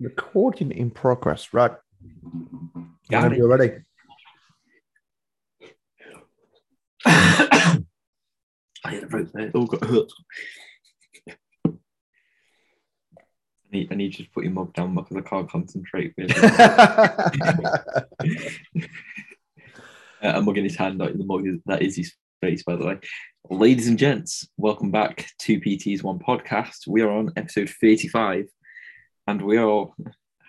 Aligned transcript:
Recording 0.00 0.72
in 0.72 0.90
progress. 0.90 1.52
Right. 1.52 1.72
Got 3.10 3.24
Whenever 3.24 3.34
it. 3.34 3.38
you're 3.38 3.48
ready. 3.48 3.72
I 7.06 7.82
had 8.84 9.04
a 9.04 9.06
throat 9.08 9.30
there. 9.34 9.50
Oh, 9.54 9.66
got 9.66 9.84
hurt. 9.84 10.10
I 11.68 11.72
need, 13.72 13.92
I 13.92 13.94
need 13.94 14.18
you 14.18 14.24
to 14.24 14.30
put 14.32 14.44
your 14.44 14.52
mug 14.54 14.72
down 14.72 14.94
because 14.94 15.16
I 15.16 15.20
can't 15.20 15.48
concentrate. 15.50 16.14
With 16.16 16.32
uh, 16.44 18.02
a 20.22 20.40
mug 20.42 20.58
in 20.58 20.64
his 20.64 20.76
hand, 20.76 20.98
not 20.98 21.10
in 21.10 21.18
the 21.18 21.24
mug. 21.24 21.46
is- 21.46 21.60
That 21.66 21.82
is 21.82 21.96
his 21.96 22.12
face, 22.40 22.62
by 22.62 22.76
the 22.76 22.86
way. 22.86 22.98
Ladies 23.50 23.86
and 23.88 23.98
gents, 23.98 24.48
welcome 24.56 24.90
back 24.90 25.26
to 25.40 25.60
PT's 25.60 26.02
One 26.02 26.18
Podcast. 26.18 26.86
We 26.88 27.02
are 27.02 27.10
on 27.10 27.32
episode 27.36 27.70
35, 27.80 28.46
and 29.30 29.42
we 29.42 29.56
are, 29.58 29.86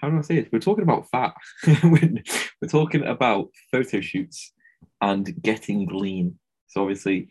how 0.01 0.09
do 0.09 0.17
I 0.17 0.21
say 0.21 0.37
it? 0.37 0.49
We're 0.51 0.59
talking 0.59 0.83
about 0.83 1.07
fat. 1.09 1.33
we're, 1.83 2.15
we're 2.61 2.67
talking 2.67 3.03
about 3.05 3.49
photo 3.71 4.01
shoots 4.01 4.53
and 4.99 5.39
getting 5.41 5.87
lean. 5.87 6.39
So, 6.67 6.81
obviously, 6.81 7.29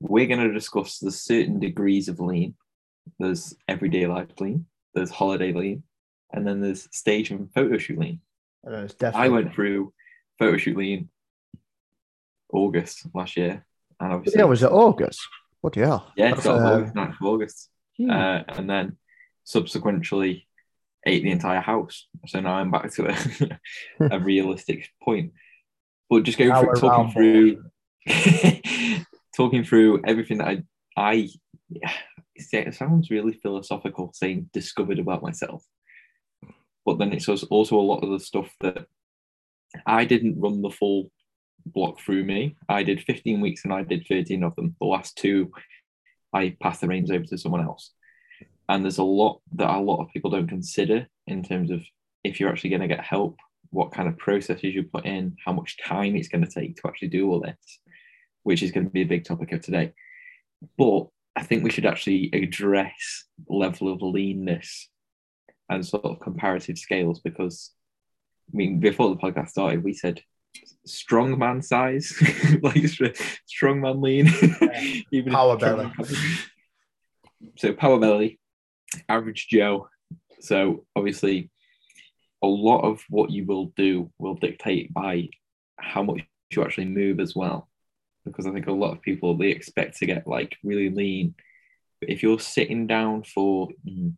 we're 0.00 0.26
going 0.26 0.46
to 0.46 0.52
discuss 0.52 0.98
the 0.98 1.10
certain 1.10 1.58
degrees 1.58 2.08
of 2.08 2.20
lean. 2.20 2.54
There's 3.18 3.54
everyday 3.66 4.06
life 4.06 4.28
lean, 4.40 4.66
there's 4.94 5.10
holiday 5.10 5.52
lean, 5.52 5.84
and 6.32 6.46
then 6.46 6.60
there's 6.60 6.88
stage 6.92 7.30
and 7.30 7.52
photo 7.52 7.78
shoot 7.78 7.98
lean. 7.98 8.20
I 8.66 8.70
know, 8.70 8.84
it's 8.84 8.96
I 9.02 9.28
went 9.28 9.54
through 9.54 9.92
photo 10.38 10.56
shoot 10.56 10.76
lean 10.76 11.08
August 12.52 13.06
last 13.14 13.36
year, 13.36 13.64
and 14.00 14.12
obviously, 14.12 14.38
Yeah, 14.38 14.46
was 14.46 14.62
it 14.62 14.70
August? 14.70 15.20
What 15.60 15.72
the 15.72 15.80
hell? 15.80 16.12
yeah, 16.16 16.32
got 16.32 16.46
uh, 16.46 16.74
August, 16.76 16.94
9th 16.94 17.20
of 17.20 17.26
August, 17.26 17.70
uh, 18.10 18.42
and 18.48 18.68
then 18.68 18.96
subsequently 19.44 20.46
ate 21.06 21.22
the 21.22 21.30
entire 21.30 21.60
house. 21.60 22.06
So 22.26 22.40
now 22.40 22.54
I'm 22.54 22.70
back 22.70 22.92
to 22.94 23.08
a, 23.08 23.60
a 24.16 24.20
realistic 24.20 24.88
point. 25.02 25.32
But 26.08 26.22
just 26.22 26.38
going 26.38 26.52
through 26.52 26.80
talking 26.80 27.12
through 27.12 27.64
talking 29.36 29.64
through 29.64 30.02
everything 30.06 30.38
that 30.38 30.48
I 30.48 30.62
I 30.96 31.28
it 32.34 32.74
sounds 32.74 33.10
really 33.10 33.32
philosophical 33.32 34.12
saying 34.12 34.50
discovered 34.52 34.98
about 34.98 35.22
myself. 35.22 35.64
But 36.84 36.98
then 36.98 37.12
it's 37.12 37.28
also 37.28 37.78
a 37.78 37.80
lot 37.80 38.02
of 38.02 38.10
the 38.10 38.20
stuff 38.20 38.50
that 38.60 38.86
I 39.86 40.04
didn't 40.04 40.40
run 40.40 40.62
the 40.62 40.70
full 40.70 41.10
block 41.64 42.00
through 42.00 42.24
me. 42.24 42.56
I 42.68 42.82
did 42.82 43.02
15 43.02 43.40
weeks 43.40 43.64
and 43.64 43.72
I 43.72 43.82
did 43.82 44.06
13 44.06 44.42
of 44.42 44.54
them. 44.56 44.76
The 44.80 44.86
last 44.86 45.16
two, 45.16 45.50
I 46.32 46.56
passed 46.60 46.82
the 46.82 46.88
reins 46.88 47.10
over 47.10 47.24
to 47.24 47.38
someone 47.38 47.62
else. 47.62 47.92
And 48.68 48.84
there's 48.84 48.98
a 48.98 49.04
lot 49.04 49.40
that 49.52 49.70
a 49.70 49.78
lot 49.78 50.00
of 50.00 50.10
people 50.10 50.30
don't 50.30 50.48
consider 50.48 51.06
in 51.26 51.42
terms 51.42 51.70
of 51.70 51.82
if 52.22 52.40
you're 52.40 52.50
actually 52.50 52.70
going 52.70 52.82
to 52.82 52.88
get 52.88 53.00
help, 53.00 53.38
what 53.70 53.92
kind 53.92 54.08
of 54.08 54.16
processes 54.16 54.74
you 54.74 54.84
put 54.84 55.04
in, 55.04 55.36
how 55.44 55.52
much 55.52 55.76
time 55.84 56.16
it's 56.16 56.28
going 56.28 56.44
to 56.44 56.50
take 56.50 56.76
to 56.76 56.88
actually 56.88 57.08
do 57.08 57.30
all 57.30 57.40
this, 57.40 57.80
which 58.42 58.62
is 58.62 58.70
going 58.70 58.86
to 58.86 58.92
be 58.92 59.02
a 59.02 59.06
big 59.06 59.24
topic 59.24 59.52
of 59.52 59.60
today. 59.60 59.92
But 60.78 61.08
I 61.36 61.42
think 61.42 61.64
we 61.64 61.70
should 61.70 61.86
actually 61.86 62.30
address 62.32 63.24
level 63.48 63.92
of 63.92 64.00
leanness 64.00 64.88
and 65.68 65.84
sort 65.84 66.04
of 66.04 66.20
comparative 66.20 66.78
scales 66.78 67.20
because 67.20 67.72
I 68.52 68.56
mean 68.56 68.80
before 68.80 69.08
the 69.10 69.16
podcast 69.16 69.50
started 69.50 69.82
we 69.82 69.94
said 69.94 70.22
strong 70.84 71.38
man 71.38 71.62
size 71.62 72.14
like 72.62 72.84
strong 73.46 73.80
man 73.80 74.00
lean 74.00 74.28
even 75.10 75.32
Power 75.32 75.56
belly. 75.56 75.90
so 77.56 77.72
power 77.72 77.98
belly 77.98 78.38
average 79.08 79.48
joe. 79.48 79.88
So 80.40 80.84
obviously 80.96 81.50
a 82.42 82.46
lot 82.46 82.82
of 82.82 83.02
what 83.08 83.30
you 83.30 83.44
will 83.46 83.72
do 83.76 84.10
will 84.18 84.34
dictate 84.34 84.92
by 84.92 85.28
how 85.78 86.02
much 86.02 86.20
you 86.50 86.62
actually 86.62 86.86
move 86.86 87.20
as 87.20 87.34
well. 87.34 87.68
Because 88.24 88.46
i 88.46 88.52
think 88.52 88.66
a 88.66 88.72
lot 88.72 88.92
of 88.92 89.02
people 89.02 89.36
they 89.36 89.48
expect 89.48 89.98
to 89.98 90.06
get 90.06 90.26
like 90.26 90.56
really 90.62 90.90
lean. 90.90 91.34
But 92.00 92.10
if 92.10 92.22
you're 92.22 92.40
sitting 92.40 92.86
down 92.86 93.22
for 93.24 93.68
mm, 93.86 94.14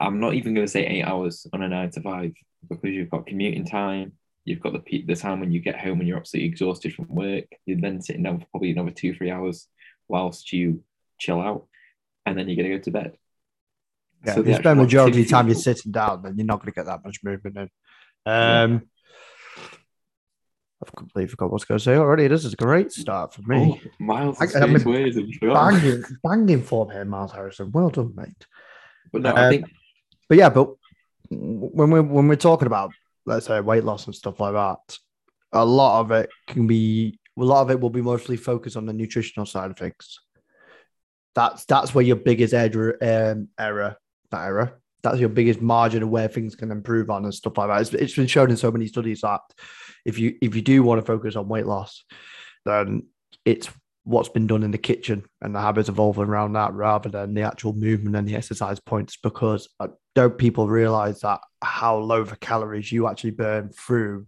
i'm 0.00 0.18
not 0.18 0.34
even 0.34 0.54
going 0.54 0.66
to 0.66 0.70
say 0.70 0.86
eight 0.86 1.04
hours 1.04 1.46
on 1.52 1.62
a 1.62 1.68
nine 1.68 1.90
to 1.90 2.00
five 2.00 2.32
because 2.68 2.90
you've 2.90 3.10
got 3.10 3.26
commuting 3.26 3.64
time 3.64 4.12
you've 4.44 4.60
got 4.60 4.72
the, 4.72 5.04
the 5.06 5.14
time 5.14 5.38
when 5.38 5.52
you 5.52 5.60
get 5.60 5.78
home 5.78 6.00
and 6.00 6.08
you're 6.08 6.16
absolutely 6.16 6.48
exhausted 6.48 6.94
from 6.94 7.06
work 7.08 7.44
you're 7.66 7.80
then 7.80 8.00
sitting 8.00 8.22
down 8.22 8.40
for 8.40 8.46
probably 8.50 8.70
another 8.70 8.90
two 8.90 9.14
three 9.14 9.30
hours 9.30 9.68
whilst 10.08 10.52
you 10.52 10.82
chill 11.18 11.40
out 11.40 11.66
and 12.26 12.36
then 12.36 12.48
you're 12.48 12.56
going 12.56 12.70
to 12.70 12.76
go 12.76 12.82
to 12.82 12.90
bed 12.90 13.16
Yeah, 14.24 14.34
So 14.34 14.40
if 14.40 14.46
you 14.48 14.52
spend 14.54 14.66
actual 14.66 14.84
majority 14.84 15.20
of 15.20 15.26
the 15.26 15.30
time 15.30 15.46
you're 15.46 15.54
sitting 15.54 15.92
down, 15.92 16.22
then 16.22 16.36
you're 16.36 16.46
not 16.46 16.56
going 16.60 16.66
to 16.72 16.72
get 16.72 16.86
that 16.86 17.04
much 17.04 17.18
movement 17.22 17.56
in. 17.56 17.70
Um, 18.26 18.82
I've 20.82 20.94
completely 20.94 21.28
forgot 21.28 21.46
what 21.46 21.52
I 21.52 21.56
was 21.56 21.64
going 21.64 21.78
to 21.78 21.84
say 21.84 21.96
already. 21.96 22.26
This 22.28 22.44
is 22.44 22.54
a 22.54 22.56
great 22.56 22.90
start 22.92 23.34
for 23.34 23.42
me. 23.42 23.78
Oh, 23.84 23.90
Miles 23.98 24.40
I- 24.40 24.44
I 24.44 24.66
mean, 24.66 24.82
banging, 25.54 26.02
banging 26.22 26.62
form 26.62 26.90
here, 26.90 27.04
Miles 27.04 27.32
Harrison. 27.32 27.70
Well 27.70 27.90
done, 27.90 28.14
mate. 28.14 28.46
But 29.12 29.22
no, 29.22 29.30
Uh, 29.30 29.34
I 29.34 29.48
think 29.50 29.66
But 30.28 30.38
yeah, 30.38 30.48
but 30.48 30.70
when 31.30 31.90
we're 31.90 32.02
when 32.02 32.28
we're 32.28 32.36
talking 32.36 32.66
about 32.66 32.92
let's 33.26 33.46
say 33.46 33.60
weight 33.60 33.84
loss 33.84 34.06
and 34.06 34.14
stuff 34.14 34.40
like 34.40 34.54
that, 34.54 34.98
a 35.52 35.64
lot 35.64 36.00
of 36.00 36.10
it 36.12 36.30
can 36.46 36.66
be 36.66 37.18
a 37.38 37.44
lot 37.44 37.62
of 37.62 37.70
it 37.70 37.80
will 37.80 37.90
be 37.90 38.02
mostly 38.02 38.36
focused 38.36 38.76
on 38.76 38.86
the 38.86 38.92
nutritional 38.92 39.46
side 39.46 39.70
of 39.70 39.76
things. 39.76 40.18
That's 41.34 41.64
that's 41.66 41.94
where 41.94 42.04
your 42.04 42.16
biggest 42.16 42.54
error, 42.54 42.96
um, 43.02 43.48
error, 43.58 43.96
not 44.32 44.44
error. 44.44 44.80
That's 45.02 45.18
your 45.18 45.28
biggest 45.30 45.60
margin 45.62 46.02
of 46.02 46.10
where 46.10 46.28
things 46.28 46.54
can 46.54 46.70
improve 46.70 47.08
on 47.10 47.24
and 47.24 47.32
stuff 47.34 47.56
like 47.56 47.68
that. 47.68 47.80
It's, 47.80 47.94
it's 47.94 48.16
been 48.16 48.26
shown 48.26 48.50
in 48.50 48.56
so 48.56 48.70
many 48.70 48.86
studies 48.86 49.22
that 49.22 49.40
if 50.04 50.18
you 50.18 50.36
if 50.42 50.54
you 50.54 50.62
do 50.62 50.82
want 50.82 51.00
to 51.00 51.06
focus 51.06 51.36
on 51.36 51.48
weight 51.48 51.66
loss, 51.66 52.04
then 52.64 53.06
it's 53.44 53.68
what's 54.04 54.28
been 54.30 54.46
done 54.46 54.62
in 54.62 54.70
the 54.70 54.78
kitchen 54.78 55.22
and 55.42 55.54
the 55.54 55.60
habits 55.60 55.88
evolving 55.88 56.24
around 56.24 56.54
that 56.54 56.72
rather 56.72 57.08
than 57.08 57.34
the 57.34 57.42
actual 57.42 57.72
movement 57.74 58.16
and 58.16 58.26
the 58.26 58.34
exercise 58.34 58.80
points 58.80 59.16
because 59.22 59.68
uh, 59.78 59.88
don't 60.14 60.38
people 60.38 60.68
realize 60.68 61.20
that 61.20 61.38
how 61.62 61.96
low 61.96 62.24
the 62.24 62.34
calories 62.36 62.90
you 62.90 63.06
actually 63.06 63.30
burn 63.30 63.68
through 63.68 64.26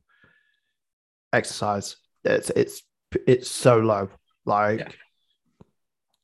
exercise 1.33 1.97
it's 2.25 2.51
it's 2.51 2.83
it's 3.27 3.51
so 3.51 3.79
low 3.79 4.09
like 4.45 4.81
Yeah. 4.81 4.89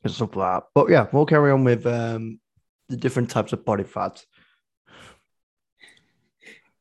and 0.04 0.12
stuff 0.12 0.36
like 0.36 0.60
that 0.60 0.64
but 0.74 0.90
yeah 0.90 1.06
we'll 1.12 1.26
carry 1.26 1.50
on 1.50 1.64
with 1.64 1.86
um 1.86 2.40
the 2.88 2.96
different 2.96 3.30
types 3.30 3.52
of 3.52 3.64
body 3.64 3.84
fat 3.84 4.24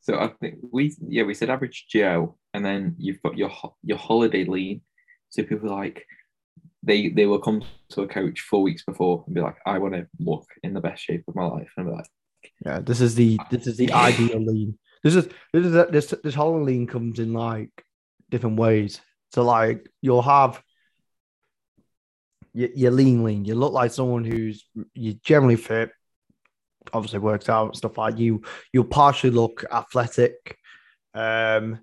so. 0.02 0.18
I 0.18 0.30
think 0.40 0.60
we 0.72 0.96
yeah 1.06 1.24
we 1.24 1.34
said 1.34 1.50
average 1.50 1.88
Joe, 1.90 2.38
and 2.54 2.64
then 2.64 2.96
you've 2.98 3.22
got 3.22 3.38
your 3.38 3.52
your 3.84 3.98
holiday 3.98 4.46
lean. 4.46 4.82
So 5.30 5.44
people 5.44 5.70
like 5.70 6.06
they 6.82 7.10
they 7.10 7.26
will 7.26 7.40
come 7.40 7.64
to 7.90 8.04
a 8.04 8.08
coach 8.08 8.40
four 8.40 8.62
weeks 8.62 8.84
before 8.84 9.24
and 9.26 9.36
be 9.36 9.42
like, 9.42 9.58
I 9.66 9.80
want 9.80 9.96
to 9.96 10.08
look 10.20 10.46
in 10.64 10.74
the 10.74 10.80
best 10.80 11.04
shape 11.04 11.24
of 11.28 11.36
my 11.36 11.46
life, 11.46 11.70
and 11.76 11.90
I'm 11.90 11.94
like, 11.94 12.06
yeah 12.66 12.80
this 12.80 13.02
is 13.02 13.16
the 13.16 13.38
this 13.50 13.68
is 13.68 13.76
the 13.78 13.92
ideal 14.10 14.40
lean 14.40 14.78
this 15.04 15.16
is 15.16 15.28
this 15.52 15.66
is 15.66 15.72
this 15.92 16.14
this 16.24 16.36
whole 16.36 16.64
lean 16.64 16.88
comes 16.88 17.20
in 17.20 17.34
like 17.34 17.72
different 18.30 18.58
ways 18.58 19.02
so 19.34 19.44
like 19.44 19.90
you'll 20.02 20.22
have 20.22 20.62
you- 22.54 22.72
you're 22.76 22.92
lean 22.92 23.24
lean 23.24 23.44
you 23.46 23.56
look 23.56 23.74
like 23.74 23.92
someone 23.92 24.24
who's 24.24 24.66
you're 24.94 25.16
generally 25.24 25.56
fit 25.56 25.92
obviously 26.94 27.20
works 27.20 27.50
out 27.50 27.68
and 27.68 27.76
stuff 27.76 27.98
like 27.98 28.18
you 28.18 28.42
you'll 28.72 28.84
partially 28.84 29.32
look 29.32 29.64
athletic. 29.72 30.58
Um 31.14 31.80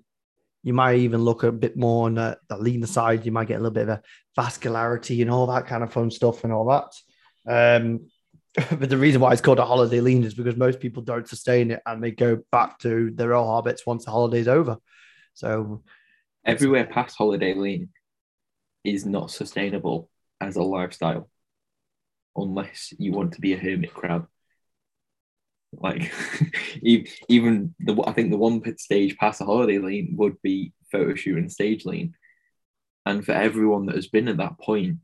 you 0.63 0.73
might 0.73 0.97
even 0.97 1.21
look 1.21 1.43
a 1.43 1.51
bit 1.51 1.77
more 1.77 2.07
on 2.07 2.15
the, 2.15 2.39
the 2.49 2.57
leaner 2.57 2.87
side. 2.87 3.23
You 3.23 3.31
might 3.31 3.47
get 3.47 3.55
a 3.55 3.59
little 3.59 3.71
bit 3.71 3.87
of 3.87 3.99
a 3.99 4.01
vascularity 4.35 5.21
and 5.21 5.29
all 5.29 5.45
that 5.47 5.67
kind 5.67 5.83
of 5.83 5.93
fun 5.93 6.09
stuff 6.09 6.43
and 6.43 6.51
all 6.51 6.89
that. 7.45 7.79
Um 7.79 8.07
but 8.79 8.89
the 8.89 8.97
reason 8.97 9.19
why 9.19 9.33
it's 9.33 9.41
called 9.41 9.59
a 9.59 9.65
holiday 9.65 9.99
lean 9.99 10.23
is 10.23 10.33
because 10.33 10.55
most 10.55 10.79
people 10.79 11.03
don't 11.03 11.27
sustain 11.27 11.71
it 11.71 11.81
and 11.85 12.01
they 12.01 12.11
go 12.11 12.41
back 12.51 12.79
to 12.79 13.11
their 13.11 13.33
old 13.33 13.53
habits 13.53 13.85
once 13.85 14.05
the 14.05 14.11
holiday's 14.11 14.47
over. 14.47 14.77
So 15.33 15.83
everywhere 16.45 16.85
past 16.85 17.17
holiday 17.17 17.53
lean 17.53 17.89
is 18.85 19.05
not 19.05 19.31
sustainable 19.31 20.09
as 20.39 20.55
a 20.55 20.63
lifestyle 20.63 21.29
unless 22.35 22.93
you 22.97 23.11
want 23.11 23.33
to 23.33 23.41
be 23.41 23.53
a 23.53 23.57
hermit 23.57 23.93
crab. 23.93 24.27
Like 25.79 26.11
even 26.81 27.75
the 27.79 28.01
I 28.05 28.13
think 28.13 28.31
the 28.31 28.37
one 28.37 28.61
pit 28.61 28.79
stage 28.79 29.17
past 29.17 29.39
the 29.39 29.45
holiday 29.45 29.79
lean 29.79 30.15
would 30.17 30.41
be 30.41 30.73
photo 30.91 31.15
shoot 31.15 31.37
and 31.37 31.51
stage 31.51 31.85
lean. 31.85 32.13
And 33.05 33.25
for 33.25 33.33
everyone 33.33 33.85
that 33.85 33.95
has 33.95 34.07
been 34.07 34.27
at 34.27 34.37
that 34.37 34.59
point, 34.59 34.97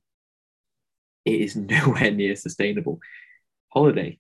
it 1.25 1.41
is 1.41 1.55
nowhere 1.55 2.11
near 2.11 2.35
sustainable. 2.35 2.99
Holiday, 3.69 4.19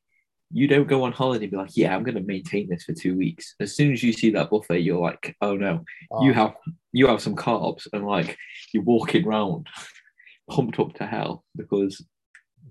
you 0.53 0.67
don't 0.67 0.87
go 0.87 1.03
on 1.03 1.11
holiday 1.11 1.45
and 1.45 1.51
be 1.51 1.57
like, 1.57 1.75
yeah, 1.75 1.95
I'm 1.95 2.03
going 2.03 2.15
to 2.15 2.21
maintain 2.21 2.69
this 2.69 2.83
for 2.83 2.93
two 2.93 3.17
weeks. 3.17 3.55
As 3.59 3.75
soon 3.75 3.93
as 3.93 4.03
you 4.03 4.13
see 4.13 4.31
that 4.31 4.49
buffet, 4.49 4.79
you're 4.79 5.01
like, 5.01 5.35
oh 5.41 5.55
no, 5.55 5.83
you 6.21 6.31
ah. 6.31 6.33
have 6.33 6.53
you 6.93 7.07
have 7.07 7.21
some 7.21 7.35
carbs 7.35 7.87
and 7.93 8.05
like 8.05 8.37
you're 8.73 8.83
walking 8.83 9.25
around 9.25 9.67
pumped 10.49 10.79
up 10.79 10.93
to 10.95 11.05
hell 11.05 11.43
because 11.55 12.03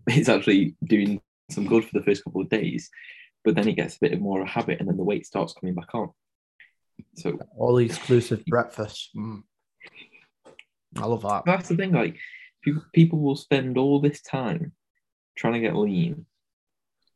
it's 0.07 0.29
actually 0.29 0.75
doing 0.85 1.21
some 1.51 1.67
good 1.67 1.85
for 1.85 1.99
the 1.99 2.05
first 2.05 2.23
couple 2.23 2.41
of 2.41 2.49
days 2.49 2.91
but 3.45 3.55
then 3.55 3.69
it 3.69 3.75
gets 3.75 3.97
a 3.97 4.01
bit 4.01 4.21
more 4.21 4.41
of 4.41 4.47
a 4.47 4.51
habit, 4.51 4.81
and 4.81 4.89
then 4.89 4.97
the 4.97 5.05
weight 5.05 5.27
starts 5.27 5.53
coming 5.53 5.75
back 5.75 5.95
on. 5.95 6.11
So 7.17 7.39
all 7.57 7.75
the 7.75 7.85
exclusive 7.85 8.45
breakfasts. 8.47 9.11
Mm. 9.17 9.43
I 10.97 11.07
love 11.07 11.23
that. 11.23 11.45
That's 11.47 11.69
the 11.69 11.77
thing. 11.77 11.93
Like 11.93 12.17
people, 12.63 12.83
people 12.93 13.19
will 13.21 13.37
spend 13.37 13.79
all 13.79 14.01
this 14.01 14.21
time 14.23 14.73
trying 15.37 15.55
to 15.55 15.61
get 15.61 15.77
lean, 15.77 16.27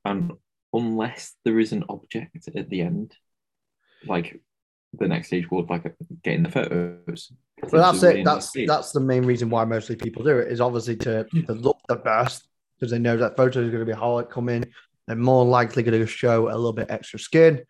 and 0.04 0.32
unless 0.72 1.34
there 1.44 1.58
is 1.58 1.72
an 1.72 1.84
object 1.88 2.48
at 2.54 2.68
the 2.68 2.80
end, 2.80 3.14
like 4.06 4.40
the 4.98 5.08
next 5.08 5.28
stage 5.28 5.50
would 5.50 5.70
like 5.70 5.92
getting 6.22 6.42
the 6.42 6.50
photos. 6.50 7.32
Well, 7.70 7.92
that's 7.92 8.02
it. 8.02 8.24
That's 8.24 8.52
that's 8.66 8.92
the 8.92 9.00
main 9.00 9.24
reason 9.24 9.50
why 9.50 9.64
mostly 9.64 9.96
people 9.96 10.22
do 10.22 10.38
it 10.38 10.50
is 10.50 10.60
obviously 10.60 10.96
to, 10.96 11.24
to 11.24 11.52
look 11.52 11.78
the 11.88 11.96
best 11.96 12.46
because 12.78 12.90
they 12.90 12.98
know 12.98 13.16
that 13.16 13.36
photos 13.36 13.68
are 13.68 13.70
going 13.70 13.86
to 13.86 13.92
be 13.92 13.98
highlight 13.98 14.30
coming. 14.30 14.64
They're 15.06 15.16
more 15.16 15.44
likely 15.44 15.82
going 15.82 16.00
to 16.00 16.06
show 16.06 16.48
a 16.48 16.56
little 16.56 16.72
bit 16.72 16.90
extra 16.90 17.18
skin 17.18 17.62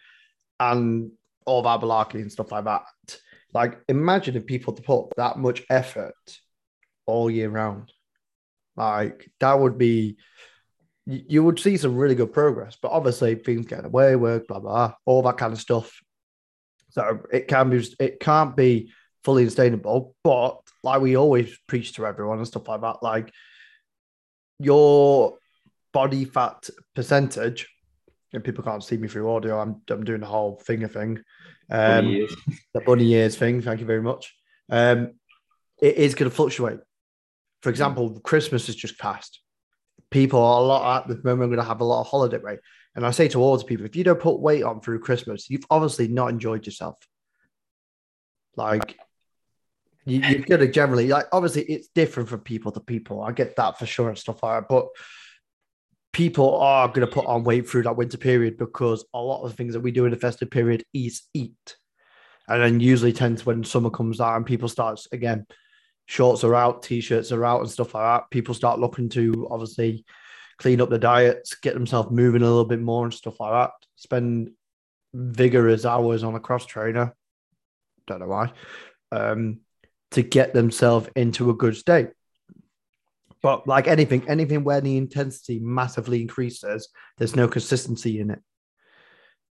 and 0.61 1.11
all 1.47 1.63
that 1.63 1.81
malarkey 1.81 2.21
and 2.21 2.31
stuff 2.31 2.53
like 2.53 2.65
that. 2.65 2.85
Like, 3.53 3.81
imagine 3.89 4.37
if 4.37 4.47
people 4.47 4.73
put 4.73 5.17
that 5.17 5.37
much 5.39 5.63
effort 5.69 6.15
all 7.07 7.31
year 7.31 7.51
round. 7.51 7.93
Like, 8.77 9.31
that 9.41 9.59
would 9.59 9.79
be, 9.79 10.17
you 11.07 11.45
would 11.45 11.59
see 11.59 11.77
some 11.77 11.97
really 11.97 12.15
good 12.15 12.33
progress. 12.33 12.77
But 12.81 12.93
obviously, 12.93 13.35
things 13.35 13.67
get 13.67 13.85
away, 13.85 14.17
work, 14.17 14.49
blah, 14.49 14.61
blah, 14.61 14.95
all 15.05 15.23
that 15.23 15.37
kind 15.37 15.53
of 15.53 15.61
stuff. 15.61 16.01
So 16.91 17.21
it 17.33 17.49
can 17.49 17.71
be, 17.71 17.87
it 17.99 18.21
can't 18.21 18.57
be 18.57 18.93
fully 19.25 19.45
sustainable. 19.45 20.15
But 20.23 20.61
like 20.83 21.01
we 21.01 21.17
always 21.17 21.57
preach 21.67 21.95
to 21.95 22.07
everyone 22.07 22.39
and 22.39 22.47
stuff 22.47 22.69
like 22.69 22.81
that, 22.83 23.03
like 23.03 23.33
your 24.61 25.37
body 25.95 26.27
fat 26.27 26.69
percentage, 26.95 27.67
and 28.35 28.45
people 28.45 28.63
can't 28.63 28.85
see 28.85 28.99
me 28.99 29.09
through 29.09 29.31
audio, 29.31 29.59
I'm, 29.59 29.81
I'm 29.89 30.05
doing 30.05 30.21
the 30.21 30.27
whole 30.27 30.61
finger 30.67 30.89
thing. 30.89 31.21
Um, 31.71 32.05
bunny 32.05 32.29
the 32.75 32.81
bunny 32.81 33.13
ears 33.13 33.37
thing. 33.37 33.63
Thank 33.63 33.81
you 33.81 33.87
very 33.87 34.03
much. 34.03 34.35
Um, 34.69 35.13
it 35.81 35.97
is 35.97 36.15
going 36.15 36.29
to 36.29 36.37
fluctuate. 36.37 36.81
For 37.63 37.71
example, 37.71 38.21
Christmas 38.21 38.67
has 38.67 38.77
just 38.77 38.99
passed. 38.99 39.41
People 40.11 40.43
are 40.43 40.61
a 40.61 40.65
lot 40.65 41.03
at 41.03 41.09
the 41.09 41.27
moment 41.27 41.51
going 41.51 41.63
to 41.63 41.65
have 41.65 41.81
a 41.81 41.85
lot 41.85 42.03
of 42.03 42.09
holiday 42.09 42.39
weight. 42.39 42.59
And 42.95 43.07
I 43.07 43.11
say 43.11 43.29
to 43.29 43.41
all 43.41 43.57
the 43.57 43.65
people, 43.65 43.87
if 43.87 43.97
you 43.97 44.05
don't 44.05 44.21
put 44.21 44.39
weight 44.39 44.63
on 44.63 44.81
through 44.81 45.01
Christmas, 45.01 45.49
you've 45.49 45.65
obviously 45.71 46.09
not 46.09 46.29
enjoyed 46.29 46.67
yourself. 46.67 46.99
Like 48.57 48.97
you, 50.05 50.21
you've 50.21 50.47
got 50.47 50.59
to 50.59 50.69
generally 50.69 51.09
like 51.09 51.27
obviously 51.33 51.63
it's 51.63 51.89
different 51.89 52.29
from 52.29 52.41
people 52.41 52.71
to 52.73 52.81
people. 52.81 53.23
I 53.23 53.33
get 53.33 53.57
that 53.57 53.79
for 53.79 53.87
sure 53.87 54.09
and 54.09 54.19
stuff 54.19 54.43
like 54.43 54.61
that. 54.61 54.69
But 54.69 54.89
people 56.15 56.59
are 56.59 56.89
going 56.89 57.07
to 57.07 57.13
put 57.13 57.27
on 57.27 57.45
weight 57.45 57.69
through 57.69 57.83
that 57.83 57.97
winter 57.97 58.17
period 58.17 58.57
because 58.57 59.05
a 59.13 59.19
lot 59.19 59.43
of 59.43 59.51
the 59.51 59.57
things 59.57 59.75
that 59.75 59.81
we 59.81 59.91
do 59.91 60.05
in 60.07 60.13
the 60.13 60.17
festive 60.17 60.51
period 60.51 60.85
is 60.95 61.23
eat. 61.35 61.77
And 62.49 62.63
then 62.63 62.81
usually 62.81 63.13
tends 63.13 63.45
when 63.45 63.65
summer 63.65 63.91
comes 63.91 64.21
out 64.21 64.37
and 64.37 64.47
people 64.47 64.69
starts 64.69 65.09
again, 65.13 65.47
shorts 66.07 66.45
are 66.45 66.55
out, 66.55 66.83
t-shirts 66.83 67.33
are 67.33 67.45
out 67.45 67.61
and 67.61 67.71
stuff 67.71 67.95
like 67.95 68.05
that. 68.05 68.31
People 68.31 68.55
start 68.55 68.79
looking 68.79 69.09
to 69.11 69.49
obviously 69.51 70.05
clean 70.59 70.81
up 70.81 70.89
the 70.89 70.99
diets, 70.99 71.55
get 71.57 71.75
themselves 71.75 72.11
moving 72.11 72.43
a 72.43 72.47
little 72.47 72.65
bit 72.65 72.81
more 72.81 73.05
and 73.05 73.13
stuff 73.13 73.41
like 73.41 73.53
that. 73.53 73.73
Spend 73.97 74.51
vigorous 75.13 75.85
hours 75.85 76.23
on 76.23 76.35
a 76.35 76.41
cross 76.41 76.65
trainer. 76.65 77.15
Don't 78.07 78.21
know 78.21 78.29
why. 78.29 78.53
Um, 79.11 79.61
to 80.13 80.23
get 80.23 80.55
themselves 80.55 81.09
into 81.17 81.51
a 81.51 81.55
good 81.55 81.77
state. 81.77 82.11
But 83.45 83.69
like 83.69 83.89
anything, 83.89 84.25
anything 84.27 84.65
where 84.65 84.81
the 84.81 84.97
intensity 84.97 85.59
massively 85.59 86.23
increases, 86.23 86.89
there's 87.19 87.37
no 87.37 87.47
consistency 87.47 88.19
in 88.19 88.31
it. 88.31 88.39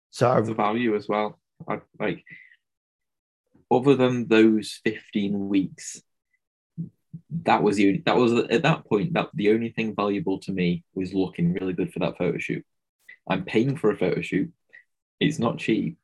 So 0.10 0.42
the 0.42 0.56
value 0.56 0.96
as 0.96 1.08
well. 1.08 1.40
I, 1.68 1.80
like 2.00 2.24
other 3.70 3.94
than 3.96 4.28
those 4.28 4.80
15 4.84 5.48
weeks, 5.48 6.02
that 7.44 7.62
was 7.62 7.78
the 7.78 8.00
that 8.08 8.18
was 8.18 8.34
at 8.34 8.64
that 8.64 8.84
point 8.86 9.14
that 9.14 9.30
the 9.36 9.52
only 9.52 9.70
thing 9.70 9.94
valuable 9.94 10.40
to 10.40 10.52
me 10.52 10.84
was 10.96 11.14
looking 11.14 11.54
really 11.54 11.74
good 11.74 11.94
for 11.94 12.00
that 12.00 12.18
photo 12.18 12.40
shoot. 12.40 12.66
I'm 13.30 13.46
paying 13.46 13.78
for 13.78 13.92
a 13.92 13.96
photo 13.96 14.22
shoot. 14.22 14.52
It's 15.20 15.38
not 15.38 15.60
cheap. 15.60 16.00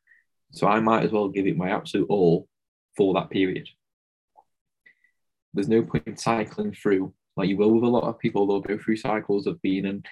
So 0.52 0.68
I 0.68 0.80
might 0.80 1.06
as 1.06 1.12
well 1.12 1.30
give 1.30 1.48
it 1.48 1.58
my 1.58 1.72
absolute 1.72 2.08
all 2.08 2.48
for 2.96 3.16
that 3.16 3.32
period. 3.32 3.68
There's 5.56 5.68
no 5.68 5.82
point 5.82 6.20
cycling 6.20 6.74
through 6.74 7.16
like 7.40 7.48
you 7.48 7.56
will 7.56 7.72
with 7.72 7.84
a 7.84 7.88
lot 7.88 8.04
of 8.04 8.20
people, 8.20 8.46
they'll 8.46 8.60
go 8.60 8.78
through 8.78 8.98
cycles 8.98 9.48
of 9.48 9.62
being 9.62 9.86
and 9.86 10.06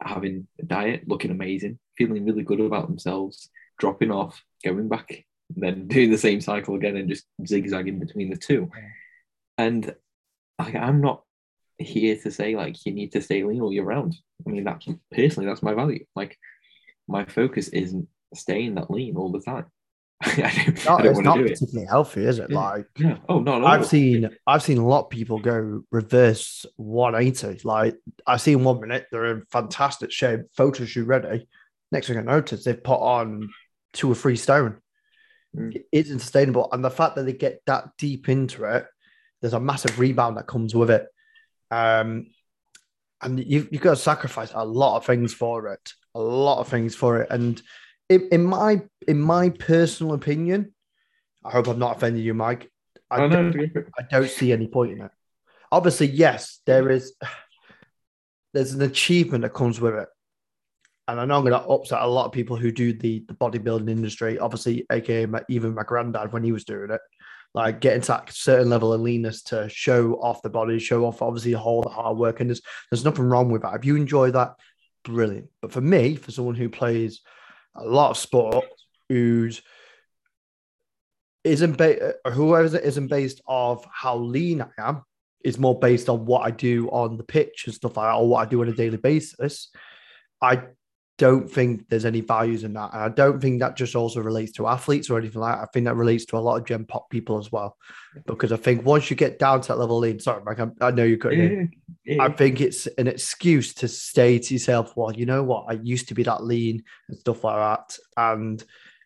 having 0.00 0.46
a 0.58 0.64
diet, 0.64 1.06
looking 1.06 1.30
amazing, 1.30 1.78
feeling 1.98 2.24
really 2.24 2.42
good 2.42 2.60
about 2.60 2.88
themselves, 2.88 3.50
dropping 3.78 4.10
off, 4.10 4.42
going 4.64 4.88
back, 4.88 5.26
then 5.50 5.86
doing 5.88 6.10
the 6.10 6.16
same 6.16 6.40
cycle 6.40 6.74
again 6.74 6.96
and 6.96 7.10
just 7.10 7.26
zigzagging 7.46 7.98
between 7.98 8.30
the 8.30 8.38
two. 8.38 8.70
And 9.58 9.94
like, 10.58 10.74
I'm 10.74 11.02
not 11.02 11.24
here 11.76 12.16
to 12.16 12.30
say 12.30 12.56
like 12.56 12.86
you 12.86 12.92
need 12.92 13.12
to 13.12 13.20
stay 13.20 13.44
lean 13.44 13.60
all 13.60 13.72
year 13.72 13.84
round. 13.84 14.16
I 14.46 14.50
mean, 14.50 14.64
that's 14.64 14.88
personally 15.12 15.46
that's 15.46 15.62
my 15.62 15.74
value. 15.74 16.06
Like 16.14 16.38
my 17.06 17.26
focus 17.26 17.68
isn't 17.68 18.08
staying 18.34 18.76
that 18.76 18.90
lean 18.90 19.16
all 19.16 19.30
the 19.30 19.40
time. 19.42 19.66
I 20.22 20.30
don't, 20.32 20.84
no, 20.84 20.94
I 20.94 21.02
don't 21.02 21.06
it's 21.06 21.20
not 21.20 21.38
particularly 21.38 21.84
it. 21.84 21.90
healthy, 21.90 22.24
is 22.24 22.38
it? 22.38 22.50
Yeah. 22.50 22.58
Like, 22.58 22.86
yeah. 22.98 23.18
Oh 23.28 23.40
no, 23.40 23.64
I've 23.66 23.86
seen, 23.86 24.30
I've 24.46 24.62
seen 24.62 24.78
a 24.78 24.86
lot 24.86 25.04
of 25.04 25.10
people 25.10 25.38
go 25.38 25.82
reverse 25.90 26.64
180. 26.76 27.60
Like, 27.68 27.96
I've 28.26 28.40
seen 28.40 28.64
one 28.64 28.80
minute 28.80 29.06
they're 29.10 29.26
in 29.26 29.44
fantastic 29.50 30.10
shape, 30.10 30.40
photo 30.56 30.86
shoot 30.86 31.06
ready. 31.06 31.46
Next 31.92 32.06
thing 32.06 32.16
I 32.16 32.22
notice, 32.22 32.64
they've 32.64 32.82
put 32.82 32.98
on 32.98 33.50
two 33.92 34.10
or 34.10 34.14
three 34.14 34.36
stone. 34.36 34.78
Mm. 35.54 35.76
It 35.76 35.86
isn't 35.92 36.20
sustainable, 36.20 36.68
and 36.72 36.84
the 36.84 36.90
fact 36.90 37.16
that 37.16 37.24
they 37.24 37.34
get 37.34 37.60
that 37.66 37.90
deep 37.98 38.28
into 38.28 38.64
it, 38.64 38.86
there's 39.40 39.54
a 39.54 39.60
massive 39.60 39.98
rebound 39.98 40.38
that 40.38 40.46
comes 40.46 40.74
with 40.74 40.90
it. 40.90 41.06
Um, 41.70 42.28
and 43.22 43.38
you've, 43.38 43.68
you've 43.70 43.82
got 43.82 43.90
to 43.90 43.96
sacrifice 43.96 44.50
a 44.54 44.64
lot 44.64 44.96
of 44.96 45.04
things 45.04 45.34
for 45.34 45.68
it, 45.68 45.92
a 46.14 46.20
lot 46.20 46.60
of 46.60 46.68
things 46.68 46.94
for 46.94 47.20
it, 47.20 47.28
and 47.30 47.60
in, 48.08 48.28
in 48.32 48.44
my 48.44 48.82
in 49.06 49.20
my 49.20 49.50
personal 49.50 50.14
opinion, 50.14 50.74
I 51.44 51.50
hope 51.50 51.68
I'm 51.68 51.78
not 51.78 51.96
offending 51.96 52.22
you, 52.22 52.34
Mike. 52.34 52.70
I, 53.10 53.20
oh, 53.20 53.28
don't, 53.28 53.56
I 53.98 54.02
don't 54.10 54.30
see 54.30 54.52
any 54.52 54.66
point 54.66 54.92
in 54.92 55.02
it. 55.02 55.10
Obviously, 55.70 56.08
yes, 56.08 56.60
there 56.66 56.90
is. 56.90 57.14
There's 58.52 58.72
an 58.72 58.82
achievement 58.82 59.42
that 59.42 59.52
comes 59.52 59.80
with 59.80 59.94
it, 59.94 60.08
and 61.08 61.20
I 61.20 61.24
know 61.24 61.36
I'm 61.36 61.44
going 61.44 61.52
to 61.52 61.68
upset 61.68 62.00
a 62.00 62.06
lot 62.06 62.26
of 62.26 62.32
people 62.32 62.56
who 62.56 62.72
do 62.72 62.92
the 62.92 63.24
the 63.28 63.34
bodybuilding 63.34 63.90
industry. 63.90 64.38
Obviously, 64.38 64.86
aka 64.90 65.26
my, 65.26 65.42
even 65.48 65.74
my 65.74 65.82
granddad 65.82 66.32
when 66.32 66.42
he 66.42 66.52
was 66.52 66.64
doing 66.64 66.90
it, 66.90 67.00
like 67.54 67.80
getting 67.80 68.00
to 68.02 68.08
that 68.08 68.32
certain 68.32 68.70
level 68.70 68.92
of 68.92 69.00
leanness 69.00 69.42
to 69.42 69.68
show 69.68 70.14
off 70.14 70.42
the 70.42 70.48
body, 70.48 70.78
show 70.78 71.04
off 71.04 71.22
obviously 71.22 71.54
all 71.54 71.82
the 71.82 71.90
hard 71.90 72.16
work, 72.16 72.40
and 72.40 72.48
there's 72.48 72.62
there's 72.90 73.04
nothing 73.04 73.26
wrong 73.26 73.50
with 73.50 73.62
that. 73.62 73.74
If 73.74 73.84
you 73.84 73.96
enjoy 73.96 74.30
that, 74.30 74.54
brilliant. 75.04 75.48
But 75.60 75.72
for 75.72 75.80
me, 75.80 76.16
for 76.16 76.32
someone 76.32 76.54
who 76.54 76.68
plays 76.68 77.20
a 77.76 77.84
lot 77.84 78.10
of 78.10 78.16
sport 78.16 78.64
who's 79.08 79.62
isn't 81.44 81.78
ba- 81.78 82.16
uh, 82.24 82.30
whoever 82.30 82.76
isn't 82.76 83.06
based 83.08 83.40
off 83.46 83.86
how 83.92 84.16
lean 84.16 84.62
I 84.62 84.68
am 84.78 85.02
is 85.44 85.58
more 85.58 85.78
based 85.78 86.08
on 86.08 86.26
what 86.26 86.44
I 86.44 86.50
do 86.50 86.88
on 86.88 87.16
the 87.16 87.22
pitch 87.22 87.64
and 87.66 87.74
stuff 87.74 87.96
like 87.96 88.06
that, 88.06 88.16
or 88.16 88.28
what 88.28 88.46
I 88.46 88.50
do 88.50 88.62
on 88.62 88.68
a 88.68 88.72
daily 88.72 88.96
basis. 88.96 89.68
I 90.42 90.62
don't 91.18 91.50
think 91.50 91.88
there's 91.88 92.04
any 92.04 92.20
values 92.20 92.62
in 92.62 92.74
that. 92.74 92.92
And 92.92 93.02
I 93.02 93.08
don't 93.08 93.40
think 93.40 93.60
that 93.60 93.76
just 93.76 93.96
also 93.96 94.20
relates 94.20 94.52
to 94.52 94.66
athletes 94.66 95.08
or 95.08 95.18
anything 95.18 95.40
like 95.40 95.56
that. 95.56 95.62
I 95.62 95.66
think 95.72 95.86
that 95.86 95.94
relates 95.94 96.26
to 96.26 96.36
a 96.36 96.38
lot 96.38 96.56
of 96.56 96.66
gen 96.66 96.84
pop 96.84 97.08
people 97.08 97.38
as 97.38 97.50
well. 97.50 97.76
Because 98.26 98.52
I 98.52 98.56
think 98.56 98.84
once 98.84 99.08
you 99.08 99.16
get 99.16 99.38
down 99.38 99.62
to 99.62 99.68
that 99.68 99.78
level, 99.78 99.98
lean, 99.98 100.20
sorry, 100.20 100.42
Mike, 100.44 100.58
I, 100.80 100.90
know 100.90 101.04
you 101.04 101.16
couldn't. 101.16 101.70
Yeah, 102.04 102.16
yeah. 102.16 102.22
I 102.22 102.28
think 102.28 102.60
it's 102.60 102.86
an 102.98 103.08
excuse 103.08 103.72
to 103.74 103.88
say 103.88 104.38
to 104.38 104.54
yourself, 104.54 104.94
well, 104.94 105.12
you 105.12 105.24
know 105.24 105.42
what? 105.42 105.66
I 105.68 105.74
used 105.82 106.08
to 106.08 106.14
be 106.14 106.22
that 106.24 106.44
lean 106.44 106.82
and 107.08 107.18
stuff 107.18 107.44
like 107.44 107.56
that. 107.56 107.98
And 108.18 108.62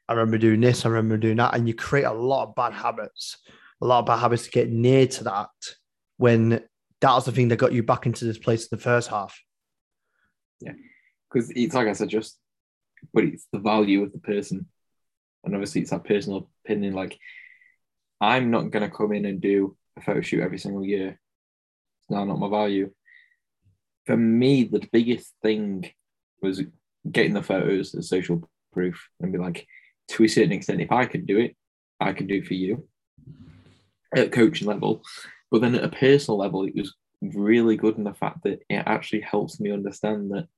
I 0.09 0.14
remember 0.14 0.38
doing 0.38 0.61
this, 0.61 0.85
I 0.85 0.88
remember 0.88 1.17
doing 1.17 1.37
that. 1.37 1.55
And 1.55 1.69
you 1.69 1.75
create 1.75 2.05
a 2.05 2.12
lot 2.12 2.49
of 2.49 2.57
bad 2.57 2.73
habits, 2.73 3.38
a 3.81 3.87
lot 3.87 4.00
of 4.00 4.07
bad 4.07 4.19
habits 4.19 4.45
to 4.45 4.50
get 4.50 4.69
near 4.69 5.07
to 5.07 5.25
that 5.25 5.50
when 6.17 6.61
that 7.00 7.14
was 7.14 7.25
the 7.25 7.33
thing 7.33 7.49
that 7.49 7.57
got 7.57 7.73
you 7.73 7.85
back 7.85 8.07
into 8.07 8.25
this 8.25 8.38
place 8.38 8.62
in 8.62 8.69
the 8.76 8.83
first 8.83 9.09
half. 9.09 9.40
Yeah 10.61 10.73
because 11.30 11.50
it's 11.50 11.75
like 11.75 11.88
I 11.88 11.92
said, 11.92 12.08
just 12.08 12.38
but 13.14 13.25
it's 13.25 13.46
the 13.52 13.58
value 13.58 14.02
of 14.02 14.12
the 14.12 14.18
person, 14.18 14.66
and 15.44 15.54
obviously 15.54 15.80
it's 15.80 15.90
that 15.90 16.04
personal 16.04 16.50
opinion. 16.64 16.94
Like 16.94 17.18
I'm 18.20 18.50
not 18.50 18.70
gonna 18.70 18.90
come 18.90 19.12
in 19.12 19.25
and 19.25 19.40
do 19.40 19.76
a 19.96 20.02
photo 20.02 20.20
shoot 20.20 20.42
every 20.42 20.58
single 20.58 20.84
year. 20.84 21.20
It's 22.00 22.10
now 22.10 22.25
not 22.25 22.38
my 22.38 22.49
value. 22.49 22.90
For 24.06 24.16
me, 24.16 24.64
the 24.64 24.87
biggest 24.92 25.32
thing 25.42 25.90
was 26.42 26.62
getting 27.10 27.34
the 27.34 27.42
photos 27.42 27.94
as 27.94 28.08
social 28.08 28.49
proof 28.72 29.08
and 29.20 29.32
be 29.32 29.38
like, 29.38 29.66
to 30.08 30.25
a 30.25 30.28
certain 30.28 30.52
extent, 30.52 30.80
if 30.80 30.92
I 30.92 31.06
can 31.06 31.25
do 31.25 31.38
it, 31.38 31.56
I 32.00 32.12
can 32.12 32.26
do 32.26 32.37
it 32.37 32.46
for 32.46 32.54
you 32.54 32.88
at 34.14 34.32
coaching 34.32 34.66
level. 34.66 35.02
But 35.50 35.60
then 35.60 35.75
at 35.75 35.84
a 35.84 35.88
personal 35.88 36.38
level, 36.38 36.64
it 36.64 36.75
was 36.75 36.94
really 37.20 37.76
good 37.76 37.96
in 37.99 38.04
the 38.04 38.14
fact 38.14 38.44
that 38.44 38.62
it 38.68 38.82
actually 38.87 39.20
helps 39.20 39.60
me 39.60 39.70
understand 39.70 40.30
that 40.32 40.49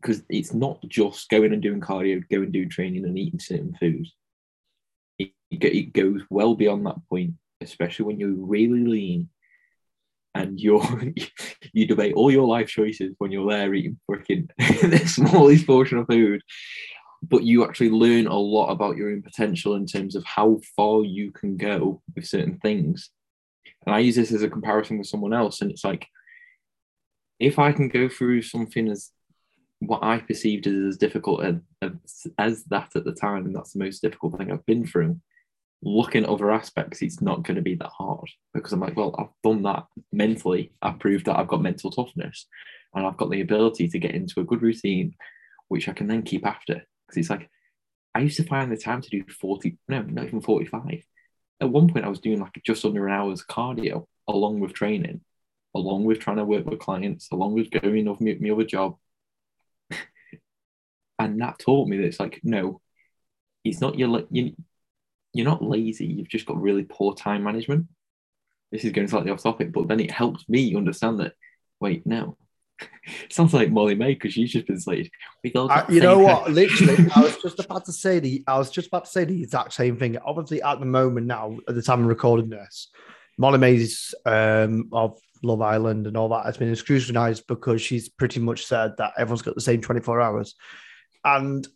because 0.00 0.22
it's 0.28 0.54
not 0.54 0.80
just 0.88 1.28
going 1.28 1.52
and 1.52 1.62
doing 1.62 1.80
cardio, 1.80 2.26
going 2.28 2.44
and 2.44 2.52
doing 2.52 2.70
training 2.70 3.04
and 3.04 3.18
eating 3.18 3.40
certain 3.40 3.76
foods. 3.78 4.14
It, 5.18 5.32
it 5.50 5.92
goes 5.92 6.22
well 6.30 6.54
beyond 6.54 6.86
that 6.86 7.06
point, 7.08 7.34
especially 7.60 8.06
when 8.06 8.18
you're 8.18 8.34
really 8.34 8.84
lean 8.84 9.28
and 10.34 10.60
you're 10.60 10.82
you 11.72 11.86
debate 11.86 12.14
all 12.14 12.30
your 12.30 12.46
life 12.46 12.68
choices 12.68 13.14
when 13.18 13.32
you're 13.32 13.50
there 13.50 13.74
eating 13.74 13.98
freaking 14.08 14.48
the 14.58 15.04
smallest 15.06 15.66
portion 15.66 15.98
of 15.98 16.06
food 16.06 16.40
but 17.22 17.42
you 17.42 17.64
actually 17.64 17.90
learn 17.90 18.26
a 18.26 18.38
lot 18.38 18.70
about 18.70 18.96
your 18.96 19.10
own 19.10 19.22
potential 19.22 19.74
in 19.74 19.86
terms 19.86 20.16
of 20.16 20.24
how 20.24 20.58
far 20.76 21.04
you 21.04 21.30
can 21.32 21.56
go 21.56 22.00
with 22.14 22.26
certain 22.26 22.58
things 22.58 23.10
and 23.84 23.94
i 23.94 23.98
use 23.98 24.16
this 24.16 24.32
as 24.32 24.42
a 24.42 24.48
comparison 24.48 24.98
with 24.98 25.06
someone 25.08 25.32
else 25.32 25.60
and 25.60 25.70
it's 25.70 25.84
like 25.84 26.06
if 27.38 27.58
i 27.58 27.72
can 27.72 27.88
go 27.88 28.08
through 28.08 28.40
something 28.40 28.88
as 28.88 29.10
what 29.80 30.02
i 30.02 30.18
perceived 30.18 30.66
as 30.66 30.74
as 30.74 30.96
difficult 30.96 31.42
as, 31.42 31.56
as 32.38 32.64
that 32.64 32.90
at 32.94 33.04
the 33.04 33.12
time 33.12 33.46
and 33.46 33.54
that's 33.54 33.72
the 33.72 33.78
most 33.78 34.00
difficult 34.00 34.36
thing 34.36 34.52
i've 34.52 34.66
been 34.66 34.86
through 34.86 35.18
looking 35.82 36.24
at 36.24 36.28
other 36.28 36.50
aspects, 36.50 37.02
it's 37.02 37.20
not 37.20 37.42
going 37.42 37.56
to 37.56 37.62
be 37.62 37.74
that 37.74 37.88
hard 37.88 38.28
because 38.52 38.72
I'm 38.72 38.80
like, 38.80 38.96
well, 38.96 39.14
I've 39.18 39.32
done 39.42 39.62
that 39.62 39.86
mentally. 40.12 40.72
I've 40.82 40.98
proved 40.98 41.26
that 41.26 41.38
I've 41.38 41.48
got 41.48 41.62
mental 41.62 41.90
toughness 41.90 42.46
and 42.94 43.06
I've 43.06 43.16
got 43.16 43.30
the 43.30 43.40
ability 43.40 43.88
to 43.88 43.98
get 43.98 44.14
into 44.14 44.40
a 44.40 44.44
good 44.44 44.62
routine, 44.62 45.14
which 45.68 45.88
I 45.88 45.92
can 45.92 46.06
then 46.06 46.22
keep 46.22 46.46
after. 46.46 46.82
Because 47.06 47.16
it's 47.16 47.30
like, 47.30 47.48
I 48.14 48.20
used 48.20 48.36
to 48.36 48.44
find 48.44 48.70
the 48.70 48.76
time 48.76 49.00
to 49.00 49.10
do 49.10 49.24
40, 49.40 49.78
no, 49.88 50.02
not 50.02 50.26
even 50.26 50.40
45. 50.40 51.02
At 51.62 51.70
one 51.70 51.88
point, 51.88 52.04
I 52.04 52.08
was 52.08 52.20
doing 52.20 52.40
like 52.40 52.60
just 52.64 52.84
under 52.84 53.06
an 53.06 53.14
hour's 53.14 53.44
cardio 53.44 54.06
along 54.28 54.60
with 54.60 54.74
training, 54.74 55.20
along 55.74 56.04
with 56.04 56.18
trying 56.18 56.38
to 56.38 56.44
work 56.44 56.66
with 56.66 56.80
clients, 56.80 57.28
along 57.32 57.54
with 57.54 57.70
going 57.70 58.08
off 58.08 58.20
my, 58.20 58.36
my 58.40 58.50
other 58.50 58.64
job. 58.64 58.96
And 61.24 61.40
that 61.40 61.58
taught 61.58 61.88
me 61.88 61.98
that 61.98 62.06
it's 62.06 62.20
like, 62.20 62.40
no, 62.42 62.80
it's 63.64 63.80
not 63.80 63.98
your, 63.98 64.24
you, 64.30 64.54
you're 65.32 65.46
not 65.46 65.62
lazy. 65.62 66.06
You've 66.06 66.28
just 66.28 66.46
got 66.46 66.60
really 66.60 66.84
poor 66.84 67.14
time 67.14 67.42
management. 67.42 67.86
This 68.72 68.84
is 68.84 68.92
going 68.92 69.08
slightly 69.08 69.30
off 69.30 69.42
topic, 69.42 69.72
but 69.72 69.88
then 69.88 70.00
it 70.00 70.10
helps 70.10 70.48
me 70.48 70.74
understand 70.76 71.20
that. 71.20 71.34
Wait, 71.80 72.06
no. 72.06 72.36
Sounds 73.30 73.52
like 73.52 73.70
Molly-Mae 73.70 74.14
because 74.14 74.32
she's 74.32 74.52
just 74.52 74.66
been 74.66 74.80
slated. 74.80 75.10
We 75.42 75.50
go. 75.50 75.68
Uh, 75.68 75.84
you 75.88 76.00
know 76.00 76.18
what? 76.18 76.50
Literally, 76.50 77.08
I 77.14 77.20
was 77.20 77.36
just 77.36 77.58
about 77.58 77.84
to 77.86 77.92
say 77.92 78.20
the. 78.20 78.44
I 78.46 78.58
was 78.58 78.70
just 78.70 78.88
about 78.88 79.04
to 79.06 79.10
say 79.10 79.24
the 79.24 79.42
exact 79.42 79.72
same 79.72 79.96
thing. 79.96 80.16
Obviously, 80.18 80.62
at 80.62 80.80
the 80.80 80.86
moment 80.86 81.26
now, 81.26 81.58
at 81.68 81.74
the 81.74 81.82
time 81.82 82.00
of 82.00 82.06
recording 82.06 82.48
this, 82.48 82.90
Molly-Mae's 83.38 84.14
um, 84.24 84.88
of 84.92 85.18
Love 85.42 85.62
Island 85.62 86.06
and 86.06 86.16
all 86.16 86.28
that 86.30 86.44
has 86.44 86.56
been 86.56 86.74
scrutinized 86.76 87.46
because 87.46 87.80
she's 87.80 88.08
pretty 88.08 88.40
much 88.40 88.66
said 88.66 88.96
that 88.98 89.12
everyone's 89.18 89.42
got 89.42 89.54
the 89.54 89.60
same 89.60 89.80
24 89.80 90.20
hours. 90.20 90.54
And 91.24 91.66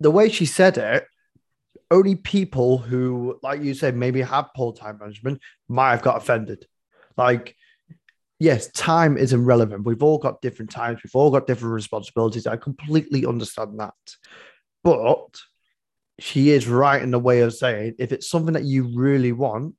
the 0.00 0.10
way 0.10 0.28
she 0.28 0.46
said 0.46 0.78
it, 0.78 1.06
only 1.90 2.14
people 2.16 2.78
who, 2.78 3.38
like 3.42 3.62
you 3.62 3.74
said, 3.74 3.96
maybe 3.96 4.22
have 4.22 4.50
poor 4.56 4.72
time 4.72 4.98
management 4.98 5.40
might 5.68 5.90
have 5.90 6.02
got 6.02 6.16
offended. 6.16 6.66
Like, 7.16 7.56
yes, 8.38 8.70
time 8.72 9.16
is 9.16 9.32
irrelevant. 9.32 9.84
We've 9.84 10.02
all 10.02 10.18
got 10.18 10.42
different 10.42 10.70
times, 10.70 11.00
we've 11.02 11.14
all 11.14 11.30
got 11.30 11.46
different 11.46 11.74
responsibilities. 11.74 12.46
I 12.46 12.56
completely 12.56 13.26
understand 13.26 13.78
that. 13.80 13.94
But 14.82 15.40
she 16.18 16.50
is 16.50 16.68
right 16.68 17.02
in 17.02 17.10
the 17.10 17.18
way 17.18 17.40
of 17.40 17.54
saying 17.54 17.94
if 17.98 18.12
it's 18.12 18.28
something 18.28 18.54
that 18.54 18.64
you 18.64 18.90
really 18.94 19.32
want, 19.32 19.76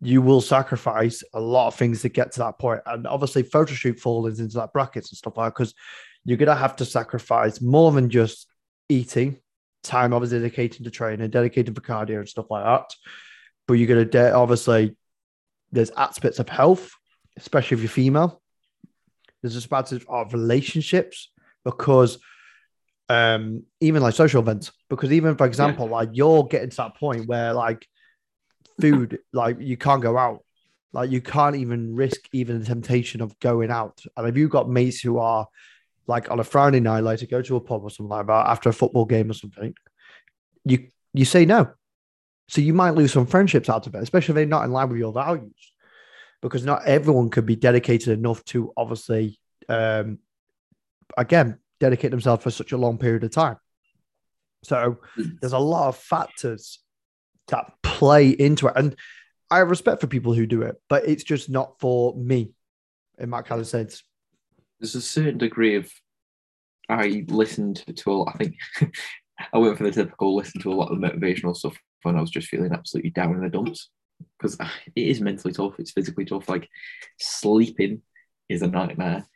you 0.00 0.22
will 0.22 0.40
sacrifice 0.40 1.22
a 1.34 1.40
lot 1.40 1.68
of 1.68 1.74
things 1.74 2.02
to 2.02 2.08
get 2.08 2.32
to 2.32 2.40
that 2.40 2.58
point. 2.58 2.80
And 2.86 3.06
obviously, 3.06 3.42
photo 3.42 3.74
shoot 3.74 3.98
falls 4.00 4.40
into 4.40 4.56
that 4.56 4.72
brackets 4.72 5.10
and 5.10 5.18
stuff 5.18 5.36
like 5.36 5.46
that 5.46 5.58
because 5.58 5.74
you're 6.24 6.38
gonna 6.38 6.54
have 6.54 6.76
to 6.76 6.84
sacrifice 6.84 7.60
more 7.60 7.92
than 7.92 8.10
just 8.10 8.46
eating 8.88 9.38
time 9.82 10.10
was 10.10 10.30
dedicating 10.30 10.84
to 10.84 10.90
training, 10.90 11.30
dedicated 11.30 11.74
for 11.74 11.80
cardio 11.80 12.18
and 12.18 12.28
stuff 12.28 12.50
like 12.50 12.64
that. 12.64 12.94
But 13.66 13.74
you're 13.74 13.88
going 13.88 14.04
to, 14.04 14.10
de- 14.10 14.32
obviously, 14.32 14.96
there's 15.72 15.90
aspects 15.90 16.38
of 16.38 16.48
health, 16.48 16.90
especially 17.36 17.76
if 17.76 17.82
you're 17.82 17.90
female. 17.90 18.42
There's 19.42 19.56
aspects 19.56 19.92
of 19.92 20.32
relationships 20.32 21.30
because 21.64 22.18
um, 23.08 23.64
even 23.80 24.02
like 24.02 24.14
social 24.14 24.42
events, 24.42 24.70
because 24.88 25.12
even 25.12 25.36
for 25.36 25.46
example, 25.46 25.86
yeah. 25.86 25.92
like 25.92 26.08
you're 26.12 26.44
getting 26.44 26.70
to 26.70 26.76
that 26.76 26.96
point 26.96 27.26
where 27.26 27.52
like 27.52 27.86
food, 28.80 29.18
like 29.32 29.56
you 29.60 29.76
can't 29.76 30.02
go 30.02 30.18
out, 30.18 30.44
like 30.92 31.10
you 31.10 31.20
can't 31.20 31.56
even 31.56 31.94
risk 31.94 32.20
even 32.32 32.58
the 32.58 32.66
temptation 32.66 33.22
of 33.22 33.38
going 33.38 33.70
out. 33.70 34.02
And 34.16 34.28
if 34.28 34.36
you've 34.36 34.50
got 34.50 34.68
mates 34.68 35.00
who 35.00 35.18
are 35.18 35.46
like 36.10 36.30
on 36.30 36.40
a 36.40 36.44
Friday 36.44 36.80
night, 36.80 37.00
like 37.00 37.20
to 37.20 37.26
go 37.26 37.40
to 37.40 37.56
a 37.56 37.60
pub 37.60 37.82
or 37.82 37.90
something 37.90 38.10
like 38.10 38.26
that 38.26 38.46
after 38.48 38.68
a 38.68 38.72
football 38.74 39.06
game 39.06 39.30
or 39.30 39.34
something, 39.34 39.74
you 40.64 40.88
you 41.14 41.24
say 41.24 41.46
no. 41.46 41.70
So 42.48 42.60
you 42.60 42.74
might 42.74 42.90
lose 42.90 43.12
some 43.12 43.26
friendships 43.26 43.70
out 43.70 43.86
of 43.86 43.94
it, 43.94 44.02
especially 44.02 44.32
if 44.32 44.34
they're 44.34 44.46
not 44.46 44.64
in 44.64 44.72
line 44.72 44.88
with 44.88 44.98
your 44.98 45.12
values, 45.12 45.72
because 46.42 46.64
not 46.64 46.84
everyone 46.84 47.30
could 47.30 47.46
be 47.46 47.56
dedicated 47.56 48.08
enough 48.08 48.44
to 48.46 48.72
obviously, 48.76 49.38
um, 49.68 50.18
again, 51.16 51.58
dedicate 51.78 52.10
themselves 52.10 52.42
for 52.42 52.50
such 52.50 52.72
a 52.72 52.76
long 52.76 52.98
period 52.98 53.22
of 53.22 53.30
time. 53.30 53.56
So 54.64 54.98
there's 55.16 55.52
a 55.52 55.58
lot 55.58 55.88
of 55.88 55.96
factors 55.96 56.80
that 57.48 57.72
play 57.82 58.30
into 58.30 58.66
it, 58.66 58.74
and 58.76 58.96
I 59.48 59.58
have 59.58 59.70
respect 59.70 60.00
for 60.00 60.08
people 60.08 60.34
who 60.34 60.46
do 60.46 60.62
it, 60.62 60.74
but 60.88 61.08
it's 61.08 61.24
just 61.24 61.48
not 61.48 61.78
for 61.78 62.16
me 62.16 62.52
in 63.18 63.30
that 63.30 63.46
kind 63.46 63.60
of 63.60 63.68
sense 63.68 64.02
there's 64.80 64.94
a 64.94 65.00
certain 65.00 65.38
degree 65.38 65.76
of 65.76 65.90
I 66.88 67.24
listened 67.28 67.84
to 67.94 68.10
a 68.10 68.12
lot. 68.12 68.34
I 68.34 68.38
think 68.38 68.56
I 69.52 69.58
went 69.58 69.78
for 69.78 69.84
the 69.84 69.92
typical 69.92 70.34
listen 70.34 70.60
to 70.62 70.72
a 70.72 70.74
lot 70.74 70.90
of 70.90 70.98
motivational 70.98 71.56
stuff 71.56 71.76
when 72.02 72.16
I 72.16 72.20
was 72.20 72.30
just 72.30 72.48
feeling 72.48 72.72
absolutely 72.72 73.10
down 73.10 73.34
in 73.34 73.42
the 73.42 73.48
dumps 73.48 73.90
because 74.38 74.56
ah, 74.60 74.72
it 74.96 75.06
is 75.06 75.20
mentally 75.20 75.52
tough. 75.52 75.78
It's 75.78 75.92
physically 75.92 76.24
tough. 76.24 76.48
Like 76.48 76.68
sleeping 77.20 78.02
is 78.48 78.62
a 78.62 78.66
nightmare. 78.66 79.26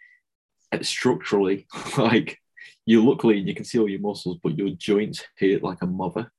And 0.72 0.84
structurally, 0.84 1.66
like 1.98 2.38
you 2.86 3.04
look 3.04 3.22
lean, 3.22 3.46
you 3.46 3.54
can 3.54 3.64
see 3.64 3.78
all 3.78 3.88
your 3.88 4.00
muscles, 4.00 4.38
but 4.42 4.58
your 4.58 4.70
joints 4.70 5.24
hurt 5.38 5.62
like 5.62 5.82
a 5.82 5.86
mother, 5.86 6.30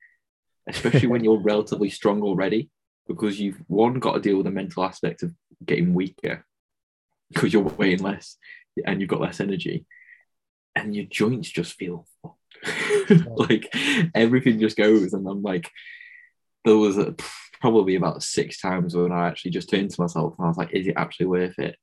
especially 0.68 1.08
when 1.08 1.24
you're 1.24 1.40
relatively 1.40 1.90
strong 1.90 2.22
already, 2.22 2.70
because 3.06 3.40
you've 3.40 3.62
one 3.68 3.94
got 3.94 4.14
to 4.14 4.20
deal 4.20 4.36
with 4.36 4.46
the 4.46 4.52
mental 4.52 4.84
aspect 4.84 5.22
of 5.22 5.32
getting 5.64 5.94
weaker 5.94 6.44
because 7.32 7.52
you're 7.52 7.62
weighing 7.62 8.02
less 8.02 8.36
and 8.84 9.00
you've 9.00 9.10
got 9.10 9.20
less 9.20 9.40
energy 9.40 9.86
and 10.74 10.94
your 10.94 11.06
joints 11.06 11.50
just 11.50 11.74
feel 11.74 12.06
like 13.36 13.74
everything 14.14 14.58
just 14.60 14.76
goes. 14.76 15.12
And 15.12 15.26
i'm 15.28 15.42
like 15.42 15.70
there 16.64 16.76
was 16.76 16.98
a, 16.98 17.14
probably 17.60 17.94
about 17.94 18.22
six 18.22 18.60
times 18.60 18.94
when 18.94 19.12
i 19.12 19.28
actually 19.28 19.52
just 19.52 19.70
turned 19.70 19.90
to 19.90 20.00
myself 20.00 20.34
and 20.36 20.44
i 20.44 20.48
was 20.48 20.56
like 20.56 20.72
is 20.72 20.86
it 20.86 20.94
actually 20.96 21.26
worth 21.26 21.58
it? 21.58 21.76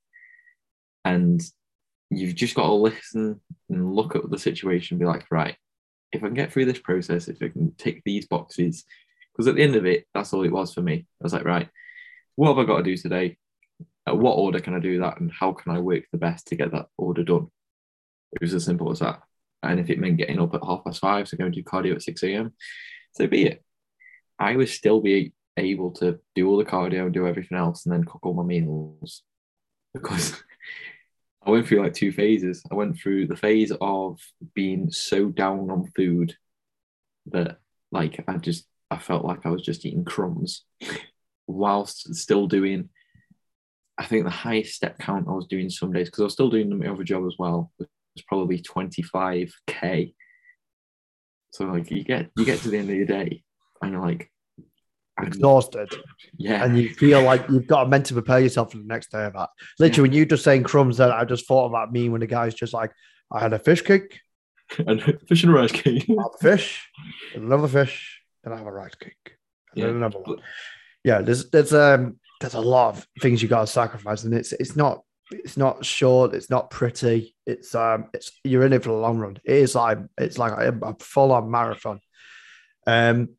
And 1.06 1.42
you've 2.10 2.34
just 2.34 2.54
got 2.54 2.66
to 2.66 2.72
listen 2.72 3.40
and 3.68 3.94
look 3.94 4.14
at 4.14 4.30
the 4.30 4.38
situation 4.38 4.94
and 4.94 5.00
be 5.00 5.06
like 5.06 5.26
right 5.30 5.56
if 6.12 6.22
i 6.22 6.26
can 6.26 6.34
get 6.34 6.52
through 6.52 6.64
this 6.64 6.78
process 6.78 7.28
if 7.28 7.42
i 7.42 7.48
can 7.48 7.74
tick 7.76 8.02
these 8.04 8.26
boxes 8.26 8.84
because 9.32 9.48
at 9.48 9.56
the 9.56 9.62
end 9.62 9.74
of 9.74 9.84
it 9.84 10.06
that's 10.14 10.32
all 10.32 10.44
it 10.44 10.52
was 10.52 10.72
for 10.72 10.82
me. 10.82 11.06
I 11.20 11.24
was 11.24 11.32
like 11.32 11.44
right 11.44 11.68
what 12.36 12.48
have 12.48 12.58
i 12.58 12.64
got 12.64 12.78
to 12.78 12.82
do 12.82 12.96
today 12.96 13.36
at 14.06 14.18
what 14.18 14.34
order 14.34 14.60
can 14.60 14.74
I 14.74 14.80
do 14.80 15.00
that 15.00 15.20
and 15.20 15.32
how 15.32 15.52
can 15.52 15.72
I 15.74 15.80
work 15.80 16.04
the 16.12 16.18
best 16.18 16.48
to 16.48 16.56
get 16.56 16.72
that 16.72 16.86
order 16.96 17.24
done? 17.24 17.48
It 18.32 18.40
was 18.40 18.54
as 18.54 18.64
simple 18.64 18.90
as 18.90 18.98
that. 18.98 19.20
And 19.62 19.80
if 19.80 19.88
it 19.88 19.98
meant 19.98 20.18
getting 20.18 20.40
up 20.40 20.54
at 20.54 20.64
half 20.64 20.84
past 20.84 21.00
five 21.00 21.26
to 21.28 21.36
go 21.36 21.44
and 21.46 21.54
do 21.54 21.62
cardio 21.62 21.94
at 21.94 22.02
6 22.02 22.22
a.m., 22.24 22.52
so 23.12 23.26
be 23.26 23.46
it. 23.46 23.64
I 24.38 24.56
would 24.56 24.68
still 24.68 25.00
be 25.00 25.32
able 25.56 25.92
to 25.92 26.18
do 26.34 26.48
all 26.48 26.58
the 26.58 26.64
cardio 26.64 27.04
and 27.04 27.14
do 27.14 27.26
everything 27.26 27.56
else 27.56 27.86
and 27.86 27.92
then 27.92 28.04
cook 28.04 28.26
all 28.26 28.34
my 28.34 28.42
meals 28.42 29.22
because 29.94 30.42
I 31.46 31.50
went 31.50 31.66
through 31.66 31.82
like 31.82 31.94
two 31.94 32.12
phases. 32.12 32.62
I 32.70 32.74
went 32.74 32.98
through 32.98 33.26
the 33.26 33.36
phase 33.36 33.72
of 33.80 34.18
being 34.54 34.90
so 34.90 35.26
down 35.28 35.70
on 35.70 35.90
food 35.94 36.36
that 37.26 37.58
like 37.92 38.22
I 38.26 38.36
just 38.38 38.66
I 38.90 38.98
felt 38.98 39.24
like 39.24 39.46
I 39.46 39.50
was 39.50 39.62
just 39.62 39.84
eating 39.86 40.04
crumbs 40.04 40.64
whilst 41.46 42.14
still 42.14 42.46
doing 42.46 42.88
I 43.96 44.04
think 44.04 44.24
the 44.24 44.30
highest 44.30 44.74
step 44.74 44.98
count 44.98 45.28
I 45.28 45.32
was 45.32 45.46
doing 45.46 45.70
some 45.70 45.92
days 45.92 46.08
because 46.08 46.20
I 46.20 46.24
was 46.24 46.32
still 46.32 46.50
doing 46.50 46.76
my 46.76 46.88
other 46.88 47.04
job 47.04 47.24
as 47.26 47.36
well 47.38 47.70
was 47.78 48.24
probably 48.26 48.60
25k. 48.60 50.14
So 51.50 51.64
like 51.66 51.90
you 51.90 52.02
get 52.02 52.30
you 52.36 52.44
get 52.44 52.60
to 52.60 52.70
the 52.70 52.78
end 52.78 52.90
of 52.90 52.96
your 52.96 53.06
day 53.06 53.42
and 53.80 53.92
you're 53.92 54.00
like 54.00 54.30
exhausted. 55.22 55.92
Yeah. 56.36 56.64
And 56.64 56.78
you 56.78 56.90
feel 56.94 57.22
like 57.22 57.48
you've 57.48 57.66
got 57.66 57.84
to 57.84 57.88
meant 57.88 58.06
to 58.06 58.14
prepare 58.14 58.40
yourself 58.40 58.72
for 58.72 58.78
the 58.78 58.84
next 58.84 59.12
day 59.12 59.24
of 59.24 59.34
that. 59.34 59.50
Literally, 59.78 60.08
yeah. 60.08 60.12
when 60.12 60.18
you 60.18 60.26
just 60.26 60.44
saying 60.44 60.64
crumbs, 60.64 60.96
that 60.96 61.12
I 61.12 61.24
just 61.24 61.46
thought 61.46 61.66
about 61.66 61.92
me 61.92 62.08
when 62.08 62.20
the 62.20 62.26
guy's 62.26 62.54
just 62.54 62.74
like, 62.74 62.92
I 63.32 63.40
had 63.40 63.52
a 63.52 63.58
fish 63.58 63.82
cake. 63.82 64.20
and 64.86 65.02
fish 65.28 65.44
and 65.44 65.52
rice 65.52 65.72
cake. 65.72 66.08
fish, 66.40 66.88
another 67.34 67.68
fish, 67.68 68.22
and 68.44 68.54
I 68.54 68.56
have 68.56 68.66
a 68.66 68.72
rice 68.72 68.94
cake. 68.94 69.36
And 69.74 69.82
yeah. 69.82 69.88
another 69.90 70.18
one. 70.18 70.38
Yeah, 71.04 71.20
there's 71.20 71.50
there's 71.50 71.74
um 71.74 72.18
there's 72.44 72.54
a 72.54 72.60
lot 72.60 72.94
of 72.94 73.08
things 73.22 73.42
you 73.42 73.48
got 73.48 73.62
to 73.62 73.66
sacrifice, 73.66 74.24
and 74.24 74.34
it's 74.34 74.52
it's 74.52 74.76
not 74.76 75.02
it's 75.30 75.56
not 75.56 75.84
short, 75.84 76.34
it's 76.34 76.50
not 76.50 76.70
pretty. 76.70 77.34
It's 77.46 77.74
um, 77.74 78.10
it's 78.12 78.32
you're 78.44 78.66
in 78.66 78.74
it 78.74 78.82
for 78.82 78.90
the 78.90 78.96
long 78.96 79.18
run. 79.18 79.38
It 79.44 79.56
is 79.56 79.74
like 79.74 79.98
it's 80.18 80.36
like 80.36 80.52
a, 80.52 80.78
a 80.82 80.94
full 80.98 81.32
on 81.32 81.50
marathon. 81.50 82.00
Um, 82.86 83.30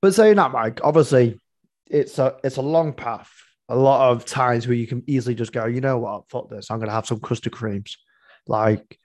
but 0.00 0.14
saying 0.14 0.36
that, 0.36 0.52
Mike, 0.52 0.80
obviously, 0.82 1.38
it's 1.86 2.18
a 2.18 2.36
it's 2.42 2.56
a 2.56 2.62
long 2.62 2.94
path. 2.94 3.30
A 3.68 3.76
lot 3.76 4.10
of 4.10 4.24
times 4.24 4.66
where 4.66 4.74
you 4.74 4.86
can 4.86 5.04
easily 5.06 5.34
just 5.34 5.52
go, 5.52 5.66
you 5.66 5.82
know 5.82 5.98
what, 5.98 6.28
fuck 6.30 6.48
this, 6.48 6.70
I'm 6.70 6.80
gonna 6.80 6.92
have 6.92 7.06
some 7.06 7.20
custard 7.20 7.52
creams. 7.52 7.98
Like 8.46 8.98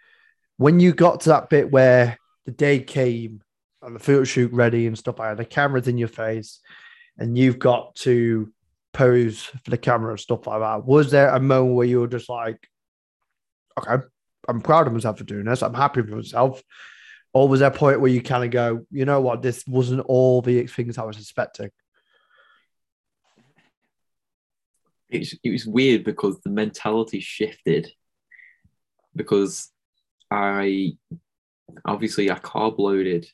when 0.55 0.79
you 0.79 0.93
got 0.93 1.19
to 1.21 1.29
that 1.29 1.49
bit 1.49 1.69
where 1.69 2.17
the 2.45 2.51
day 2.51 2.79
came 2.79 3.41
and 3.81 3.95
the 3.95 3.99
photo 3.99 4.23
shoot 4.23 4.53
ready 4.53 4.87
and 4.87 4.97
stuff 4.97 5.19
like 5.19 5.31
that, 5.31 5.43
the 5.43 5.45
camera's 5.45 5.89
in 5.89 5.97
your 5.97 6.07
face, 6.07 6.61
and 7.17 7.37
you've 7.37 7.59
got 7.59 7.95
to 7.95 8.51
pose 8.95 9.43
for 9.43 9.69
the 9.69 9.77
camera 9.77 10.11
and 10.11 10.19
stuff 10.19 10.47
like 10.47 10.61
that. 10.61 10.85
Was 10.85 11.11
there 11.11 11.29
a 11.29 11.39
moment 11.39 11.75
where 11.75 11.85
you 11.85 11.99
were 11.99 12.07
just 12.07 12.29
like, 12.29 12.57
okay, 13.77 14.03
I'm 14.47 14.61
proud 14.61 14.87
of 14.87 14.93
myself 14.93 15.17
for 15.17 15.25
doing 15.25 15.45
this. 15.45 15.61
I'm 15.61 15.73
happy 15.73 16.01
with 16.01 16.11
myself. 16.11 16.61
Or 17.33 17.49
was 17.49 17.59
there 17.59 17.69
a 17.69 17.73
point 17.73 17.99
where 17.99 18.11
you 18.11 18.21
kind 18.21 18.45
of 18.45 18.51
go, 18.51 18.85
you 18.91 19.03
know 19.03 19.19
what, 19.19 19.41
this 19.41 19.67
wasn't 19.67 20.05
all 20.07 20.41
the 20.41 20.67
things 20.67 20.97
I 20.97 21.03
was 21.03 21.17
expecting? 21.17 21.69
It 25.09 25.19
was, 25.19 25.35
it 25.43 25.51
was 25.51 25.65
weird 25.65 26.05
because 26.05 26.39
the 26.41 26.49
mentality 26.49 27.19
shifted 27.19 27.91
because 29.15 29.69
I 30.31 30.93
obviously 31.83 32.31
I 32.31 32.35
carb 32.35 32.77
loaded 32.77 33.27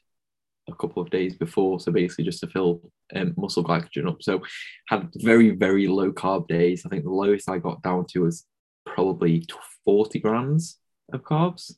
a 0.67 0.75
couple 0.75 1.03
of 1.03 1.11
days 1.11 1.35
before, 1.35 1.79
so 1.79 1.91
basically 1.91 2.25
just 2.25 2.39
to 2.39 2.47
fill 2.47 2.81
um, 3.15 3.33
muscle 3.37 3.63
glycogen 3.63 4.07
up. 4.07 4.21
So 4.21 4.41
had 4.87 5.09
very 5.17 5.51
very 5.51 5.87
low 5.87 6.11
carb 6.11 6.47
days. 6.47 6.85
I 6.85 6.89
think 6.89 7.03
the 7.03 7.11
lowest 7.11 7.49
I 7.49 7.57
got 7.57 7.81
down 7.81 8.05
to 8.07 8.21
was 8.21 8.45
probably 8.85 9.45
forty 9.85 10.19
grams 10.19 10.77
of 11.13 11.23
carbs. 11.23 11.73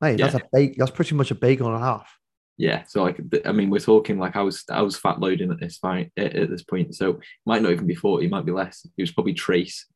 Hey, 0.00 0.16
that's 0.16 0.34
a 0.34 0.42
bag- 0.52 0.76
That's 0.78 0.90
pretty 0.90 1.14
much 1.14 1.30
a 1.30 1.34
bagel 1.34 1.66
and 1.66 1.76
a 1.76 1.80
half. 1.80 2.08
Yeah, 2.56 2.84
so 2.88 3.04
like 3.04 3.20
I 3.44 3.52
mean, 3.52 3.70
we're 3.70 3.78
talking 3.78 4.18
like 4.18 4.36
I 4.36 4.42
was 4.42 4.64
I 4.70 4.82
was 4.82 4.98
fat 4.98 5.20
loading 5.20 5.52
at 5.52 5.60
this 5.60 5.78
point 5.78 6.10
at, 6.16 6.34
at 6.34 6.50
this 6.50 6.64
point, 6.64 6.94
so 6.94 7.10
it 7.10 7.18
might 7.46 7.62
not 7.62 7.72
even 7.72 7.86
be 7.86 7.94
forty, 7.94 8.26
it 8.26 8.30
might 8.30 8.46
be 8.46 8.52
less. 8.52 8.84
It 8.84 9.02
was 9.02 9.12
probably 9.12 9.34
trace 9.34 9.86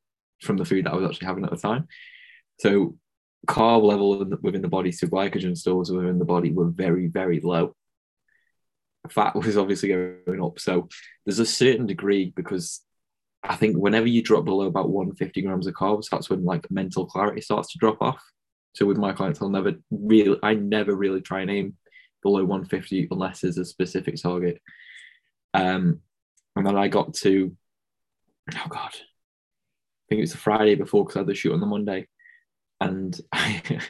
from 0.41 0.57
the 0.57 0.65
food 0.65 0.87
that 0.87 0.93
I 0.93 0.97
was 0.97 1.11
actually 1.11 1.27
having 1.27 1.45
at 1.45 1.51
the 1.51 1.57
time. 1.57 1.89
So 2.61 2.97
carb 3.49 3.83
level 3.83 4.25
within 4.43 4.63
the 4.63 4.69
body, 4.69 4.93
so 4.93 5.09
glycogen 5.09 5.57
stores 5.57 5.91
within 5.91 6.21
the 6.21 6.25
body 6.25 6.53
were 6.53 6.71
very 6.71 7.09
very 7.09 7.41
low 7.41 7.75
fat 9.11 9.35
was 9.35 9.57
obviously 9.57 9.89
going 9.89 10.43
up. 10.43 10.59
So 10.59 10.89
there's 11.25 11.39
a 11.39 11.47
certain 11.47 11.87
degree 11.87 12.33
because 12.35 12.81
I 13.43 13.57
think 13.57 13.77
whenever 13.77 14.07
you 14.07 14.23
drop 14.23 14.45
below 14.45 14.67
about 14.67 14.91
150 14.91 15.43
grams 15.43 15.67
of 15.67 15.75
carbs, 15.75 16.09
that's 16.11 16.31
when 16.31 16.45
like 16.45 16.71
mental 16.71 17.07
clarity 17.07 17.41
starts 17.41 17.73
to 17.73 17.79
drop 17.79 18.01
off. 18.01 18.23
So 18.75 18.87
with 18.87 18.99
my 18.99 19.13
clients, 19.13 19.43
I'll 19.43 19.51
never 19.51 19.75
really, 19.91 20.39
I 20.43 20.55
never 20.55 20.95
really 20.95 21.21
try 21.21 21.41
and 21.41 21.51
aim 21.51 21.77
below 22.23 22.45
150 22.45 23.09
unless 23.11 23.41
there's 23.41 23.59
a 23.59 23.65
specific 23.65 24.21
target. 24.21 24.63
Um, 25.55 26.01
and 26.57 26.67
then 26.67 26.77
I 26.77 26.89
got 26.89 27.15
to, 27.15 27.55
oh 28.55 28.67
God, 28.69 28.91
I 28.95 30.09
think 30.09 30.19
it 30.19 30.21
was 30.21 30.33
the 30.33 30.39
Friday 30.39 30.77
before 30.77 31.05
because 31.05 31.17
I 31.17 31.21
had 31.21 31.27
the 31.27 31.35
shoot 31.35 31.53
on 31.53 31.61
the 31.61 31.67
Monday. 31.67 32.07
And 32.81 33.19
I, 33.33 33.81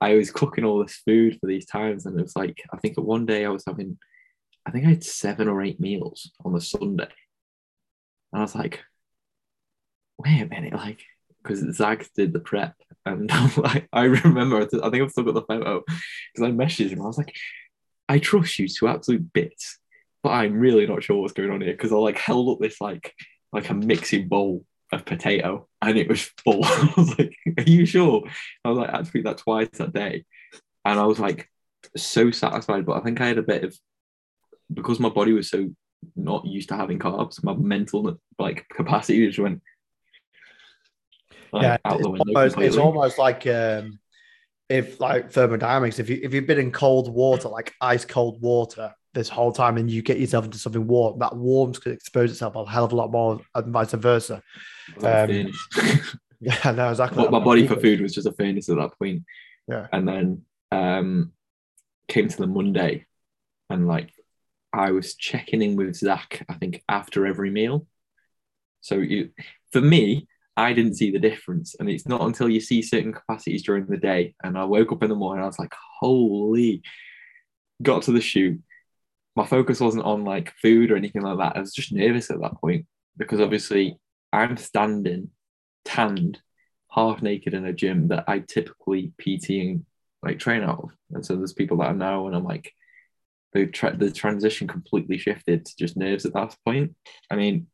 I 0.00 0.14
was 0.14 0.30
cooking 0.30 0.64
all 0.64 0.82
this 0.82 1.00
food 1.06 1.38
for 1.40 1.46
these 1.46 1.66
times. 1.66 2.04
And 2.04 2.18
it 2.18 2.22
was 2.22 2.36
like, 2.36 2.62
I 2.72 2.76
think 2.76 2.98
one 2.98 3.26
day 3.26 3.44
I 3.46 3.50
was 3.50 3.64
having 3.66 3.98
I 4.66 4.70
think 4.70 4.86
I 4.86 4.90
had 4.90 5.04
seven 5.04 5.48
or 5.48 5.62
eight 5.62 5.80
meals 5.80 6.30
on 6.44 6.52
the 6.52 6.60
Sunday. 6.60 7.08
And 8.32 8.40
I 8.40 8.42
was 8.42 8.54
like, 8.54 8.80
wait 10.18 10.42
a 10.42 10.46
minute, 10.46 10.72
like, 10.72 11.02
because 11.42 11.64
Zach 11.76 12.08
did 12.14 12.32
the 12.32 12.40
prep. 12.40 12.74
And 13.06 13.30
I'm 13.32 13.50
like, 13.56 13.88
I 13.92 14.04
remember, 14.04 14.60
I 14.60 14.66
think 14.66 15.02
I've 15.02 15.10
still 15.10 15.24
got 15.24 15.34
the 15.34 15.42
photo 15.42 15.82
because 16.34 16.48
I 16.48 16.52
messaged 16.52 16.90
him. 16.90 17.02
I 17.02 17.06
was 17.06 17.18
like, 17.18 17.34
I 18.08 18.18
trust 18.18 18.58
you 18.58 18.68
to 18.68 18.88
absolute 18.88 19.32
bits, 19.32 19.78
but 20.22 20.30
I'm 20.30 20.58
really 20.58 20.86
not 20.86 21.02
sure 21.02 21.20
what's 21.20 21.32
going 21.32 21.50
on 21.50 21.60
here 21.60 21.72
because 21.72 21.92
I 21.92 21.96
like 21.96 22.18
held 22.18 22.48
up 22.48 22.58
this 22.60 22.80
like 22.80 23.14
like 23.52 23.70
a 23.70 23.74
mixing 23.74 24.28
bowl 24.28 24.64
of 24.92 25.04
potato 25.04 25.68
and 25.80 25.96
it 25.96 26.08
was 26.08 26.22
full. 26.42 26.60
I 26.64 26.92
was 26.96 27.18
like, 27.18 27.34
Are 27.58 27.62
you 27.62 27.86
sure? 27.86 28.24
I 28.64 28.68
was 28.68 28.78
like, 28.78 28.90
I 28.90 28.96
had 28.96 29.06
to 29.06 29.18
eat 29.18 29.24
that 29.24 29.38
twice 29.38 29.68
that 29.74 29.92
day. 29.92 30.24
And 30.84 30.98
I 30.98 31.04
was 31.04 31.20
like 31.20 31.48
so 31.96 32.30
satisfied, 32.30 32.84
but 32.84 32.96
I 32.96 33.00
think 33.00 33.20
I 33.20 33.28
had 33.28 33.38
a 33.38 33.42
bit 33.42 33.64
of 33.64 33.78
because 34.72 35.00
my 35.00 35.08
body 35.08 35.32
was 35.32 35.50
so 35.50 35.68
not 36.16 36.46
used 36.46 36.68
to 36.68 36.76
having 36.76 36.98
carbs, 36.98 37.42
my 37.42 37.54
mental 37.54 38.18
like 38.38 38.66
capacity 38.68 39.26
just 39.26 39.38
went 39.38 39.62
like, 41.52 41.62
yeah, 41.62 41.76
out 41.84 42.00
the 42.00 42.10
window. 42.10 42.32
Almost, 42.34 42.58
it's 42.58 42.76
almost 42.76 43.18
like 43.18 43.46
um, 43.46 43.98
if 44.68 45.00
like 45.00 45.30
thermodynamics, 45.30 45.98
if 45.98 46.08
you 46.08 46.20
if 46.22 46.32
you've 46.32 46.46
been 46.46 46.58
in 46.58 46.72
cold 46.72 47.12
water, 47.12 47.48
like 47.48 47.74
ice 47.80 48.04
cold 48.04 48.40
water 48.40 48.94
this 49.12 49.28
whole 49.28 49.52
time, 49.52 49.76
and 49.76 49.90
you 49.90 50.02
get 50.02 50.20
yourself 50.20 50.44
into 50.44 50.58
something 50.58 50.86
warm, 50.86 51.18
that 51.18 51.36
warms 51.36 51.78
could 51.78 51.92
expose 51.92 52.30
itself 52.30 52.54
a 52.54 52.64
hell 52.64 52.84
of 52.84 52.92
a 52.92 52.96
lot 52.96 53.10
more, 53.10 53.40
and 53.54 53.72
vice 53.72 53.92
versa. 53.92 54.42
Um, 55.02 55.52
yeah, 56.40 56.70
no, 56.70 56.90
exactly. 56.90 57.28
my 57.28 57.40
body 57.40 57.66
for 57.66 57.76
food 57.76 58.00
was 58.00 58.14
just 58.14 58.26
a 58.26 58.32
furnace 58.32 58.68
at 58.68 58.76
that 58.76 58.98
point. 58.98 59.24
Yeah, 59.66 59.88
and 59.92 60.06
then 60.06 60.42
um, 60.70 61.32
came 62.08 62.28
to 62.28 62.36
the 62.36 62.46
Monday, 62.46 63.06
and 63.68 63.88
like 63.88 64.12
I 64.72 64.92
was 64.92 65.14
checking 65.14 65.62
in 65.62 65.76
with 65.76 65.96
Zach, 65.96 66.44
I 66.48 66.54
think, 66.54 66.82
after 66.88 67.26
every 67.26 67.50
meal. 67.50 67.86
So 68.80 68.96
you, 68.96 69.30
for 69.72 69.80
me, 69.80 70.26
I 70.56 70.72
didn't 70.72 70.96
see 70.96 71.10
the 71.10 71.18
difference. 71.18 71.74
And 71.78 71.88
it's 71.88 72.06
not 72.06 72.22
until 72.22 72.48
you 72.48 72.60
see 72.60 72.82
certain 72.82 73.12
capacities 73.12 73.62
during 73.62 73.86
the 73.86 73.96
day. 73.96 74.34
And 74.42 74.56
I 74.56 74.64
woke 74.64 74.92
up 74.92 75.02
in 75.02 75.08
the 75.08 75.16
morning, 75.16 75.42
I 75.42 75.46
was 75.46 75.58
like, 75.58 75.74
holy, 76.00 76.82
got 77.82 78.02
to 78.02 78.12
the 78.12 78.20
shoot. 78.20 78.60
My 79.36 79.46
focus 79.46 79.80
wasn't 79.80 80.04
on 80.04 80.24
like 80.24 80.52
food 80.60 80.90
or 80.90 80.96
anything 80.96 81.22
like 81.22 81.38
that. 81.38 81.56
I 81.56 81.60
was 81.60 81.72
just 81.72 81.92
nervous 81.92 82.30
at 82.30 82.40
that 82.40 82.60
point 82.60 82.86
because 83.16 83.40
obviously 83.40 83.98
I'm 84.32 84.56
standing 84.56 85.30
tanned, 85.84 86.40
half 86.90 87.22
naked 87.22 87.54
in 87.54 87.64
a 87.64 87.72
gym 87.72 88.08
that 88.08 88.24
I 88.28 88.40
typically 88.40 89.12
PT 89.18 89.50
and 89.50 89.86
like 90.22 90.38
train 90.38 90.62
out 90.62 90.80
of. 90.84 90.90
And 91.12 91.24
so 91.24 91.36
there's 91.36 91.52
people 91.52 91.78
that 91.78 91.88
I 91.88 91.92
know, 91.92 92.26
and 92.26 92.36
I'm 92.36 92.44
like, 92.44 92.72
the 93.52 93.66
tra- 93.66 93.96
the 93.96 94.10
transition 94.10 94.68
completely 94.68 95.18
shifted 95.18 95.66
to 95.66 95.76
just 95.76 95.96
nerves 95.96 96.24
at 96.24 96.34
that 96.34 96.56
point. 96.64 96.94
I 97.30 97.36
mean, 97.36 97.66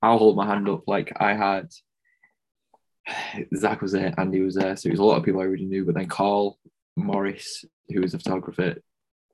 I'll 0.00 0.18
hold 0.18 0.36
my 0.36 0.46
hand 0.46 0.68
up. 0.68 0.82
Like 0.86 1.12
I 1.18 1.34
had 1.34 1.68
Zach 3.56 3.82
was 3.82 3.92
there, 3.92 4.14
Andy 4.18 4.40
was 4.40 4.54
there, 4.54 4.76
so 4.76 4.88
it 4.88 4.92
was 4.92 5.00
a 5.00 5.04
lot 5.04 5.18
of 5.18 5.24
people 5.24 5.40
I 5.40 5.44
already 5.44 5.66
knew. 5.66 5.84
But 5.84 5.94
then 5.94 6.06
Carl 6.06 6.58
Morris, 6.96 7.64
who 7.88 8.00
was 8.00 8.14
a 8.14 8.18
photographer, 8.18 8.76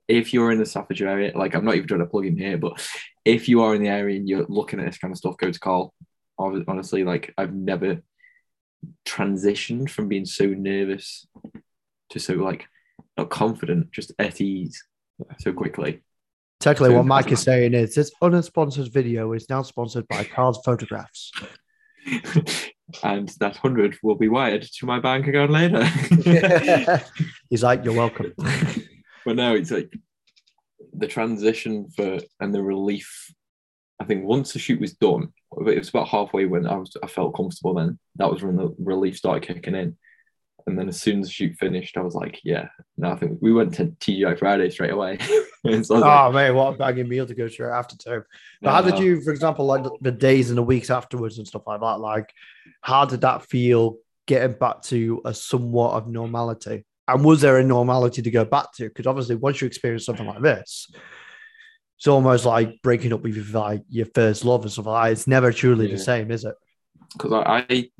if 0.06 0.32
you're 0.32 0.50
in 0.50 0.58
the 0.58 0.66
Staffordshire 0.66 1.08
area, 1.08 1.32
like 1.36 1.54
I'm 1.54 1.64
not 1.64 1.74
even 1.74 1.86
trying 1.86 2.00
to 2.00 2.06
plug 2.06 2.26
in 2.26 2.38
here, 2.38 2.56
but 2.56 2.80
if 3.24 3.48
you 3.48 3.62
are 3.62 3.74
in 3.74 3.82
the 3.82 3.88
area 3.88 4.16
and 4.16 4.28
you're 4.28 4.46
looking 4.48 4.80
at 4.80 4.86
this 4.86 4.98
kind 4.98 5.12
of 5.12 5.18
stuff, 5.18 5.36
go 5.36 5.50
to 5.50 5.60
Carl. 5.60 5.92
Honestly, 6.38 7.02
like 7.02 7.34
I've 7.36 7.52
never 7.52 8.00
transitioned 9.04 9.90
from 9.90 10.06
being 10.06 10.24
so 10.24 10.46
nervous 10.46 11.26
to 12.10 12.20
so 12.20 12.34
like 12.34 12.64
not 13.16 13.28
confident, 13.28 13.90
just 13.90 14.12
at 14.20 14.40
ease 14.40 14.80
so 15.38 15.52
quickly. 15.52 16.02
Technically, 16.60 16.94
what 16.94 17.06
Mike 17.06 17.30
is 17.30 17.42
saying 17.42 17.74
is 17.74 17.94
this 17.94 18.10
unsponsored 18.20 18.92
video 18.92 19.32
is 19.32 19.48
now 19.48 19.62
sponsored 19.62 20.08
by 20.08 20.24
Carl's 20.24 20.60
Photographs. 20.64 21.30
and 23.02 23.28
that 23.40 23.56
hundred 23.56 23.96
will 24.02 24.16
be 24.16 24.28
wired 24.28 24.62
to 24.62 24.86
my 24.86 24.98
bank 24.98 25.26
account 25.26 25.50
later. 25.50 25.84
He's 27.50 27.62
like, 27.62 27.84
"You're 27.84 27.94
welcome." 27.94 28.32
but 29.24 29.36
no, 29.36 29.54
it's 29.54 29.70
like 29.70 29.92
the 30.94 31.06
transition 31.06 31.88
for 31.90 32.18
and 32.40 32.54
the 32.54 32.62
relief. 32.62 33.32
I 34.00 34.04
think 34.04 34.24
once 34.24 34.52
the 34.52 34.58
shoot 34.58 34.80
was 34.80 34.94
done, 34.94 35.32
it 35.66 35.78
was 35.78 35.88
about 35.88 36.08
halfway 36.08 36.46
when 36.46 36.66
I 36.66 36.76
was 36.76 36.96
I 37.02 37.06
felt 37.06 37.36
comfortable. 37.36 37.74
Then 37.74 37.98
that 38.16 38.30
was 38.30 38.42
when 38.42 38.56
the 38.56 38.74
relief 38.78 39.16
started 39.16 39.46
kicking 39.46 39.74
in. 39.74 39.96
And 40.68 40.78
then 40.78 40.88
as 40.88 41.00
soon 41.00 41.20
as 41.20 41.26
the 41.26 41.32
shoot 41.32 41.56
finished, 41.56 41.96
I 41.96 42.02
was 42.02 42.14
like, 42.14 42.40
yeah, 42.44 42.68
no, 42.98 43.10
I 43.10 43.16
think 43.16 43.38
we 43.40 43.54
went 43.54 43.74
to 43.74 43.86
TGI 43.86 44.38
Friday 44.38 44.68
straight 44.68 44.92
away. 44.92 45.18
so 45.82 45.96
oh, 45.96 45.98
like, 45.98 46.34
man, 46.34 46.54
what 46.54 46.74
a 46.74 46.76
bagging 46.76 47.08
meal 47.08 47.26
to 47.26 47.34
go 47.34 47.48
straight 47.48 47.72
after 47.72 47.96
too. 47.96 48.22
But 48.60 48.72
how 48.72 48.82
did 48.82 48.98
you, 48.98 49.22
for 49.22 49.30
example, 49.30 49.64
like 49.64 49.84
the 50.02 50.12
days 50.12 50.50
and 50.50 50.58
the 50.58 50.62
weeks 50.62 50.90
afterwards 50.90 51.38
and 51.38 51.46
stuff 51.46 51.62
like 51.66 51.80
that, 51.80 52.00
like 52.00 52.30
how 52.82 53.06
did 53.06 53.22
that 53.22 53.46
feel 53.46 53.96
getting 54.26 54.58
back 54.58 54.82
to 54.82 55.22
a 55.24 55.32
somewhat 55.32 55.94
of 55.94 56.06
normality? 56.06 56.84
And 57.08 57.24
was 57.24 57.40
there 57.40 57.56
a 57.56 57.64
normality 57.64 58.20
to 58.20 58.30
go 58.30 58.44
back 58.44 58.72
to? 58.74 58.88
Because 58.88 59.06
obviously, 59.06 59.36
once 59.36 59.62
you 59.62 59.66
experience 59.66 60.04
something 60.04 60.26
like 60.26 60.42
this, 60.42 60.92
it's 61.96 62.06
almost 62.06 62.44
like 62.44 62.82
breaking 62.82 63.14
up 63.14 63.22
with 63.22 63.54
like 63.54 63.82
your 63.88 64.06
first 64.14 64.44
love 64.44 64.62
and 64.62 64.70
stuff 64.70 64.84
like 64.84 65.06
that. 65.06 65.12
It's 65.12 65.26
never 65.26 65.50
truly 65.50 65.86
yeah. 65.86 65.96
the 65.96 66.02
same, 66.02 66.30
is 66.30 66.44
it? 66.44 66.54
Because 67.14 67.32
I, 67.32 67.64
I 67.70 67.90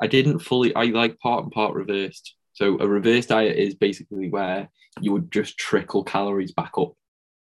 I 0.00 0.06
didn't 0.06 0.40
fully. 0.40 0.74
I 0.74 0.84
like 0.84 1.18
part 1.18 1.44
and 1.44 1.52
part 1.52 1.74
reversed. 1.74 2.34
So 2.52 2.78
a 2.80 2.86
reverse 2.86 3.26
diet 3.26 3.56
is 3.56 3.74
basically 3.74 4.28
where 4.28 4.68
you 5.00 5.12
would 5.12 5.30
just 5.30 5.58
trickle 5.58 6.04
calories 6.04 6.52
back 6.52 6.72
up 6.76 6.92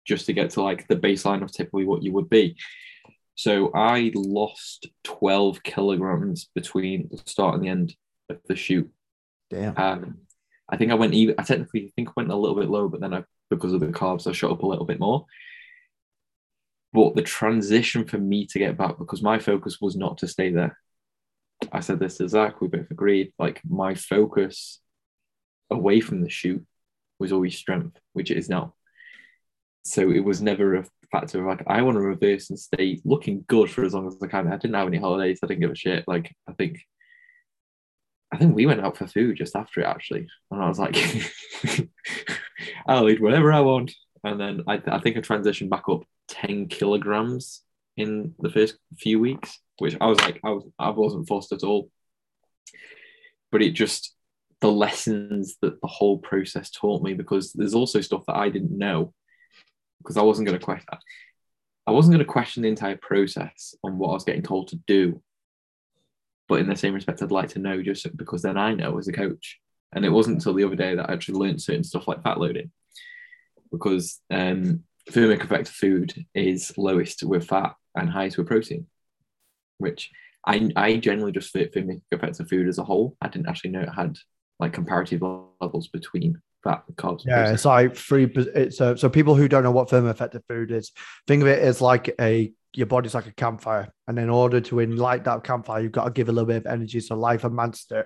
just 0.06 0.26
to 0.26 0.34
get 0.34 0.52
to 0.52 0.62
like 0.62 0.88
the 0.88 0.96
baseline 0.96 1.42
of 1.42 1.52
typically 1.52 1.86
what 1.86 2.04
you 2.04 2.14
would 2.14 2.30
be. 2.30 2.56
So 3.36 3.72
I 3.74 4.12
lost 4.16 4.88
12 5.06 5.64
kilograms 5.64 6.50
between 6.54 7.08
the 7.10 7.18
start 7.26 7.56
and 7.56 7.64
the 7.64 7.70
end 7.70 7.96
of 8.30 8.40
the 8.48 8.56
shoot. 8.56 8.90
Damn. 9.50 9.78
Um, 9.78 10.18
I 10.70 10.78
think 10.78 10.92
I 10.92 10.96
went 10.96 11.14
even. 11.14 11.36
I 11.38 11.44
technically 11.44 11.94
think 11.96 12.10
I 12.10 12.14
went 12.18 12.32
a 12.32 12.36
little 12.36 12.60
bit 12.60 12.70
low, 12.70 12.90
but 12.90 13.02
then 13.02 13.14
I, 13.14 13.24
because 13.50 13.74
of 13.74 13.80
the 13.80 13.88
carbs, 13.88 14.28
I 14.28 14.34
shot 14.34 14.52
up 14.52 14.64
a 14.64 14.68
little 14.68 14.86
bit 14.86 15.00
more. 15.00 15.26
But 16.92 17.16
the 17.16 17.22
transition 17.22 18.06
for 18.06 18.18
me 18.18 18.46
to 18.48 18.60
get 18.60 18.78
back, 18.78 18.98
because 18.98 19.22
my 19.22 19.40
focus 19.40 19.80
was 19.80 19.96
not 19.96 20.18
to 20.20 20.28
stay 20.28 20.52
there. 20.52 20.78
I 21.72 21.80
said 21.82 22.00
this 22.00 22.18
to 22.18 22.28
Zach. 22.30 22.62
We 22.62 22.68
both 22.68 22.90
agreed. 22.92 23.34
Like 23.38 23.62
my 23.68 23.96
focus 23.96 24.80
away 25.70 26.00
from 26.00 26.22
the 26.22 26.30
shoot 26.30 26.66
was 27.20 27.32
always 27.32 27.58
strength, 27.58 28.00
which 28.14 28.32
it 28.32 28.38
is 28.38 28.50
now. 28.50 28.74
So 29.84 30.12
it 30.12 30.24
was 30.24 30.42
never 30.42 30.76
a 30.76 30.86
factor 31.12 31.40
of 31.40 31.46
like 31.46 31.64
I 31.68 31.82
want 31.82 31.96
to 31.96 32.02
reverse 32.02 32.50
and 32.50 32.60
stay 32.60 33.02
looking 33.04 33.44
good 33.48 33.70
for 33.70 33.84
as 33.84 33.94
long 33.94 34.08
as 34.08 34.18
I 34.22 34.28
can. 34.28 34.48
I 34.48 34.58
didn't 34.58 34.76
have 34.76 34.88
any 34.88 34.98
holidays. 34.98 35.40
I 35.44 35.48
didn't 35.48 35.62
give 35.62 35.72
a 35.72 35.76
shit. 35.76 36.06
Like 36.08 36.34
I 36.48 36.54
think, 36.54 36.80
I 38.32 38.38
think 38.38 38.56
we 38.56 38.66
went 38.66 38.82
out 38.82 38.98
for 38.98 39.08
food 39.08 39.38
just 39.38 39.56
after 39.56 39.82
it 39.82 39.88
actually, 39.88 40.28
and 40.52 40.62
I 40.62 40.68
was 40.68 40.80
like, 40.80 40.96
I'll 42.88 43.10
eat 43.10 43.22
whatever 43.22 43.52
I 43.52 43.62
want. 43.62 43.94
And 44.24 44.40
then 44.40 44.64
I, 44.68 44.82
I 44.88 45.00
think 45.00 45.18
I 45.18 45.22
transitioned 45.22 45.70
back 45.70 45.84
up 45.90 46.04
ten 46.28 46.68
kilograms 46.68 47.62
in 47.98 48.36
the 48.40 48.50
first 48.50 48.78
few 48.98 49.20
weeks, 49.20 49.60
which 49.80 49.96
I 50.00 50.08
was 50.08 50.20
like 50.20 50.40
I 50.44 50.50
was 50.52 50.64
I 50.78 50.90
wasn't 50.90 51.28
forced 51.28 51.52
at 51.52 51.64
all. 51.64 51.90
But 53.52 53.62
it 53.62 53.72
just 53.72 54.16
the 54.62 54.72
lessons 54.72 55.58
that 55.62 55.80
the 55.82 55.88
whole 55.88 56.18
process 56.18 56.70
taught 56.70 57.02
me 57.02 57.14
because 57.14 57.54
there's 57.54 57.74
also 57.74 58.02
stuff 58.02 58.26
that 58.28 58.36
I 58.36 58.50
didn't 58.50 58.78
know 58.78 59.14
because 60.00 60.18
I 60.18 60.22
wasn't 60.22 60.48
going 60.48 60.60
to 60.60 60.64
question 60.64 60.88
that. 60.92 61.02
I 61.88 61.92
wasn't 61.92 62.14
going 62.14 62.26
to 62.26 62.32
question 62.32 62.64
the 62.64 62.70
entire 62.70 62.98
process 62.98 63.74
on 63.84 63.98
what 63.98 64.10
I 64.10 64.14
was 64.14 64.24
getting 64.24 64.44
told 64.44 64.70
to 64.70 64.76
do. 64.88 65.22
But 66.48 66.60
in 66.60 66.70
the 66.70 66.76
same 66.76 66.94
respect, 66.94 67.22
I'd 67.22 67.32
like 67.32 67.50
to 67.50 67.60
know 67.60 67.82
just 67.82 68.16
because 68.16 68.42
then 68.42 68.58
I 68.58 68.74
know 68.74 68.98
as 68.98 69.08
a 69.08 69.14
coach. 69.14 69.60
And 69.94 70.06
it 70.06 70.10
wasn't 70.10 70.38
until 70.38 70.54
the 70.54 70.64
other 70.64 70.76
day 70.76 70.96
that 70.96 71.10
I 71.10 71.14
actually 71.14 71.40
learned 71.40 71.62
certain 71.62 71.84
stuff 71.84 72.08
like 72.08 72.24
fat 72.24 72.40
loading. 72.40 72.72
Because 73.72 74.20
um, 74.30 74.84
thermic 75.10 75.44
effect 75.44 75.70
of 75.70 75.74
food 75.74 76.26
is 76.34 76.74
lowest 76.78 77.24
with 77.24 77.48
fat 77.48 77.76
and 77.96 78.10
highest 78.10 78.38
with 78.38 78.48
protein, 78.48 78.88
which 79.80 80.12
I, 80.46 80.70
I 80.76 80.98
generally 80.98 81.32
just 81.32 81.52
fit 81.52 81.74
thermic 81.74 82.00
effects 82.12 82.40
of 82.40 82.48
food 82.48 82.68
as 82.68 82.78
a 82.78 82.84
whole. 82.84 83.18
I 83.22 83.28
didn't 83.28 83.50
actually 83.50 83.72
know 83.72 83.82
it 83.82 83.90
had 83.94 84.18
like 84.60 84.74
comparative 84.74 85.22
levels 85.62 85.88
between 85.88 86.40
fat 86.64 86.84
and 86.88 86.96
carbs. 86.96 87.24
Yeah, 87.26 87.52
it's 87.52 87.66
like 87.66 87.96
three. 87.96 88.32
It's 88.36 88.80
uh, 88.80 88.96
so 88.96 89.10
people 89.10 89.36
who 89.36 89.48
don't 89.48 89.64
know 89.64 89.72
what 89.72 89.90
thermic 89.90 90.12
effect 90.12 90.36
of 90.36 90.44
food 90.48 90.72
is, 90.72 90.92
think 91.28 91.42
of 91.42 91.48
it 91.48 91.60
as 91.60 91.82
like 91.82 92.14
a 92.20 92.52
your 92.74 92.88
body's 92.88 93.16
like 93.16 93.28
a 93.28 93.34
campfire, 93.34 93.92
and 94.08 94.20
in 94.20 94.30
order 94.30 94.62
to 94.62 94.76
enlight 94.76 95.24
that 95.24 95.44
campfire, 95.44 95.82
you've 95.82 95.92
got 95.92 96.06
to 96.06 96.12
give 96.12 96.30
a 96.30 96.32
little 96.32 96.48
bit 96.48 96.58
of 96.58 96.66
energy, 96.66 97.00
so 97.00 97.16
life 97.16 97.44
and 97.44 97.58
matchstick 97.58 98.06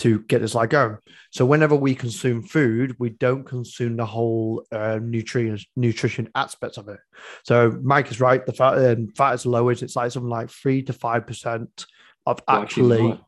to 0.00 0.20
get 0.20 0.40
this 0.40 0.54
light 0.54 0.70
going. 0.70 0.96
So 1.30 1.44
whenever 1.44 1.74
we 1.74 1.94
consume 1.94 2.42
food, 2.42 2.96
we 2.98 3.10
don't 3.10 3.44
consume 3.44 3.96
the 3.96 4.06
whole 4.06 4.64
uh, 4.72 4.98
nutrition 5.02 6.28
aspects 6.34 6.78
of 6.78 6.88
it. 6.88 6.98
So 7.44 7.78
Mike 7.82 8.10
is 8.10 8.20
right. 8.20 8.44
The 8.44 8.52
fat 8.52 8.78
um, 8.78 9.08
fat 9.16 9.34
is 9.34 9.46
lowest. 9.46 9.82
It's 9.82 9.96
like 9.96 10.10
something 10.10 10.28
like 10.28 10.50
three 10.50 10.82
to 10.84 10.92
five 10.92 11.26
percent 11.26 11.86
of 12.26 12.40
actually. 12.48 13.20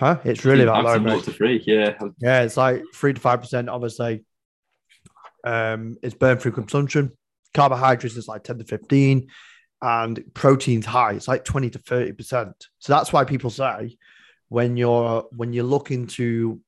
Huh? 0.00 0.18
It's 0.24 0.44
really 0.44 0.64
that 0.64 0.84
low. 0.84 1.20
To 1.20 1.32
free, 1.32 1.62
yeah. 1.66 1.98
Yeah, 2.18 2.42
it's 2.42 2.56
like 2.56 2.82
three 2.94 3.14
to 3.14 3.20
five 3.20 3.40
percent. 3.40 3.68
Obviously, 3.68 4.24
um, 5.44 5.96
it's 6.02 6.14
burned 6.14 6.40
through 6.40 6.52
consumption. 6.52 7.12
Carbohydrates 7.54 8.16
is 8.16 8.28
like 8.28 8.44
ten 8.44 8.58
to 8.58 8.64
fifteen, 8.64 9.28
and 9.82 10.22
protein's 10.34 10.86
high. 10.86 11.12
It's 11.12 11.28
like 11.28 11.44
twenty 11.44 11.70
to 11.70 11.78
thirty 11.78 12.12
percent. 12.12 12.66
So 12.78 12.92
that's 12.92 13.12
why 13.12 13.24
people 13.24 13.50
say 13.50 13.96
when 14.48 14.76
you're 14.76 15.26
when 15.36 15.52
you're 15.52 15.64
looking 15.64 16.06
to 16.08 16.60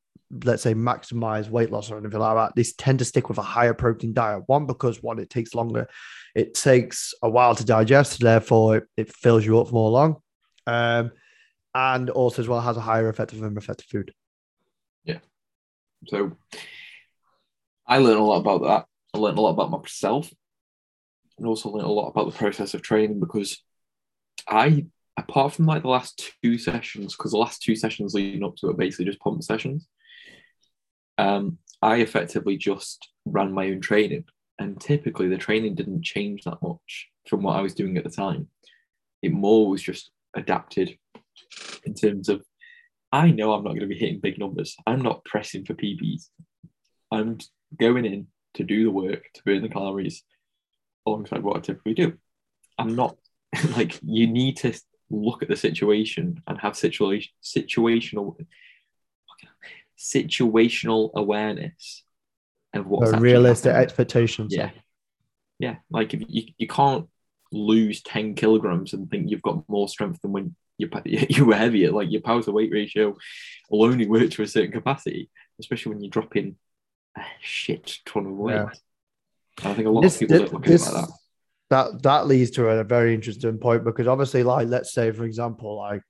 let's 0.45 0.63
say 0.63 0.75
maximize 0.75 1.51
weight 1.51 1.73
loss 1.73 1.91
or 1.91 1.99
anything 1.99 2.21
like 2.21 2.37
that, 2.37 2.55
they 2.55 2.63
tend 2.79 3.01
to 3.01 3.05
stick 3.05 3.29
with 3.29 3.39
a 3.39 3.43
higher 3.43 3.75
protein 3.75 4.13
diet. 4.13 4.45
One 4.47 4.67
because 4.67 5.03
one, 5.03 5.19
it 5.19 5.29
takes 5.29 5.55
longer. 5.55 5.89
It 6.35 6.55
takes 6.55 7.15
a 7.23 7.29
while 7.29 7.55
to 7.57 7.65
digest, 7.65 8.21
therefore 8.21 8.77
it, 8.77 8.85
it 8.97 9.13
fills 9.13 9.45
you 9.45 9.61
up 9.61 9.73
more 9.73 9.91
long. 9.91 10.17
Um, 10.67 11.11
and 11.75 12.11
also 12.11 12.43
as 12.43 12.49
well 12.49 12.61
has 12.61 12.77
a 12.77 12.81
higher 12.81 13.09
effective 13.09 13.43
and 13.43 13.57
effective 13.57 13.87
food. 13.87 14.15
Yeah. 15.05 15.19
So 16.07 16.37
I 17.87 17.99
learned 17.99 18.21
a 18.21 18.23
lot 18.23 18.41
about 18.41 18.63
that. 18.63 18.87
I 19.15 19.19
learned 19.19 19.39
a 19.39 19.41
lot 19.41 19.51
about 19.51 19.71
myself 19.71 20.31
and 21.41 21.49
also 21.49 21.71
a 21.71 21.77
lot 21.77 22.09
about 22.09 22.31
the 22.31 22.39
process 22.39 22.75
of 22.75 22.83
training 22.83 23.19
because 23.19 23.63
I, 24.47 24.87
apart 25.19 25.55
from 25.55 25.67
like 25.67 25.83
the 25.83 25.89
last 25.89 26.33
two 26.45 26.59
sessions, 26.59 27.17
because 27.17 27.33
the 27.33 27.39
last 27.39 27.63
two 27.63 27.75
sessions 27.75 28.13
leading 28.13 28.45
up 28.45 28.57
to 28.57 28.69
it 28.69 28.77
basically 28.77 29.07
just 29.07 29.21
pump 29.21 29.43
sessions, 29.43 29.89
um, 31.17 31.59
I 31.81 31.97
effectively 31.97 32.59
just 32.59 33.09
ran 33.25 33.53
my 33.53 33.69
own 33.69 33.81
training. 33.81 34.25
And 34.59 34.79
typically 34.79 35.29
the 35.29 35.39
training 35.39 35.77
didn't 35.77 36.05
change 36.05 36.45
that 36.45 36.63
much 36.63 37.09
from 37.27 37.43
what 37.43 37.57
I 37.57 37.63
was 37.63 37.75
doing 37.75 37.97
at 37.97 38.05
the 38.05 38.11
time. 38.11 38.49
It 39.23 39.33
more 39.33 39.67
was 39.69 39.83
just 39.83 40.11
adapted 40.37 40.99
in 41.85 41.95
terms 41.95 42.29
of 42.29 42.45
I 43.13 43.31
know 43.31 43.55
I'm 43.55 43.65
not 43.65 43.71
going 43.71 43.81
to 43.81 43.87
be 43.87 43.99
hitting 43.99 44.21
big 44.21 44.39
numbers. 44.39 44.77
I'm 44.87 45.01
not 45.01 45.25
pressing 45.25 45.65
for 45.65 45.75
PBs. 45.75 46.29
I'm 47.11 47.39
going 47.79 48.05
in 48.05 48.27
to 48.55 48.63
do 48.63 48.85
the 48.85 48.91
work 48.91 49.25
to 49.35 49.43
burn 49.45 49.63
the 49.63 49.69
calories 49.69 50.23
alongside 51.07 51.43
what 51.43 51.57
I 51.57 51.61
typically 51.61 51.95
do. 51.95 52.15
I'm 52.79 52.91
hmm. 52.91 52.97
not 52.97 53.17
like 53.77 53.99
you 54.03 54.27
need 54.27 54.57
to 54.59 54.79
look 55.11 55.43
at 55.43 55.49
the 55.49 55.57
situation 55.57 56.41
and 56.47 56.61
have 56.61 56.77
situation 56.77 57.33
situational 57.43 58.37
situational 59.99 61.13
awareness 61.15 62.05
of 62.75 62.87
what's 62.87 63.13
realistic 63.21 63.75
expectations. 63.75 64.55
Yeah. 64.55 64.71
Yeah. 65.59 65.77
Like 65.91 66.15
if 66.15 66.23
you, 66.29 66.45
you 66.57 66.67
can't 66.67 67.07
lose 67.53 68.03
10 68.03 68.35
kilograms 68.35 68.93
and 68.93 69.11
think 69.11 69.29
you've 69.29 69.43
got 69.43 69.69
more 69.69 69.89
strength 69.89 70.23
than 70.23 70.33
when 70.33 70.57
you 70.79 70.89
you 71.05 71.45
were 71.45 71.55
heavier. 71.55 71.93
Like 71.93 72.11
your 72.11 72.23
power 72.23 72.43
to 72.43 72.53
weight 72.53 72.73
ratio 72.73 73.17
will 73.69 73.85
only 73.85 74.07
work 74.07 74.31
to 74.31 74.43
a 74.43 74.47
certain 74.47 74.73
capacity, 74.73 75.31
especially 75.59 75.93
when 75.93 76.03
you're 76.03 76.11
dropping 76.11 76.57
a 77.17 77.23
shit 77.41 77.99
ton 78.07 78.27
of 78.27 78.33
weight. 78.33 78.55
Yeah. 78.55 78.69
I 79.65 79.75
think 79.75 79.87
a 79.87 79.91
lot 79.91 80.03
this, 80.03 80.15
of 80.15 80.21
people 80.21 80.39
this, 80.39 80.51
don't 80.51 80.53
look 80.55 80.67
at 80.67 80.73
it 80.73 80.81
like 80.81 80.93
that. 80.93 81.11
That 81.71 82.03
that 82.03 82.27
leads 82.27 82.51
to 82.53 82.69
a 82.69 82.85
very 82.85 83.15
interesting 83.15 83.59
point 83.59 83.85
because 83.85 84.07
obviously, 84.07 84.43
like 84.43 84.69
let's 84.69 84.93
say 84.93 85.13
for 85.13 85.25
example, 85.25 85.77
like 85.77 86.03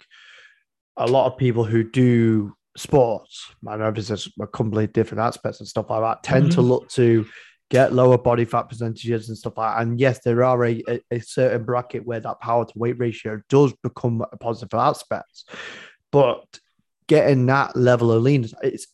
a 0.97 1.07
lot 1.07 1.27
of 1.27 1.39
people 1.39 1.65
who 1.65 1.85
do 1.85 2.55
sports, 2.77 3.47
I 3.67 3.77
know 3.77 3.91
this 3.91 4.11
is 4.11 4.29
a 4.41 4.47
completely 4.47 4.93
different 4.93 5.21
aspects 5.21 5.61
and 5.61 5.69
stuff 5.69 5.91
like 5.91 6.01
that, 6.01 6.23
tend 6.23 6.47
mm-hmm. 6.47 6.55
to 6.55 6.61
look 6.63 6.89
to 6.91 7.27
get 7.71 7.93
lower 7.93 8.19
body 8.19 8.45
fat 8.45 8.69
percentages 8.69 9.29
and 9.29 9.39
stuff 9.39 9.57
like 9.57 9.77
that. 9.77 9.83
And 9.83 10.01
yes, 10.01 10.21
there 10.25 10.43
are 10.43 10.65
a, 10.65 10.83
a, 10.89 11.01
a 11.11 11.21
certain 11.21 11.65
bracket 11.65 12.05
where 12.05 12.21
that 12.21 12.41
power 12.41 12.65
to 12.65 12.73
weight 12.79 12.99
ratio 12.99 13.41
does 13.49 13.73
become 13.83 14.25
a 14.33 14.37
positive 14.37 14.79
aspect. 14.79 15.45
But 16.11 16.45
getting 17.07 17.47
that 17.47 17.77
level 17.77 18.11
of 18.11 18.23
leanness, 18.23 18.55
it's 18.63 18.89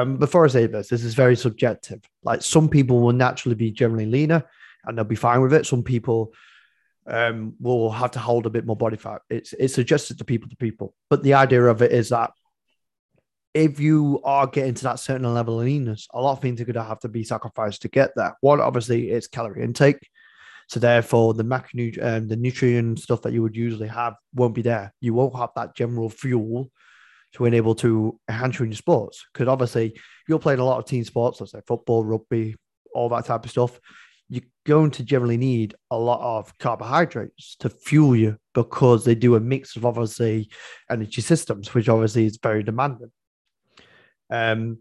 um, 0.00 0.16
before 0.16 0.44
I 0.44 0.48
say 0.48 0.66
this, 0.66 0.88
this 0.88 1.04
is 1.04 1.14
very 1.14 1.36
subjective. 1.36 2.00
Like 2.22 2.42
some 2.42 2.68
people 2.68 3.00
will 3.00 3.12
naturally 3.12 3.54
be 3.54 3.70
generally 3.70 4.06
leaner 4.06 4.44
and 4.84 4.96
they'll 4.96 5.04
be 5.04 5.16
fine 5.16 5.40
with 5.40 5.52
it. 5.52 5.66
Some 5.66 5.82
people 5.82 6.32
um, 7.06 7.54
will 7.60 7.90
have 7.90 8.12
to 8.12 8.18
hold 8.18 8.46
a 8.46 8.50
bit 8.50 8.66
more 8.66 8.76
body 8.76 8.96
fat. 8.96 9.22
It's 9.28 9.52
it's 9.54 9.78
adjusted 9.78 10.18
to 10.18 10.24
people 10.24 10.48
to 10.48 10.56
people. 10.56 10.94
But 11.08 11.22
the 11.22 11.34
idea 11.34 11.64
of 11.64 11.82
it 11.82 11.92
is 11.92 12.10
that 12.10 12.32
if 13.52 13.80
you 13.80 14.20
are 14.24 14.46
getting 14.46 14.74
to 14.74 14.84
that 14.84 15.00
certain 15.00 15.32
level 15.34 15.58
of 15.58 15.66
leanness, 15.66 16.06
a 16.12 16.20
lot 16.20 16.32
of 16.32 16.40
things 16.40 16.60
are 16.60 16.64
going 16.64 16.74
to 16.74 16.84
have 16.84 17.00
to 17.00 17.08
be 17.08 17.24
sacrificed 17.24 17.82
to 17.82 17.88
get 17.88 18.12
there. 18.14 18.36
One, 18.40 18.60
obviously, 18.60 19.10
is 19.10 19.26
calorie 19.26 19.64
intake. 19.64 20.08
So 20.68 20.78
therefore, 20.78 21.34
the 21.34 21.42
macronutrient, 21.42 22.04
um, 22.04 22.28
the 22.28 22.36
nutrient 22.36 23.00
stuff 23.00 23.22
that 23.22 23.32
you 23.32 23.42
would 23.42 23.56
usually 23.56 23.88
have 23.88 24.14
won't 24.34 24.54
be 24.54 24.62
there. 24.62 24.94
You 25.00 25.14
won't 25.14 25.34
have 25.36 25.50
that 25.56 25.74
general 25.74 26.08
fuel 26.08 26.70
to 27.34 27.44
enable 27.44 27.74
to 27.76 28.18
enhance 28.28 28.58
your 28.58 28.72
sports. 28.72 29.24
Because 29.32 29.48
obviously, 29.48 29.98
you're 30.28 30.38
playing 30.38 30.60
a 30.60 30.64
lot 30.64 30.78
of 30.78 30.86
team 30.86 31.04
sports, 31.04 31.40
let's 31.40 31.52
say 31.52 31.60
football, 31.66 32.04
rugby, 32.04 32.56
all 32.94 33.08
that 33.10 33.26
type 33.26 33.44
of 33.44 33.50
stuff, 33.50 33.78
you're 34.28 34.42
going 34.64 34.92
to 34.92 35.02
generally 35.02 35.36
need 35.36 35.74
a 35.90 35.98
lot 35.98 36.20
of 36.20 36.56
carbohydrates 36.58 37.56
to 37.56 37.68
fuel 37.68 38.14
you 38.14 38.36
because 38.54 39.04
they 39.04 39.14
do 39.14 39.34
a 39.34 39.40
mix 39.40 39.76
of 39.76 39.84
obviously 39.84 40.48
energy 40.88 41.20
systems, 41.20 41.74
which 41.74 41.88
obviously 41.88 42.26
is 42.26 42.38
very 42.40 42.62
demanding. 42.62 43.10
Um, 44.30 44.78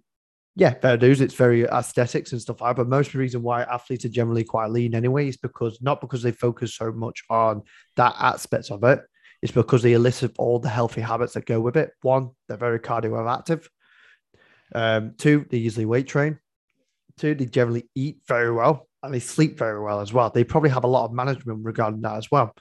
yeah, 0.55 0.73
fair 0.73 0.97
dues. 0.97 1.21
It's 1.21 1.33
very 1.33 1.63
aesthetics 1.63 2.31
and 2.31 2.41
stuff 2.41 2.61
like 2.61 2.75
that. 2.75 2.83
But 2.83 2.89
most 2.89 3.07
of 3.07 3.13
the 3.13 3.19
reason 3.19 3.41
why 3.41 3.63
athletes 3.63 4.05
are 4.05 4.09
generally 4.09 4.43
quite 4.43 4.69
lean 4.69 4.93
anyway 4.93 5.29
is 5.29 5.37
because 5.37 5.81
not 5.81 6.01
because 6.01 6.21
they 6.21 6.31
focus 6.31 6.75
so 6.75 6.91
much 6.91 7.23
on 7.29 7.63
that 7.95 8.15
aspect 8.19 8.69
of 8.69 8.83
it. 8.83 8.99
It's 9.41 9.51
because 9.51 9.81
they 9.81 9.93
elicit 9.93 10.33
all 10.37 10.59
the 10.59 10.69
healthy 10.69 11.01
habits 11.01 11.33
that 11.33 11.45
go 11.45 11.61
with 11.61 11.77
it. 11.77 11.91
One, 12.01 12.31
they're 12.47 12.57
very 12.57 12.79
cardio 12.79 13.67
Um, 14.75 15.13
two, 15.17 15.45
they 15.49 15.57
usually 15.57 15.85
weight 15.85 16.07
train. 16.07 16.39
Two, 17.17 17.35
they 17.35 17.45
generally 17.45 17.89
eat 17.95 18.19
very 18.27 18.51
well 18.51 18.87
and 19.01 19.13
they 19.13 19.19
sleep 19.19 19.57
very 19.57 19.81
well 19.81 20.01
as 20.01 20.11
well. 20.11 20.29
They 20.29 20.43
probably 20.43 20.69
have 20.71 20.83
a 20.83 20.87
lot 20.87 21.05
of 21.05 21.13
management 21.13 21.63
regarding 21.63 22.01
that 22.01 22.17
as 22.17 22.29
well. 22.29 22.53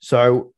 So 0.00 0.52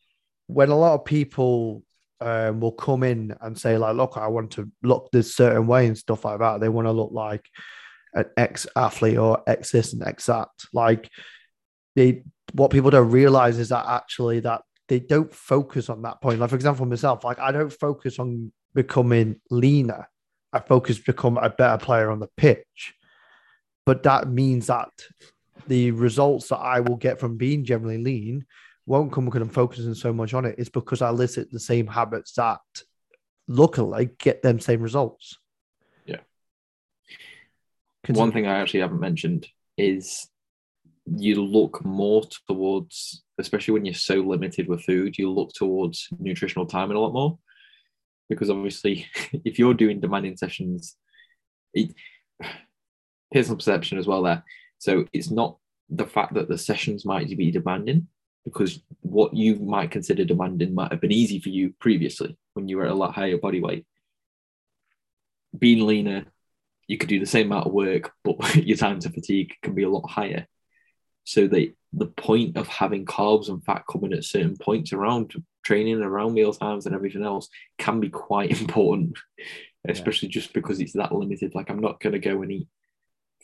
when 0.47 0.71
a 0.71 0.79
lot 0.79 0.95
of 0.95 1.05
people 1.05 1.83
um, 2.21 2.61
will 2.61 2.73
come 2.73 3.03
in 3.03 3.37
and 3.41 3.59
say 3.59 3.77
like, 3.79 3.97
look, 3.97 4.17
I 4.17 4.29
want 4.29 4.53
to 4.53 4.71
look 4.83 5.11
this 5.13 5.35
certain 5.35 5.67
way 5.67 5.87
and 5.87 5.97
stuff 5.97 6.25
like 6.25 6.41
that. 6.41 6.61
They 6.61 6.69
want 6.69 6.87
to 6.87 6.93
look 6.93 7.13
like 7.13 7.47
an 8.15 8.25
ex 8.37 8.67
athlete 8.75 9.19
or 9.19 9.43
ex 9.47 9.71
this 9.71 9.93
and 9.93 10.03
ex 10.03 10.27
that. 10.27 10.49
Like 10.73 11.09
they, 11.95 12.25
what 12.53 12.71
people 12.71 12.91
don't 12.91 13.11
realize 13.11 13.59
is 13.59 13.69
that 13.69 13.87
actually 13.87 14.41
that 14.41 14.63
they 14.89 14.99
don't 14.99 15.33
focus 15.35 15.89
on 15.89 16.03
that 16.03 16.21
point. 16.21 16.41
Like 16.41 16.51
for 16.51 16.57
example, 16.57 16.87
myself, 16.87 17.25
like 17.25 17.39
I 17.39 17.53
don't 17.53 17.73
focus 17.73 18.19
on 18.19 18.53
becoming 18.75 19.41
leaner. 19.51 20.09
I 20.53 20.61
focus 20.61 20.99
become 20.99 21.37
a 21.37 21.51
better 21.51 21.83
player 21.85 22.11
on 22.11 22.21
the 22.21 22.31
pitch. 22.37 22.95
But 23.85 24.03
that 24.05 24.29
means 24.29 24.67
that 24.67 24.91
the 25.67 25.91
results 25.93 26.49
that 26.49 26.59
I 26.59 26.81
will 26.81 26.97
get 26.97 27.21
from 27.21 27.37
being 27.37 27.65
generally 27.65 27.99
lean 27.99 28.47
won't 28.87 29.13
come 29.13 29.27
because 29.27 29.43
I'm 29.43 29.51
focusing 29.51 29.95
so 29.95 30.13
much 30.13 30.33
on 30.35 30.47
it. 30.47 30.57
It's 30.59 30.71
because 30.71 31.03
I 31.03 31.11
elicit 31.11 31.51
the 31.51 31.61
same 31.61 31.87
habits 31.87 32.33
that 32.33 32.61
luckily 33.47 34.11
get 34.19 34.43
them 34.43 34.61
same 34.61 34.81
results. 34.81 35.39
Yeah. 36.07 36.21
Continue. 38.05 38.21
One 38.21 38.33
thing 38.33 38.47
I 38.47 38.59
actually 38.59 38.81
haven't 38.81 39.01
mentioned 39.01 39.47
is 39.77 40.29
you 41.07 41.43
look 41.43 41.85
more 41.85 42.23
towards, 42.47 43.23
especially 43.39 43.73
when 43.73 43.85
you're 43.85 43.95
so 43.95 44.17
limited 44.17 44.69
with 44.69 44.85
food, 44.85 45.17
you 45.17 45.31
look 45.31 45.53
towards 45.53 46.09
nutritional 46.19 46.67
timing 46.67 46.97
a 46.97 47.01
lot 47.01 47.13
more. 47.13 47.39
Because 48.29 48.51
obviously, 48.51 49.07
if 49.45 49.59
you're 49.59 49.75
doing 49.75 50.01
demanding 50.01 50.37
sessions, 50.37 50.97
it, 51.73 51.95
personal 53.33 53.57
perception 53.57 53.99
as 53.99 54.07
well 54.07 54.23
there. 54.23 54.45
So 54.79 55.07
it's 55.13 55.31
not 55.31 55.57
the 55.91 56.07
fact 56.07 56.35
that 56.35 56.49
the 56.49 56.59
sessions 56.59 57.05
might 57.05 57.29
be 57.37 57.51
demanding, 57.51 58.09
because 58.45 58.81
what 59.01 59.35
you 59.35 59.57
might 59.57 59.91
consider 59.91 60.25
demanding 60.25 60.75
might 60.75 60.93
have 60.93 61.01
been 61.01 61.13
easy 61.13 61.41
for 61.41 61.49
you 61.49 61.75
previously 61.81 62.37
when 62.55 62.69
you 62.69 62.77
were 62.77 62.87
at 62.87 62.93
a 62.93 62.95
lot 62.95 63.15
higher 63.15 63.39
body 63.39 63.61
weight. 63.61 63.87
Being 65.59 65.87
leaner, 65.87 66.27
you 66.87 66.99
could 66.99 67.09
do 67.09 67.21
the 67.21 67.27
same 67.27 67.47
amount 67.47 67.67
of 67.67 67.73
work, 67.73 68.13
but 68.25 68.57
your 68.57 68.77
time 68.77 68.99
to 69.01 69.11
fatigue 69.11 69.55
can 69.63 69.75
be 69.75 69.83
a 69.85 69.89
lot 69.89 70.09
higher. 70.09 70.47
So 71.29 71.47
the 71.47 71.75
the 71.93 72.07
point 72.07 72.57
of 72.57 72.67
having 72.69 73.05
carbs 73.05 73.51
and 73.51 73.63
fat 73.63 73.85
coming 73.91 74.15
at 74.15 74.25
certain 74.25 74.57
points 74.57 74.95
around 74.95 75.35
training, 75.63 76.01
around 76.01 76.33
meal 76.33 76.55
times, 76.55 76.87
and 76.87 76.95
everything 76.95 77.23
else 77.23 77.51
can 77.77 78.01
be 78.01 78.09
quite 78.09 78.51
important, 78.63 79.19
especially 79.87 80.29
yeah. 80.29 80.41
just 80.41 80.55
because 80.55 80.81
it's 80.81 80.95
that 80.95 81.15
limited. 81.15 81.55
Like 81.55 81.69
I'm 81.69 81.81
not 81.81 82.01
going 82.01 82.15
to 82.15 82.19
go 82.19 82.41
and 82.41 82.51
eat 82.51 82.69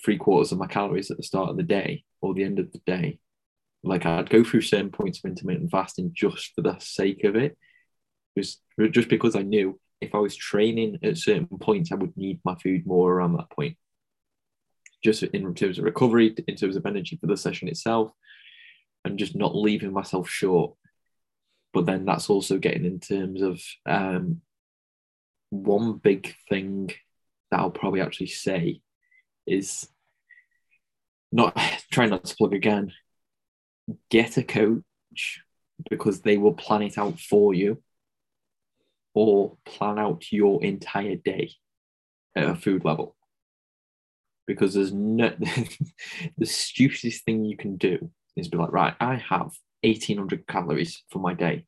three 0.02 0.16
quarters 0.16 0.50
of 0.50 0.56
my 0.56 0.66
calories 0.66 1.10
at 1.10 1.18
the 1.18 1.22
start 1.22 1.50
of 1.50 1.58
the 1.58 1.62
day 1.62 2.04
or 2.22 2.32
the 2.32 2.44
end 2.44 2.58
of 2.58 2.72
the 2.72 2.80
day. 2.86 3.18
Like 3.82 4.06
I'd 4.06 4.30
go 4.30 4.42
through 4.42 4.62
certain 4.62 4.90
points 4.90 5.18
of 5.18 5.28
intermittent 5.28 5.70
fasting 5.70 6.12
just 6.14 6.54
for 6.54 6.62
the 6.62 6.78
sake 6.78 7.24
of 7.24 7.36
it, 7.36 7.58
just 8.38 8.62
just 8.92 9.10
because 9.10 9.36
I 9.36 9.42
knew 9.42 9.78
if 10.00 10.14
I 10.14 10.18
was 10.20 10.34
training 10.34 11.00
at 11.02 11.18
certain 11.18 11.48
points, 11.60 11.92
I 11.92 11.96
would 11.96 12.16
need 12.16 12.40
my 12.46 12.54
food 12.54 12.86
more 12.86 13.12
around 13.12 13.34
that 13.34 13.50
point 13.50 13.76
just 15.04 15.22
in 15.22 15.54
terms 15.54 15.78
of 15.78 15.84
recovery, 15.84 16.34
in 16.48 16.56
terms 16.56 16.76
of 16.76 16.86
energy 16.86 17.16
for 17.16 17.26
the 17.26 17.36
session 17.36 17.68
itself, 17.68 18.10
and 19.04 19.18
just 19.18 19.36
not 19.36 19.54
leaving 19.54 19.92
myself 19.92 20.28
short. 20.28 20.74
But 21.74 21.86
then 21.86 22.06
that's 22.06 22.30
also 22.30 22.58
getting 22.58 22.84
in 22.84 23.00
terms 23.00 23.42
of 23.42 23.60
um, 23.84 24.40
one 25.50 25.98
big 25.98 26.34
thing 26.48 26.90
that 27.50 27.60
I'll 27.60 27.70
probably 27.70 28.00
actually 28.00 28.28
say 28.28 28.80
is 29.46 29.86
not 31.30 31.56
trying 31.92 32.10
not 32.10 32.24
to 32.24 32.36
plug 32.36 32.54
again. 32.54 32.92
Get 34.10 34.38
a 34.38 34.42
coach 34.42 35.42
because 35.90 36.22
they 36.22 36.38
will 36.38 36.54
plan 36.54 36.82
it 36.82 36.96
out 36.96 37.20
for 37.20 37.52
you 37.52 37.82
or 39.12 39.58
plan 39.66 39.98
out 39.98 40.32
your 40.32 40.64
entire 40.64 41.16
day 41.16 41.50
at 42.34 42.48
a 42.48 42.54
food 42.54 42.84
level 42.84 43.13
because 44.46 44.74
there's 44.74 44.92
no 44.92 45.32
the 46.38 46.46
stupidest 46.46 47.24
thing 47.24 47.44
you 47.44 47.56
can 47.56 47.76
do 47.76 48.10
is 48.36 48.48
be 48.48 48.58
like, 48.58 48.72
right, 48.72 48.94
I 49.00 49.16
have 49.16 49.52
1800 49.82 50.46
calories 50.46 51.02
for 51.10 51.18
my 51.18 51.34
day. 51.34 51.66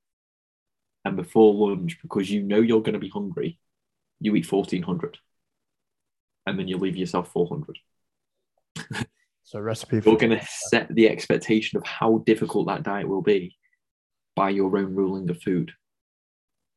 And 1.05 1.17
before 1.17 1.69
lunch, 1.69 1.99
because 2.03 2.31
you 2.31 2.43
know 2.43 2.61
you're 2.61 2.83
going 2.83 2.95
to 2.95 2.99
be 2.99 3.09
hungry, 3.09 3.59
you 4.21 4.35
eat 4.35 4.51
1400. 4.51 5.19
And 6.47 6.59
then 6.59 6.69
you 6.69 6.79
leave 6.79 6.97
yourself 6.97 7.31
400. 7.33 7.79
so, 9.45 9.61
recipe 9.61 10.01
You're 10.05 10.17
going 10.17 10.39
to 10.39 10.47
set 10.47 10.93
the 10.93 11.09
expectation 11.09 11.77
of 11.77 11.87
how 11.87 12.23
difficult 12.27 12.67
that 12.69 12.83
diet 12.83 13.09
will 13.09 13.23
be 13.23 13.57
by 14.35 14.51
your 14.51 14.77
own 14.77 14.95
ruling 14.95 15.31
of 15.31 15.41
food. 15.43 15.73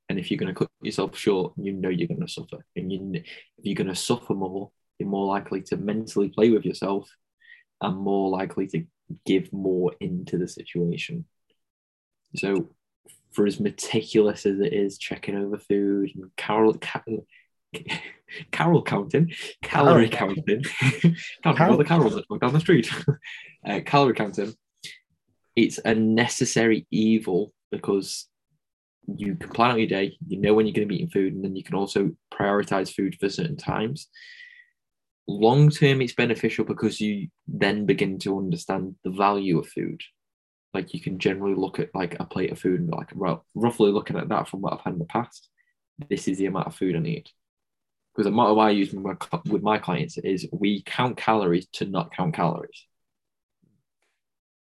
And 0.10 0.18
if 0.18 0.30
you're 0.32 0.40
going 0.40 0.54
to 0.54 0.58
cut 0.58 0.72
yourself 0.82 1.16
short, 1.18 1.54
you 1.58 1.72
know 1.72 1.90
you're 1.90 2.08
going 2.08 2.22
to 2.22 2.28
suffer. 2.28 2.66
And 2.76 2.92
you, 2.92 3.12
if 3.14 3.24
you're 3.64 3.76
going 3.76 3.88
to 3.88 3.96
suffer 3.96 4.34
more, 4.34 4.72
you're 5.00 5.10
more 5.10 5.28
likely 5.28 5.62
to 5.62 5.78
mentally 5.78 6.30
play 6.30 6.50
with 6.50 6.66
yourself 6.66 7.10
and 7.82 7.98
more 7.98 8.30
likely 8.30 8.68
to 8.68 8.86
give 9.26 9.52
more 9.54 9.94
into 10.00 10.38
the 10.38 10.48
situation. 10.48 11.26
So, 12.36 12.70
for 13.32 13.46
as 13.46 13.60
meticulous 13.60 14.46
as 14.46 14.60
it 14.60 14.74
is 14.74 14.98
checking 14.98 15.36
over 15.36 15.58
food 15.58 16.12
and 16.16 16.36
carol, 16.36 16.74
carol, 16.76 17.26
carol 18.52 18.84
counting, 18.84 19.32
calorie 19.62 20.10
carol. 20.10 20.36
counting, 20.36 20.64
counting 21.44 21.62
all 21.70 21.78
the 21.78 21.86
carols 21.86 22.16
that 22.16 22.26
walk 22.30 22.42
down 22.42 22.54
the 22.54 22.60
street, 22.60 22.92
uh, 23.66 23.80
calorie 23.86 24.14
counting, 24.14 24.54
it's 25.56 25.80
a 25.86 25.96
necessary 25.96 26.88
evil 26.92 27.54
because 27.72 28.28
you 29.08 29.36
can 29.36 29.50
plan 29.50 29.72
out 29.72 29.80
your 29.80 29.88
day, 29.88 30.18
you 30.28 30.40
know 30.40 30.54
when 30.54 30.68
you're 30.68 30.74
going 30.74 30.88
to 30.88 30.90
be 30.92 30.96
eating 30.96 31.10
food, 31.10 31.34
and 31.34 31.44
then 31.44 31.56
you 31.56 31.64
can 31.64 31.76
also 31.76 32.12
prioritize 32.34 32.94
food 32.94 33.16
for 33.20 33.30
certain 33.30 33.58
times 33.58 34.08
long 35.30 35.70
term 35.70 36.02
it's 36.02 36.14
beneficial 36.14 36.66
because 36.66 37.00
you 37.00 37.28
then 37.48 37.86
begin 37.86 38.20
to 38.20 38.38
understand 38.38 38.96
the 39.04 39.12
value 39.12 39.60
of 39.60 39.68
food. 39.68 40.02
Like 40.74 40.94
you 40.94 41.02
can 41.02 41.20
generally 41.20 41.56
look 41.56 41.80
at 41.80 41.94
like 41.94 42.20
a 42.20 42.26
plate 42.26 42.52
of 42.52 42.60
food 42.60 42.82
and 42.82 42.90
like 42.90 43.12
well, 43.16 43.46
roughly 43.56 43.92
looking 43.92 44.18
at 44.18 44.30
that 44.30 44.48
from 44.48 44.62
what 44.62 44.74
i've 44.74 44.82
had 44.82 44.94
in 44.94 45.00
the 45.00 45.06
past 45.06 45.50
this 46.10 46.28
is 46.28 46.38
the 46.38 46.46
amount 46.46 46.68
of 46.68 46.76
food 46.76 46.96
i 46.96 47.00
need. 47.00 47.30
Because 48.14 48.26
the 48.26 48.32
motto 48.32 48.58
i 48.60 48.70
use 48.70 48.94
with 48.94 49.04
my, 49.04 49.16
with 49.46 49.62
my 49.62 49.78
clients 49.78 50.18
is 50.18 50.48
we 50.52 50.82
count 50.84 51.18
calories 51.18 51.68
to 51.74 51.86
not 51.86 52.16
count 52.16 52.34
calories. 52.34 52.86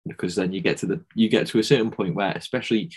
Because 0.08 0.36
then 0.36 0.54
you 0.54 0.62
get 0.62 0.78
to 0.78 0.86
the 0.86 1.04
you 1.16 1.30
get 1.30 1.48
to 1.48 1.60
a 1.60 1.64
certain 1.64 1.92
point 1.92 2.16
where 2.16 2.32
especially 2.32 2.92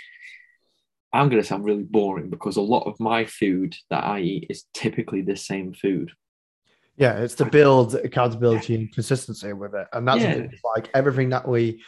i'm 1.12 1.28
going 1.28 1.42
to 1.42 1.46
sound 1.46 1.64
really 1.64 1.82
boring 1.82 2.30
because 2.30 2.56
a 2.56 2.62
lot 2.62 2.86
of 2.86 3.00
my 3.00 3.24
food 3.24 3.74
that 3.90 4.04
i 4.04 4.20
eat 4.20 4.46
is 4.48 4.64
typically 4.72 5.22
the 5.22 5.34
same 5.36 5.74
food 5.74 6.12
yeah, 7.00 7.18
it's 7.18 7.34
to 7.36 7.46
build 7.46 7.94
accountability 7.94 8.74
and 8.74 8.92
consistency 8.92 9.52
with 9.54 9.74
it, 9.74 9.88
and 9.92 10.06
that's 10.06 10.20
yeah. 10.20 10.46
like 10.76 10.90
everything 10.94 11.30
that 11.30 11.48
we. 11.48 11.82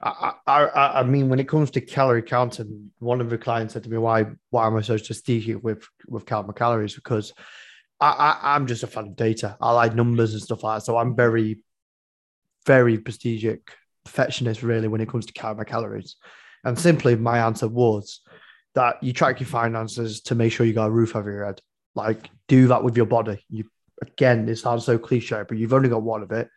I, 0.00 0.34
I, 0.46 1.00
I 1.00 1.02
mean, 1.02 1.28
when 1.28 1.40
it 1.40 1.48
comes 1.48 1.72
to 1.72 1.80
calorie 1.80 2.22
counting, 2.22 2.92
one 3.00 3.20
of 3.20 3.30
the 3.30 3.38
clients 3.38 3.72
said 3.72 3.82
to 3.84 3.90
me, 3.90 3.98
"Why, 3.98 4.26
why 4.50 4.66
am 4.66 4.76
I 4.76 4.82
so 4.82 4.96
strategic 4.96 5.64
with 5.64 5.88
with 6.06 6.26
counting 6.26 6.48
my 6.48 6.52
calories?" 6.52 6.94
Because 6.94 7.32
I, 7.98 8.36
I, 8.42 8.56
am 8.56 8.66
just 8.66 8.82
a 8.82 8.86
fan 8.86 9.06
of 9.08 9.16
data. 9.16 9.56
I 9.60 9.72
like 9.72 9.94
numbers 9.94 10.34
and 10.34 10.42
stuff 10.42 10.62
like 10.62 10.76
that. 10.76 10.84
So 10.84 10.98
I'm 10.98 11.16
very, 11.16 11.64
very 12.66 12.98
prestigious 12.98 13.58
perfectionist, 14.04 14.62
really, 14.62 14.88
when 14.88 15.00
it 15.00 15.08
comes 15.08 15.26
to 15.26 15.32
counting 15.32 15.58
my 15.58 15.64
calories. 15.64 16.16
And 16.64 16.78
simply, 16.78 17.16
my 17.16 17.38
answer 17.38 17.68
was 17.68 18.20
that 18.74 19.02
you 19.02 19.12
track 19.12 19.40
your 19.40 19.48
finances 19.48 20.20
to 20.22 20.34
make 20.34 20.52
sure 20.52 20.66
you 20.66 20.72
got 20.72 20.88
a 20.88 20.90
roof 20.90 21.16
over 21.16 21.30
your 21.30 21.46
head. 21.46 21.60
Like, 21.94 22.30
do 22.48 22.68
that 22.68 22.84
with 22.84 22.96
your 22.96 23.06
body. 23.06 23.44
You 23.48 23.64
again, 24.02 24.48
it 24.48 24.56
sounds 24.56 24.84
so 24.84 24.98
cliche, 24.98 25.44
but 25.48 25.58
you've 25.58 25.72
only 25.72 25.88
got 25.88 26.02
one 26.02 26.22
of 26.22 26.32
it. 26.32 26.48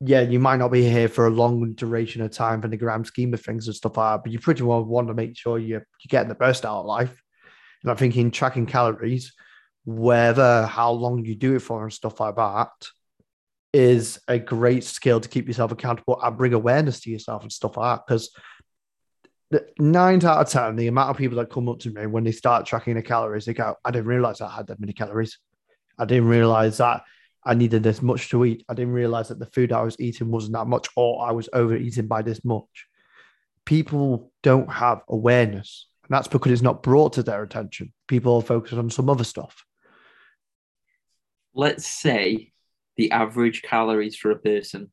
Yeah, 0.00 0.22
you 0.22 0.40
might 0.40 0.56
not 0.56 0.72
be 0.72 0.88
here 0.88 1.08
for 1.08 1.26
a 1.26 1.30
long 1.30 1.74
duration 1.74 2.22
of 2.22 2.32
time 2.32 2.60
for 2.60 2.68
the 2.68 2.76
grand 2.76 3.06
scheme 3.06 3.32
of 3.34 3.40
things 3.40 3.66
and 3.66 3.76
stuff 3.76 3.96
like 3.96 4.14
that, 4.14 4.24
but 4.24 4.32
you 4.32 4.40
pretty 4.40 4.64
well 4.64 4.84
want 4.84 5.08
to 5.08 5.14
make 5.14 5.36
sure 5.36 5.58
you're, 5.58 5.86
you're 6.00 6.08
getting 6.08 6.28
the 6.28 6.34
best 6.34 6.64
out 6.64 6.80
of 6.80 6.86
life. 6.86 7.22
And 7.82 7.90
I'm 7.90 7.96
thinking 7.96 8.30
tracking 8.30 8.66
calories, 8.66 9.32
whether 9.84 10.66
how 10.66 10.90
long 10.92 11.24
you 11.24 11.34
do 11.34 11.56
it 11.56 11.60
for 11.60 11.82
and 11.82 11.92
stuff 11.92 12.20
like 12.20 12.36
that, 12.36 12.70
is 13.72 14.20
a 14.28 14.38
great 14.38 14.84
skill 14.84 15.20
to 15.20 15.28
keep 15.28 15.46
yourself 15.46 15.72
accountable 15.72 16.20
and 16.22 16.36
bring 16.36 16.52
awareness 16.52 17.00
to 17.00 17.10
yourself 17.10 17.42
and 17.42 17.52
stuff 17.52 17.76
like 17.76 17.98
that. 17.98 18.06
Because 18.06 18.30
nine 19.78 20.24
out 20.24 20.40
of 20.40 20.48
10, 20.48 20.76
the 20.76 20.88
amount 20.88 21.10
of 21.10 21.16
people 21.16 21.38
that 21.38 21.50
come 21.50 21.68
up 21.68 21.78
to 21.80 21.90
me 21.90 22.06
when 22.06 22.24
they 22.24 22.32
start 22.32 22.66
tracking 22.66 22.94
the 22.94 23.02
calories, 23.02 23.44
they 23.44 23.54
go, 23.54 23.76
I 23.84 23.90
didn't 23.90 24.06
realize 24.06 24.40
I 24.40 24.50
had 24.50 24.66
that 24.66 24.80
many 24.80 24.92
calories. 24.92 25.38
I 26.02 26.04
didn't 26.04 26.26
realize 26.26 26.78
that 26.78 27.04
I 27.44 27.54
needed 27.54 27.84
this 27.84 28.02
much 28.02 28.28
to 28.30 28.44
eat. 28.44 28.64
I 28.68 28.74
didn't 28.74 28.92
realize 28.92 29.28
that 29.28 29.38
the 29.38 29.46
food 29.46 29.72
I 29.72 29.82
was 29.82 29.96
eating 30.00 30.32
wasn't 30.32 30.54
that 30.54 30.66
much, 30.66 30.88
or 30.96 31.24
I 31.24 31.30
was 31.30 31.48
overeating 31.52 32.08
by 32.08 32.22
this 32.22 32.44
much. 32.44 32.86
People 33.64 34.32
don't 34.42 34.70
have 34.70 35.02
awareness, 35.08 35.86
and 36.02 36.14
that's 36.14 36.26
because 36.26 36.50
it's 36.50 36.60
not 36.62 36.82
brought 36.82 37.12
to 37.14 37.22
their 37.22 37.44
attention. 37.44 37.92
People 38.08 38.34
are 38.34 38.42
focused 38.42 38.74
on 38.74 38.90
some 38.90 39.08
other 39.08 39.22
stuff. 39.22 39.64
Let's 41.54 41.86
say 41.86 42.50
the 42.96 43.12
average 43.12 43.62
calories 43.62 44.16
for 44.16 44.32
a 44.32 44.38
person, 44.38 44.90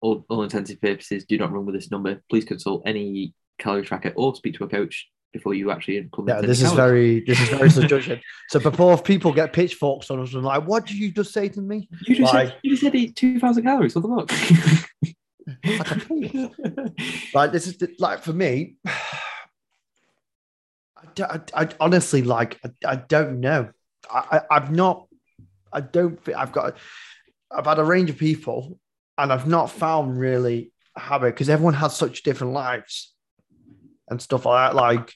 all, 0.00 0.24
all 0.30 0.44
intents 0.44 0.70
and 0.70 0.80
purposes, 0.80 1.26
do 1.26 1.36
not 1.36 1.52
run 1.52 1.66
with 1.66 1.74
this 1.74 1.90
number. 1.90 2.22
Please 2.30 2.46
consult 2.46 2.84
any 2.86 3.34
calorie 3.58 3.84
tracker 3.84 4.14
or 4.16 4.34
speak 4.34 4.54
to 4.54 4.64
a 4.64 4.68
coach 4.68 5.08
before 5.32 5.54
you 5.54 5.70
actually 5.70 5.98
implement. 5.98 6.40
Yeah, 6.42 6.46
this 6.46 6.62
is 6.62 6.72
very 6.72 7.20
this 7.20 7.40
is 7.40 7.48
very 7.50 7.70
suggestive. 7.80 8.20
So 8.48 8.58
before 8.60 8.96
people 9.00 9.32
get 9.32 9.52
pitchforks 9.52 10.10
on 10.10 10.20
us 10.20 10.34
and 10.34 10.42
like, 10.44 10.64
what 10.66 10.86
did 10.86 10.96
you 10.96 11.10
just 11.12 11.32
say 11.32 11.48
to 11.50 11.60
me? 11.60 11.88
You 12.06 12.16
just 12.16 12.32
like- 12.34 12.48
said 12.48 12.56
you 12.62 12.70
just 12.70 12.82
said 12.82 12.94
eat 12.94 13.16
two 13.16 13.38
thousand 13.38 13.62
calories. 13.64 13.94
What 13.94 14.28
the 14.28 15.14
Like 15.64 15.90
a 15.90 16.00
fool. 16.00 16.28
fuck? 16.28 16.92
Like 17.34 17.52
this 17.52 17.66
is 17.66 17.76
the, 17.78 17.94
like 17.98 18.22
for 18.22 18.32
me. 18.32 18.76
I, 20.96 21.04
don't- 21.14 21.50
I, 21.54 21.62
I 21.62 21.68
honestly 21.80 22.22
like 22.22 22.58
I, 22.64 22.70
I 22.92 22.96
don't 22.96 23.40
know. 23.40 23.70
I, 24.10 24.40
I 24.50 24.56
I've 24.56 24.70
not. 24.72 25.06
I 25.72 25.80
don't 25.80 26.22
think 26.22 26.36
I've 26.36 26.52
got. 26.52 26.76
I've 27.50 27.66
had 27.66 27.78
a 27.78 27.84
range 27.84 28.10
of 28.10 28.18
people, 28.18 28.78
and 29.16 29.32
I've 29.32 29.46
not 29.46 29.70
found 29.70 30.18
really 30.18 30.72
a 30.96 31.00
habit 31.00 31.34
because 31.34 31.48
everyone 31.48 31.74
has 31.74 31.94
such 31.96 32.22
different 32.22 32.52
lives 32.52 33.14
and 34.10 34.20
stuff 34.20 34.46
like 34.46 34.70
that. 34.70 34.76
Like 34.76 35.12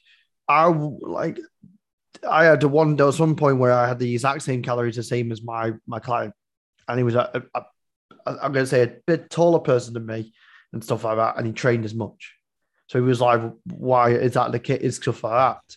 I 0.49 0.67
like. 0.67 1.39
I 2.29 2.45
had 2.45 2.63
one. 2.63 2.97
Was 2.97 3.19
one 3.19 3.37
point 3.37 3.59
where 3.59 3.73
I 3.73 3.89
had 3.89 3.99
the 3.99 4.13
exact 4.13 4.43
same 4.43 4.63
calories, 4.63 4.97
the 4.97 5.03
same 5.03 5.33
as 5.33 5.43
my 5.43 5.73
my 5.87 5.99
client, 5.99 6.35
and 6.89 6.99
he 6.99 7.05
was 7.05 7.15
a, 7.15 7.43
a, 7.55 7.61
a 7.61 7.65
I'm 8.27 8.53
going 8.53 8.65
to 8.65 8.67
say 8.67 8.83
a 8.83 8.97
bit 9.07 9.31
taller 9.31 9.59
person 9.59 9.95
than 9.95 10.07
me 10.07 10.33
and 10.73 10.85
stuff 10.85 11.05
like 11.05 11.17
that, 11.17 11.37
and 11.37 11.47
he 11.47 11.53
trained 11.53 11.85
as 11.85 11.95
much. 11.95 12.35
So 12.89 12.99
he 12.99 13.05
was 13.05 13.21
like, 13.21 13.41
"Why 13.65 14.11
is 14.11 14.35
that 14.35 14.53
the 14.53 14.59
kit? 14.59 14.83
Is 14.83 14.97
stuff 14.97 15.25
like 15.25 15.33
that?" 15.33 15.77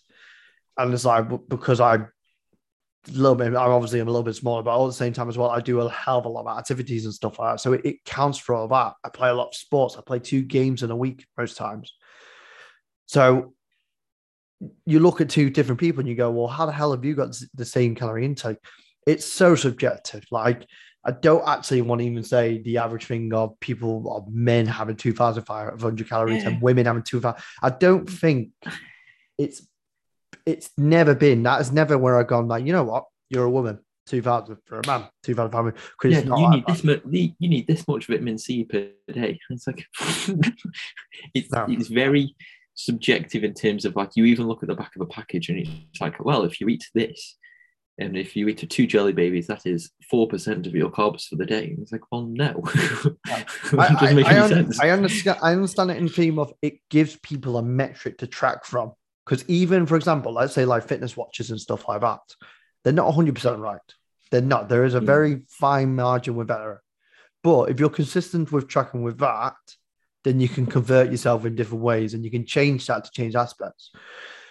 And 0.78 0.94
it's 0.94 1.06
like 1.06 1.28
because 1.48 1.80
I 1.80 2.06
little 3.12 3.36
bit. 3.36 3.48
I'm 3.48 3.56
obviously 3.56 4.00
I'm 4.00 4.08
a 4.08 4.12
little 4.12 4.24
bit 4.24 4.36
smaller, 4.36 4.64
but 4.64 4.72
all 4.72 4.86
at 4.86 4.90
the 4.90 4.94
same 4.94 5.14
time 5.14 5.30
as 5.30 5.38
well, 5.38 5.50
I 5.50 5.62
do 5.62 5.80
a 5.82 5.90
hell 5.90 6.20
of 6.20 6.26
a 6.26 6.30
lot 6.30 6.48
of 6.48 6.58
activities 6.58 7.06
and 7.06 7.14
stuff 7.14 7.40
like 7.40 7.54
that. 7.54 7.62
So 7.62 7.74
it, 7.74 7.86
it 7.86 8.06
counts 8.06 8.38
for 8.38 8.56
all 8.56 8.68
that. 8.70 8.94
I 9.04 9.10
play 9.10 9.30
a 9.30 9.34
lot 9.34 9.50
of 9.50 9.56
sports. 9.56 9.96
I 9.98 10.02
play 10.02 10.20
two 10.20 10.42
games 10.42 10.84
in 10.84 10.92
a 10.92 10.96
week 10.96 11.26
most 11.38 11.58
times. 11.58 11.94
So 13.08 13.54
you 14.86 15.00
look 15.00 15.22
at 15.22 15.30
two 15.30 15.50
different 15.50 15.80
people 15.80 16.00
and 16.00 16.10
you 16.10 16.16
go, 16.16 16.32
"Well, 16.32 16.48
how 16.48 16.66
the 16.66 16.72
hell 16.72 16.92
have 16.92 17.06
you 17.06 17.16
got 17.16 17.36
the 17.54 17.66
same 17.66 17.96
calorie 17.96 18.26
intake?" 18.26 18.58
It's 19.06 19.26
so 19.26 19.56
subjective. 19.56 20.26
Like 20.32 20.66
I 21.06 21.12
don't 21.12 21.48
actually 21.48 21.82
want 21.84 22.02
to 22.02 22.08
even 22.08 22.24
say 22.24 22.62
the 22.64 22.80
average 22.80 23.06
thing 23.06 23.32
of 23.34 23.60
people 23.60 24.12
of 24.16 24.34
men 24.34 24.66
having 24.66 24.96
2,500 24.96 26.10
calories 26.10 26.44
Yeah. 26.44 26.50
and 26.50 26.62
women 26.62 26.88
having 26.88 27.04
2,000. 27.04 27.40
I 27.62 27.70
don't 27.70 28.08
mm. 28.08 28.20
think 28.20 28.50
it's 29.38 29.68
it's 30.46 30.70
never 30.78 31.14
been 31.16 31.44
that 31.44 31.62
is 31.62 31.72
never 31.72 31.98
where 31.98 32.20
I've 32.20 32.28
gone 32.28 32.48
like, 32.48 32.66
you 32.66 32.74
know 32.74 32.84
what, 32.84 33.06
you're 33.30 33.46
a 33.46 33.50
woman, 33.50 33.80
2,000 34.08 34.58
for 34.66 34.80
a 34.80 34.88
man, 34.88 35.08
2,500. 35.24 35.76
Because 35.76 36.12
Yeah, 36.12 36.24
you 36.24 36.30
like 36.30 36.50
need 36.52 36.66
that. 36.66 36.74
this 36.74 36.84
much. 36.84 37.02
You 37.12 37.50
need 37.50 37.68
this 37.68 37.88
much 37.88 38.08
vitamin 38.08 38.38
C 38.40 38.64
per 38.64 38.90
day. 39.12 39.40
It's 39.50 39.68
like 39.68 39.86
it's 41.36 41.52
No. 41.52 41.66
it's 41.70 41.88
very 41.88 42.36
subjective 42.76 43.44
in 43.44 43.54
terms 43.54 43.86
of 43.86 43.96
like 43.96 44.12
you 44.16 44.26
even 44.26 44.48
look 44.48 44.62
at 44.64 44.70
the 44.70 44.76
back 44.76 44.96
of 44.96 45.02
a 45.02 45.06
package 45.06 45.50
and 45.50 45.60
it's 45.60 46.02
like, 46.02 46.24
well, 46.24 46.44
if 46.44 46.60
you 46.62 46.68
eat 46.70 46.86
this, 46.94 47.38
and 47.98 48.18
if 48.18 48.36
you 48.36 48.48
eat 48.50 48.70
two 48.70 48.86
jelly 48.86 49.14
babies, 49.14 49.48
that 49.48 49.66
is 49.66 49.92
four 50.12 50.28
percent 50.28 50.68
of 50.68 50.76
your 50.76 50.92
carbs 50.92 51.28
for 51.28 51.38
the 51.38 51.46
day. 51.46 51.70
And 51.70 51.80
it's 51.80 51.94
like, 51.94 52.02
well, 52.12 52.24
no, 52.26 52.62
I, 53.28 53.46
I- 53.78 54.24
I 54.26 54.40
un- 54.42 54.50
sense. 54.50 54.80
I 54.82 54.90
understand. 54.90 55.40
I 55.42 55.54
understand 55.54 55.92
it 55.92 55.98
in 55.98 56.10
theme 56.10 56.38
of 56.38 56.52
it 56.62 56.80
gives 56.90 57.16
people 57.18 57.58
a 57.58 57.64
metric 57.64 58.18
to 58.20 58.28
track 58.28 58.66
from. 58.66 58.92
Because 59.26 59.44
even, 59.48 59.86
for 59.86 59.96
example, 59.96 60.34
let's 60.34 60.54
say 60.54 60.66
like 60.66 60.88
fitness 60.88 61.16
watches 61.18 61.50
and 61.52 61.60
stuff 61.60 61.88
like 61.88 62.02
that, 62.02 62.20
they're 62.84 62.94
not 62.94 63.06
100 63.08 63.34
percent 63.34 63.60
right. 63.60 63.80
They're 64.30 64.42
not. 64.42 64.68
There 64.70 64.84
is 64.84 64.94
a 64.94 65.00
Mm. 65.00 65.06
very 65.06 65.42
fine 65.50 65.96
margin 65.96 66.36
with 66.36 66.52
error. 66.52 66.82
But 67.44 67.70
if 67.70 67.80
you're 67.80 67.90
consistent 67.90 68.52
with 68.52 68.68
tracking 68.68 69.04
with 69.04 69.20
that, 69.20 69.56
then 70.26 70.42
you 70.42 70.50
can 70.50 70.66
convert 70.66 71.10
yourself 71.10 71.46
in 71.46 71.56
different 71.56 71.84
ways, 71.84 72.14
and 72.14 72.26
you 72.26 72.32
can 72.32 72.46
change 72.46 72.88
that 72.88 73.06
to 73.06 73.12
change 73.12 73.36
aspects. 73.36 73.92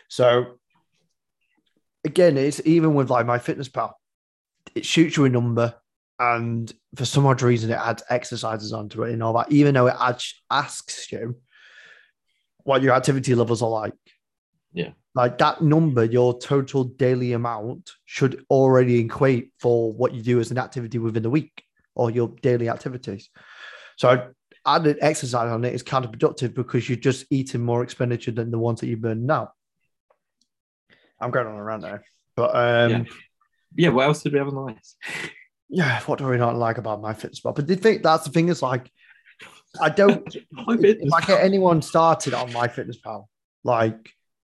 So 0.09 0.59
again, 2.05 2.39
it's 2.39 2.63
even 2.65 2.95
with 2.95 3.11
like 3.11 3.27
MyFitnessPal, 3.27 3.93
it 4.75 4.87
shoots 4.87 5.17
you 5.17 5.25
a 5.27 5.29
number 5.29 5.75
and 6.19 6.73
for 6.95 7.05
some 7.05 7.27
odd 7.27 7.43
reason 7.43 7.71
it 7.71 7.79
adds 7.79 8.03
exercises 8.09 8.73
onto 8.73 9.03
it 9.03 9.13
and 9.13 9.23
all 9.23 9.33
that, 9.35 9.51
even 9.51 9.75
though 9.75 9.89
it 9.89 9.97
adds, 9.99 10.43
asks 10.51 11.11
you 11.11 11.37
what 12.63 12.83
your 12.83 12.95
activity 12.95 13.35
levels 13.35 13.63
are 13.63 13.69
like. 13.69 13.95
Yeah. 14.73 14.91
Like 15.15 15.39
that 15.39 15.61
number, 15.61 16.05
your 16.05 16.39
total 16.39 16.85
daily 16.85 17.33
amount 17.33 17.91
should 18.05 18.45
already 18.51 18.99
equate 19.01 19.53
for 19.59 19.93
what 19.93 20.15
you 20.15 20.23
do 20.23 20.41
as 20.41 20.51
an 20.51 20.59
activity 20.59 20.99
within 20.99 21.23
the 21.23 21.31
week 21.31 21.65
or 21.95 22.11
your 22.11 22.29
daily 22.43 22.69
activities. 22.69 23.31
So 23.97 24.31
added 24.67 24.99
exercise 25.01 25.51
on 25.51 25.65
it 25.65 25.75
is 25.75 25.83
counterproductive 25.83 26.55
because 26.55 26.89
you're 26.89 26.97
just 26.97 27.27
eating 27.31 27.63
more 27.63 27.83
expenditure 27.83 28.31
than 28.31 28.51
the 28.51 28.59
ones 28.59 28.81
that 28.81 28.87
you 28.87 28.97
burn 28.97 29.27
now. 29.27 29.53
I'm 31.21 31.31
going 31.31 31.47
on 31.47 31.55
around 31.55 31.81
there. 31.81 32.05
But 32.37 32.55
um, 32.55 32.91
Yeah. 32.91 33.05
yeah, 33.77 33.89
what 33.91 34.07
else 34.07 34.23
did 34.23 34.33
we 34.33 34.39
have 34.39 34.49
on 34.49 34.55
the 34.55 34.63
list? 34.63 34.97
yeah, 35.69 36.01
what 36.03 36.19
do 36.19 36.27
we 36.27 36.37
not 36.37 36.57
like 36.57 36.79
about 36.79 37.03
MyFitnessPal? 37.03 37.55
But 37.55 37.67
the 37.67 37.77
thing 37.77 38.03
that's 38.03 38.25
the 38.25 38.31
thing 38.31 38.49
is 38.49 38.63
like 38.63 38.91
I 39.81 39.89
don't 39.89 40.35
if 40.53 41.13
I 41.13 41.21
get 41.21 41.43
anyone 41.43 41.83
started 41.83 42.35
on 42.35 42.51
MyFitnessPal, 42.51 43.27
like 43.63 44.11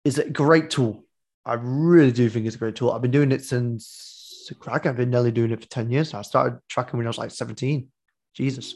it's 0.06 0.18
a 0.18 0.30
great 0.30 0.70
tool. 0.70 1.04
I 1.46 1.54
really 1.54 2.12
do 2.12 2.30
think 2.30 2.46
it's 2.46 2.56
a 2.56 2.60
great 2.60 2.76
tool. 2.76 2.92
I've 2.92 3.02
been 3.02 3.12
doing 3.12 3.32
it 3.32 3.44
since 3.44 4.52
crack. 4.60 4.86
I've 4.86 4.98
been 4.98 5.10
nearly 5.10 5.32
doing 5.32 5.52
it 5.52 5.62
for 5.62 5.68
10 5.68 5.92
years. 5.92 6.14
I 6.14 6.22
started 6.22 6.60
tracking 6.70 6.98
when 6.98 7.08
I 7.08 7.10
was 7.10 7.18
like 7.18 7.32
17. 7.32 7.88
Jesus. 8.34 8.76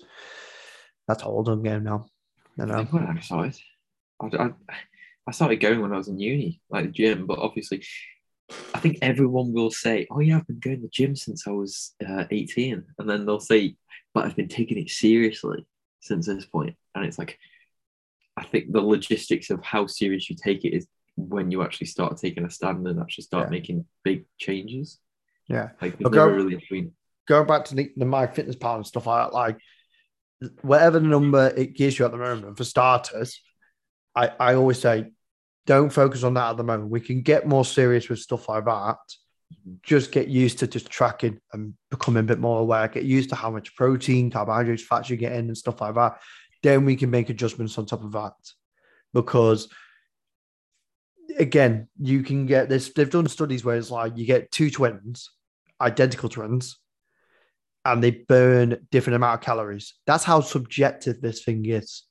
That's 1.11 1.23
old 1.23 1.49
I'm 1.49 1.61
getting 1.61 1.83
now. 1.83 2.05
You 2.57 2.63
I 2.63 2.67
know. 2.67 2.77
think 2.77 2.93
when 2.93 3.05
I 3.05 3.19
started, 3.19 3.57
I, 4.21 4.25
I, 4.37 4.49
I 5.27 5.31
started 5.31 5.57
going 5.57 5.81
when 5.81 5.91
I 5.93 5.97
was 5.97 6.07
in 6.07 6.17
uni, 6.17 6.61
like 6.69 6.85
the 6.85 6.91
gym. 6.91 7.25
But 7.25 7.39
obviously, 7.39 7.83
I 8.73 8.79
think 8.79 8.99
everyone 9.01 9.51
will 9.51 9.71
say, 9.71 10.07
"Oh 10.09 10.19
yeah, 10.21 10.37
I've 10.37 10.47
been 10.47 10.59
going 10.59 10.77
to 10.77 10.81
the 10.83 10.87
gym 10.89 11.15
since 11.17 11.45
I 11.47 11.51
was 11.51 11.93
uh, 12.07 12.23
18," 12.31 12.83
and 12.97 13.09
then 13.09 13.25
they'll 13.25 13.41
say, 13.41 13.75
"But 14.13 14.25
I've 14.25 14.37
been 14.37 14.47
taking 14.47 14.77
it 14.77 14.89
seriously 14.89 15.65
since 15.99 16.27
this 16.27 16.45
point." 16.45 16.75
And 16.95 17.03
it's 17.05 17.19
like, 17.19 17.37
I 18.37 18.43
think 18.45 18.71
the 18.71 18.81
logistics 18.81 19.49
of 19.49 19.61
how 19.63 19.87
serious 19.87 20.29
you 20.29 20.37
take 20.41 20.63
it 20.63 20.73
is 20.73 20.87
when 21.17 21.51
you 21.51 21.61
actually 21.61 21.87
start 21.87 22.15
taking 22.17 22.45
a 22.45 22.49
stand 22.49 22.87
and 22.87 23.01
actually 23.01 23.25
start 23.25 23.47
Yeah. 23.47 23.51
making 23.51 23.85
big 24.05 24.25
changes. 24.37 24.99
Yeah. 25.49 25.71
Like 25.81 25.97
there's 25.99 26.11
never 26.11 26.29
go- 26.29 26.35
really 26.37 26.55
between. 26.55 26.93
Going 27.27 27.47
back 27.47 27.65
to 27.65 27.75
the, 27.75 27.91
the 27.97 28.05
MyFitnessPal 28.05 28.77
and 28.77 28.87
stuff 28.87 29.07
like 29.07 29.25
that, 29.27 29.33
like 29.33 29.57
whatever 30.61 30.99
number 30.99 31.53
it 31.55 31.75
gives 31.75 31.97
you 31.97 32.05
at 32.05 32.11
the 32.11 32.17
moment, 32.17 32.57
for 32.57 32.63
starters, 32.63 33.41
I, 34.15 34.31
I 34.39 34.53
always 34.55 34.79
say 34.79 35.11
don't 35.65 35.91
focus 35.91 36.23
on 36.23 36.33
that 36.33 36.49
at 36.51 36.57
the 36.57 36.63
moment. 36.63 36.89
We 36.89 37.01
can 37.01 37.21
get 37.21 37.47
more 37.47 37.65
serious 37.65 38.09
with 38.09 38.19
stuff 38.19 38.49
like 38.49 38.65
that. 38.65 38.97
Just 39.83 40.11
get 40.11 40.27
used 40.27 40.59
to 40.59 40.67
just 40.67 40.89
tracking 40.89 41.39
and 41.53 41.73
becoming 41.89 42.21
a 42.21 42.27
bit 42.27 42.39
more 42.39 42.59
aware. 42.59 42.87
Get 42.87 43.03
used 43.03 43.29
to 43.29 43.35
how 43.35 43.51
much 43.51 43.75
protein, 43.75 44.31
carbohydrates, 44.31 44.83
fats 44.83 45.09
you 45.09 45.17
get 45.17 45.33
in 45.33 45.47
and 45.47 45.57
stuff 45.57 45.81
like 45.81 45.95
that. 45.95 46.19
Then 46.63 46.85
we 46.85 46.95
can 46.95 47.09
make 47.09 47.29
adjustments 47.29 47.77
on 47.77 47.85
top 47.85 48.03
of 48.03 48.11
that. 48.13 48.33
Because 49.13 49.67
again, 51.37 51.87
you 51.99 52.23
can 52.23 52.45
get 52.45 52.69
this. 52.69 52.91
They've 52.93 53.09
done 53.09 53.27
studies 53.27 53.63
where 53.63 53.77
it's 53.77 53.91
like 53.91 54.17
you 54.17 54.25
get 54.25 54.51
two 54.51 54.71
twins, 54.71 55.29
identical 55.79 56.29
twins, 56.29 56.77
and 57.85 58.03
they 58.03 58.11
burn 58.11 58.87
different 58.91 59.15
amount 59.15 59.39
of 59.39 59.45
calories. 59.45 59.93
That's 60.05 60.23
how 60.23 60.41
subjective 60.41 61.21
this 61.21 61.43
thing 61.43 61.65
is. 61.65 62.03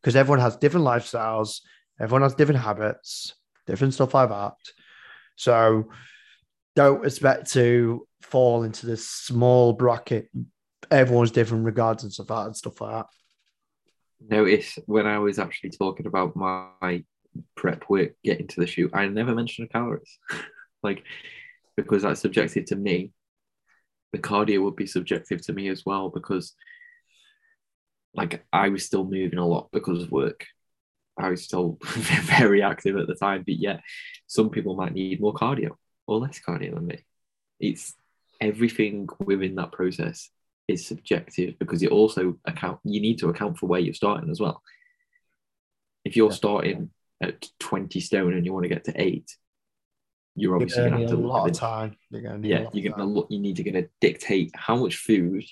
Because 0.00 0.16
everyone 0.16 0.40
has 0.40 0.56
different 0.56 0.86
lifestyles, 0.86 1.60
everyone 2.00 2.22
has 2.22 2.34
different 2.34 2.60
habits, 2.60 3.34
different 3.66 3.94
stuff 3.94 4.14
like 4.14 4.28
that. 4.30 4.54
So 5.36 5.90
don't 6.76 7.04
expect 7.04 7.52
to 7.52 8.06
fall 8.22 8.64
into 8.64 8.86
this 8.86 9.08
small 9.08 9.72
bracket. 9.72 10.28
Everyone's 10.90 11.30
different 11.30 11.64
regards 11.64 12.02
that 12.02 12.46
and 12.46 12.56
stuff 12.56 12.80
like 12.80 12.92
that. 12.92 13.06
Notice 14.28 14.78
when 14.86 15.06
I 15.06 15.18
was 15.18 15.38
actually 15.38 15.70
talking 15.70 16.06
about 16.06 16.36
my 16.36 17.04
prep 17.56 17.88
work 17.88 18.12
getting 18.22 18.46
to 18.48 18.60
the 18.60 18.66
shoot, 18.66 18.90
I 18.94 19.06
never 19.08 19.34
mentioned 19.34 19.70
calories. 19.70 20.18
like, 20.82 21.04
because 21.76 22.02
that's 22.02 22.20
subjective 22.20 22.66
to 22.66 22.76
me. 22.76 23.12
The 24.14 24.20
cardio 24.20 24.62
would 24.62 24.76
be 24.76 24.86
subjective 24.86 25.44
to 25.46 25.52
me 25.52 25.66
as 25.66 25.84
well 25.84 26.08
because, 26.08 26.54
like, 28.14 28.46
I 28.52 28.68
was 28.68 28.86
still 28.86 29.02
moving 29.02 29.40
a 29.40 29.44
lot 29.44 29.70
because 29.72 30.04
of 30.04 30.12
work. 30.12 30.46
I 31.18 31.30
was 31.30 31.42
still 31.42 31.78
very 31.82 32.62
active 32.62 32.96
at 32.96 33.08
the 33.08 33.16
time, 33.16 33.42
but 33.44 33.56
yeah, 33.58 33.80
some 34.28 34.50
people 34.50 34.76
might 34.76 34.94
need 34.94 35.20
more 35.20 35.34
cardio 35.34 35.70
or 36.06 36.20
less 36.20 36.38
cardio 36.38 36.74
than 36.74 36.86
me. 36.86 37.04
It's 37.58 37.94
everything 38.40 39.08
within 39.18 39.56
that 39.56 39.72
process 39.72 40.30
is 40.68 40.86
subjective 40.86 41.58
because 41.58 41.82
it 41.82 41.90
also 41.90 42.38
account 42.44 42.78
you 42.84 43.00
need 43.00 43.18
to 43.18 43.30
account 43.30 43.58
for 43.58 43.66
where 43.66 43.80
you're 43.80 43.94
starting 43.94 44.30
as 44.30 44.38
well. 44.38 44.62
If 46.04 46.14
you're 46.14 46.30
starting 46.30 46.90
at 47.20 47.48
20 47.58 47.98
stone 47.98 48.34
and 48.34 48.46
you 48.46 48.52
want 48.52 48.62
to 48.62 48.68
get 48.68 48.84
to 48.84 48.94
eight, 48.94 49.36
you're 50.36 50.54
obviously 50.54 50.84
gonna 50.84 50.90
gonna 50.90 51.02
have 51.02 51.12
a 51.12 51.16
to 51.16 51.22
look 51.22 51.30
lot 51.32 51.44
at 51.44 51.46
of 51.48 51.52
the- 51.54 51.58
time. 51.60 51.96
You're 52.10 52.22
gonna 52.22 52.38
need 52.38 52.48
yeah, 52.50 52.66
you're 52.72 52.92
gonna 52.92 53.04
look. 53.04 53.26
You 53.30 53.38
need 53.38 53.56
to 53.56 53.62
gonna 53.62 53.86
dictate 54.00 54.50
how 54.54 54.76
much 54.76 54.96
food, 54.96 55.44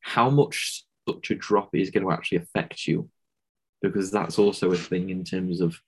how 0.00 0.30
much 0.30 0.84
such 1.08 1.30
a 1.30 1.34
drop 1.34 1.74
is 1.74 1.90
going 1.90 2.04
to 2.06 2.12
actually 2.12 2.38
affect 2.38 2.86
you 2.86 3.08
because 3.80 4.12
that's 4.12 4.38
also 4.38 4.70
a 4.70 4.76
thing 4.76 5.10
in 5.10 5.24
terms 5.24 5.60
of 5.60 5.80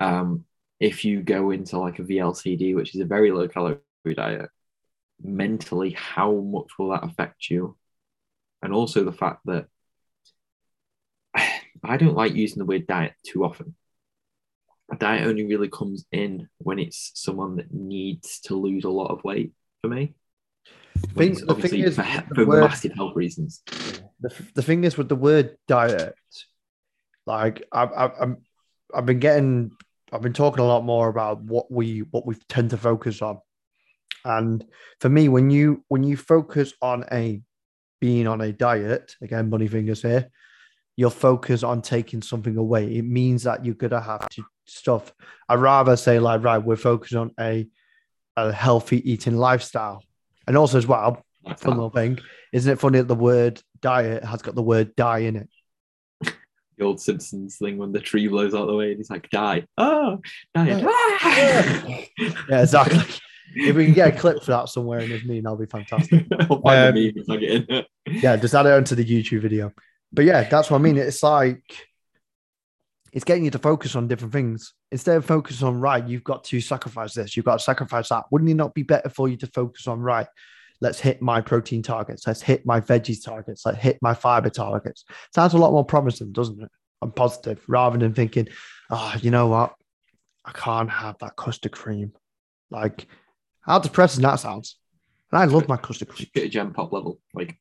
um, 0.00 0.44
if 0.80 1.04
you 1.04 1.22
go 1.22 1.50
into 1.50 1.78
like 1.78 1.98
a 1.98 2.02
VLCD, 2.02 2.74
which 2.74 2.94
is 2.94 3.00
a 3.00 3.04
very 3.04 3.30
low 3.30 3.46
calorie 3.46 3.78
diet, 4.14 4.48
mentally, 5.22 5.90
how 5.90 6.32
much 6.32 6.70
will 6.78 6.90
that 6.90 7.04
affect 7.04 7.50
you? 7.50 7.76
And 8.62 8.72
also 8.72 9.04
the 9.04 9.12
fact 9.12 9.42
that 9.44 9.66
I 11.84 11.96
don't 11.96 12.16
like 12.16 12.34
using 12.34 12.58
the 12.58 12.64
word 12.66 12.86
diet 12.86 13.12
too 13.24 13.44
often. 13.44 13.76
A 14.92 14.96
diet 14.96 15.26
only 15.26 15.46
really 15.46 15.68
comes 15.68 16.04
in 16.12 16.48
when 16.58 16.78
it's 16.78 17.12
someone 17.14 17.56
that 17.56 17.72
needs 17.72 18.40
to 18.40 18.56
lose 18.56 18.84
a 18.84 18.90
lot 18.90 19.10
of 19.10 19.22
weight 19.22 19.52
for 19.82 19.88
me. 19.88 20.14
Thing- 21.14 21.34
the 21.34 21.54
thing 21.54 21.80
is, 21.80 21.96
for, 21.96 22.04
for 22.34 22.44
word- 22.46 22.60
massive 22.62 22.92
health 22.92 23.14
reasons. 23.14 23.62
the, 24.20 24.34
the 24.54 24.62
thing 24.62 24.84
is 24.84 24.98
with 24.98 25.08
the 25.08 25.16
word 25.16 25.56
diet, 25.68 26.14
like 27.26 27.62
I've, 27.72 27.92
I've, 27.96 28.12
I'm, 28.20 28.36
I've 28.94 29.06
been 29.06 29.20
getting, 29.20 29.70
I've 30.12 30.22
been 30.22 30.32
talking 30.32 30.62
a 30.62 30.66
lot 30.66 30.84
more 30.84 31.08
about 31.08 31.40
what 31.42 31.70
we 31.70 32.00
what 32.10 32.26
we 32.26 32.34
tend 32.48 32.70
to 32.70 32.76
focus 32.76 33.22
on, 33.22 33.38
and 34.24 34.64
for 35.00 35.08
me, 35.08 35.28
when 35.28 35.50
you 35.50 35.84
when 35.88 36.02
you 36.02 36.16
focus 36.16 36.74
on 36.82 37.04
a 37.12 37.40
being 38.00 38.26
on 38.26 38.40
a 38.40 38.52
diet, 38.52 39.14
again, 39.22 39.48
bunny 39.48 39.68
fingers 39.68 40.02
here, 40.02 40.30
you'll 40.96 41.10
focus 41.10 41.62
on 41.62 41.80
taking 41.80 42.20
something 42.20 42.56
away. 42.56 42.96
It 42.96 43.04
means 43.04 43.44
that 43.44 43.64
you're 43.64 43.74
gonna 43.74 44.00
have 44.00 44.28
to 44.30 44.44
stuff. 44.70 45.12
I'd 45.48 45.58
rather 45.60 45.96
say 45.96 46.18
like, 46.18 46.42
right, 46.42 46.58
we're 46.58 46.76
focused 46.76 47.14
on 47.14 47.32
a 47.38 47.68
a 48.36 48.52
healthy 48.52 49.10
eating 49.10 49.36
lifestyle, 49.36 50.02
and 50.46 50.56
also 50.56 50.78
as 50.78 50.86
well, 50.86 51.24
Like 51.44 51.58
fun 51.58 51.70
that. 51.72 51.76
little 51.76 51.90
thing. 51.90 52.18
Isn't 52.52 52.72
it 52.72 52.78
funny 52.78 52.98
that 52.98 53.08
the 53.08 53.14
word 53.14 53.60
diet 53.80 54.24
has 54.24 54.42
got 54.42 54.54
the 54.54 54.62
word 54.62 54.94
die 54.96 55.20
in 55.20 55.36
it? 55.36 55.48
The 56.22 56.84
old 56.86 57.00
Simpsons 57.00 57.58
thing 57.58 57.76
when 57.76 57.92
the 57.92 58.00
tree 58.00 58.26
blows 58.28 58.54
out 58.54 58.66
the 58.66 58.74
way 58.74 58.90
and 58.90 58.96
he's 58.96 59.10
like, 59.10 59.28
die. 59.30 59.66
Oh, 59.76 60.20
diet. 60.54 60.82
Yeah, 62.48 62.62
exactly. 62.62 63.02
if 63.54 63.76
we 63.76 63.84
can 63.84 63.94
get 63.94 64.14
a 64.14 64.18
clip 64.18 64.42
for 64.42 64.52
that 64.52 64.68
somewhere 64.68 65.00
in 65.00 65.10
this 65.10 65.24
meeting, 65.24 65.42
that'll 65.42 65.58
be 65.58 65.66
fantastic. 65.66 66.26
I'll 66.48 66.60
find 66.62 66.88
Um, 66.88 66.94
the 66.94 67.06
meme 67.08 67.16
and 67.16 67.26
plug 67.26 67.42
it 67.42 67.68
in. 67.68 67.84
Yeah, 68.22 68.36
just 68.36 68.54
add 68.54 68.66
it 68.66 68.72
onto 68.72 68.94
the 68.94 69.04
YouTube 69.04 69.42
video. 69.42 69.72
But 70.12 70.24
yeah, 70.24 70.48
that's 70.48 70.70
what 70.70 70.78
I 70.78 70.80
mean. 70.82 70.96
It's 70.96 71.22
like 71.22 71.62
it's 73.12 73.24
getting 73.24 73.44
you 73.44 73.50
to 73.50 73.58
focus 73.58 73.96
on 73.96 74.08
different 74.08 74.32
things. 74.32 74.74
Instead 74.92 75.16
of 75.16 75.24
focus 75.24 75.62
on 75.62 75.80
right, 75.80 76.06
you've 76.06 76.24
got 76.24 76.44
to 76.44 76.60
sacrifice 76.60 77.14
this, 77.14 77.36
you've 77.36 77.46
got 77.46 77.58
to 77.58 77.64
sacrifice 77.64 78.08
that. 78.08 78.24
Wouldn't 78.30 78.50
it 78.50 78.54
not 78.54 78.74
be 78.74 78.82
better 78.82 79.08
for 79.08 79.28
you 79.28 79.36
to 79.38 79.46
focus 79.48 79.86
on 79.86 80.00
right? 80.00 80.26
Let's 80.80 81.00
hit 81.00 81.20
my 81.20 81.40
protein 81.40 81.82
targets. 81.82 82.26
Let's 82.26 82.40
hit 82.40 82.64
my 82.64 82.80
veggies 82.80 83.22
targets. 83.24 83.66
Let's 83.66 83.78
hit 83.78 83.98
my 84.00 84.14
fiber 84.14 84.48
targets. 84.48 85.04
Sounds 85.34 85.52
a 85.52 85.58
lot 85.58 85.72
more 85.72 85.84
promising, 85.84 86.32
doesn't 86.32 86.62
it? 86.62 86.70
i'm 87.02 87.12
positive, 87.12 87.62
rather 87.66 87.98
than 87.98 88.12
thinking, 88.12 88.48
oh, 88.90 89.14
you 89.20 89.30
know 89.30 89.46
what? 89.46 89.74
I 90.44 90.52
can't 90.52 90.90
have 90.90 91.16
that 91.18 91.36
custard 91.36 91.72
cream. 91.72 92.12
Like, 92.70 93.06
how 93.62 93.78
depressing 93.78 94.22
that 94.22 94.36
sounds. 94.36 94.78
And 95.32 95.40
I 95.40 95.44
love 95.44 95.68
my 95.68 95.76
custard 95.76 96.08
cream. 96.08 96.28
Get 96.34 96.44
a 96.44 96.48
gem 96.48 96.72
pop 96.72 96.92
level. 96.92 97.20
Like 97.34 97.58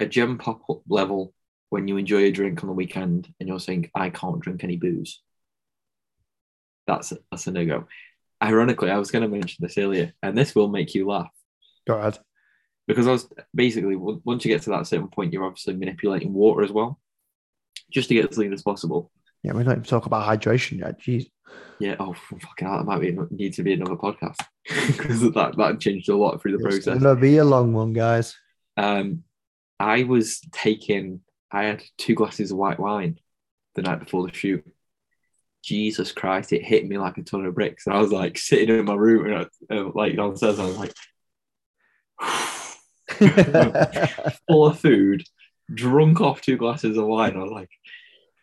a 0.00 0.06
gem 0.06 0.38
pop 0.38 0.62
level 0.88 1.32
when 1.70 1.88
you 1.88 1.96
enjoy 1.96 2.24
a 2.24 2.30
drink 2.30 2.62
on 2.62 2.68
the 2.68 2.74
weekend 2.74 3.32
and 3.40 3.48
you're 3.48 3.58
saying, 3.60 3.90
I 3.94 4.10
can't 4.10 4.40
drink 4.40 4.62
any 4.64 4.76
booze. 4.76 5.20
That's 6.86 7.12
that's 7.30 7.46
a 7.46 7.50
no 7.52 7.66
go. 7.66 7.84
Ironically, 8.42 8.90
I 8.90 8.98
was 8.98 9.10
going 9.10 9.22
to 9.22 9.28
mention 9.28 9.56
this 9.64 9.78
earlier, 9.78 10.12
and 10.22 10.36
this 10.36 10.54
will 10.54 10.68
make 10.68 10.94
you 10.94 11.08
laugh 11.08 11.30
Go 11.86 11.94
ahead. 11.98 12.18
because 12.86 13.06
I 13.08 13.12
was 13.12 13.28
basically 13.54 13.96
once 13.96 14.44
you 14.44 14.52
get 14.52 14.62
to 14.62 14.70
that 14.70 14.86
certain 14.86 15.08
point, 15.08 15.32
you're 15.32 15.44
obviously 15.44 15.74
manipulating 15.74 16.32
water 16.32 16.62
as 16.62 16.70
well, 16.70 17.00
just 17.90 18.08
to 18.08 18.14
get 18.14 18.30
as 18.30 18.38
lean 18.38 18.52
as 18.52 18.62
possible. 18.62 19.10
Yeah, 19.42 19.52
we 19.54 19.64
don't 19.64 19.72
even 19.72 19.84
talk 19.84 20.06
about 20.06 20.26
hydration 20.28 20.78
yet. 20.80 21.00
Jeez. 21.00 21.26
Yeah. 21.80 21.96
Oh, 21.98 22.12
fucking 22.14 22.68
hell, 22.68 22.78
that 22.78 22.84
might 22.84 23.00
be 23.00 23.16
need 23.30 23.54
to 23.54 23.62
be 23.62 23.72
another 23.72 23.96
podcast 23.96 24.36
because 24.86 25.20
that 25.32 25.54
that 25.56 25.80
changed 25.80 26.08
a 26.08 26.16
lot 26.16 26.40
through 26.40 26.52
the 26.58 26.64
It's 26.66 26.84
process. 26.84 27.02
gonna 27.02 27.18
be 27.20 27.38
a 27.38 27.44
long 27.44 27.72
one, 27.72 27.92
guys. 27.92 28.36
Um, 28.76 29.24
I 29.80 30.04
was 30.04 30.40
taking. 30.52 31.20
I 31.50 31.64
had 31.64 31.82
two 31.98 32.14
glasses 32.14 32.50
of 32.50 32.58
white 32.58 32.80
wine 32.80 33.18
the 33.74 33.82
night 33.82 34.00
before 34.00 34.26
the 34.26 34.34
shoot. 34.34 34.64
Jesus 35.62 36.12
Christ! 36.12 36.52
It 36.52 36.64
hit 36.64 36.86
me 36.86 36.98
like 36.98 37.18
a 37.18 37.22
ton 37.22 37.44
of 37.44 37.54
bricks, 37.54 37.86
and 37.86 37.96
I 37.96 38.00
was 38.00 38.12
like 38.12 38.38
sitting 38.38 38.76
in 38.76 38.84
my 38.84 38.94
room 38.94 39.26
and 39.26 39.48
I, 39.70 39.74
uh, 39.74 39.90
like 39.94 40.16
downstairs. 40.16 40.58
I 40.58 40.64
was 40.64 40.78
like 40.78 40.92
full 44.48 44.66
of 44.66 44.78
food, 44.78 45.24
drunk 45.72 46.20
off 46.20 46.40
two 46.40 46.56
glasses 46.56 46.96
of 46.96 47.06
wine. 47.06 47.36
I 47.36 47.42
was 47.42 47.50
like, 47.50 47.70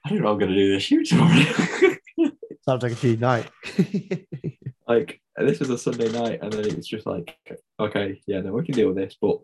I 0.05 0.09
don't 0.09 0.21
know. 0.21 0.31
I'm 0.31 0.37
gonna 0.37 0.53
do 0.53 0.73
this 0.73 0.83
shoot 0.83 1.07
tomorrow. 1.07 1.33
Sounds 2.65 2.83
like 2.83 2.91
a 2.91 2.95
cheap 2.95 3.19
night. 3.19 3.49
like 4.87 5.21
this 5.37 5.59
was 5.59 5.69
a 5.69 5.77
Sunday 5.77 6.11
night, 6.11 6.39
and 6.41 6.51
then 6.51 6.65
it 6.65 6.75
was 6.75 6.87
just 6.87 7.05
like, 7.05 7.37
okay, 7.79 8.21
yeah, 8.27 8.41
no, 8.41 8.51
we 8.51 8.65
can 8.65 8.75
deal 8.75 8.87
with 8.87 8.97
this. 8.97 9.15
But 9.19 9.39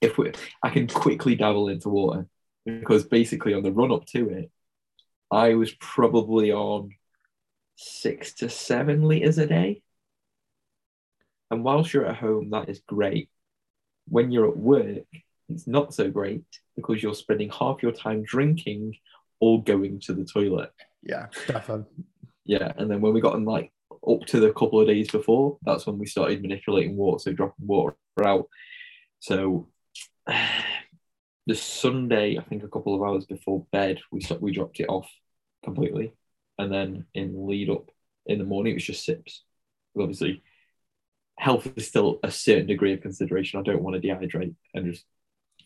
if 0.00 0.18
we, 0.18 0.32
I 0.62 0.70
can 0.70 0.88
quickly 0.88 1.36
dabble 1.36 1.68
into 1.68 1.88
water 1.88 2.26
because 2.80 3.04
basically 3.04 3.54
on 3.54 3.62
the 3.62 3.72
run 3.72 3.92
up 3.92 4.06
to 4.06 4.28
it, 4.30 4.50
I 5.30 5.54
was 5.54 5.72
probably 5.72 6.52
on 6.52 6.90
six 7.76 8.34
to 8.34 8.48
seven 8.48 9.02
liters 9.02 9.38
a 9.38 9.46
day. 9.46 9.82
And 11.50 11.64
whilst 11.64 11.94
you're 11.94 12.06
at 12.06 12.16
home, 12.16 12.50
that 12.50 12.68
is 12.68 12.80
great. 12.86 13.30
When 14.06 14.30
you're 14.30 14.48
at 14.48 14.56
work, 14.56 15.04
it's 15.48 15.66
not 15.66 15.94
so 15.94 16.10
great 16.10 16.44
because 16.76 17.02
you're 17.02 17.14
spending 17.14 17.50
half 17.50 17.82
your 17.82 17.92
time 17.92 18.22
drinking 18.22 18.96
or 19.40 19.62
going 19.62 20.00
to 20.00 20.12
the 20.12 20.24
toilet. 20.24 20.72
yeah, 21.02 21.26
definitely. 21.46 21.86
Yeah, 22.44 22.72
and 22.76 22.90
then 22.90 23.00
when 23.00 23.12
we 23.12 23.20
got 23.20 23.36
in 23.36 23.44
like 23.44 23.72
up 24.06 24.20
to 24.26 24.40
the 24.40 24.52
couple 24.52 24.80
of 24.80 24.86
days 24.86 25.10
before, 25.10 25.58
that's 25.62 25.86
when 25.86 25.98
we 25.98 26.06
started 26.06 26.42
manipulating 26.42 26.96
water, 26.96 27.18
so 27.18 27.32
dropping 27.32 27.66
water 27.66 27.96
out. 28.24 28.48
So 29.20 29.68
the 31.48 31.54
Sunday, 31.54 32.36
I 32.38 32.42
think 32.42 32.62
a 32.62 32.68
couple 32.68 32.94
of 32.94 33.02
hours 33.02 33.24
before 33.24 33.66
bed, 33.72 34.00
we 34.12 34.20
stopped, 34.20 34.42
we 34.42 34.52
dropped 34.52 34.80
it 34.80 34.88
off 34.88 35.10
completely, 35.64 36.12
and 36.58 36.70
then 36.70 37.06
in 37.14 37.48
lead 37.48 37.70
up 37.70 37.90
in 38.26 38.38
the 38.38 38.44
morning, 38.44 38.72
it 38.72 38.74
was 38.74 38.84
just 38.84 39.04
sips. 39.04 39.44
But 39.94 40.02
obviously, 40.02 40.42
health 41.38 41.66
is 41.74 41.88
still 41.88 42.20
a 42.22 42.30
certain 42.30 42.66
degree 42.66 42.92
of 42.92 43.00
consideration. 43.00 43.58
I 43.58 43.62
don't 43.62 43.82
want 43.82 44.00
to 44.00 44.06
dehydrate 44.06 44.54
and 44.74 44.92
just 44.92 45.06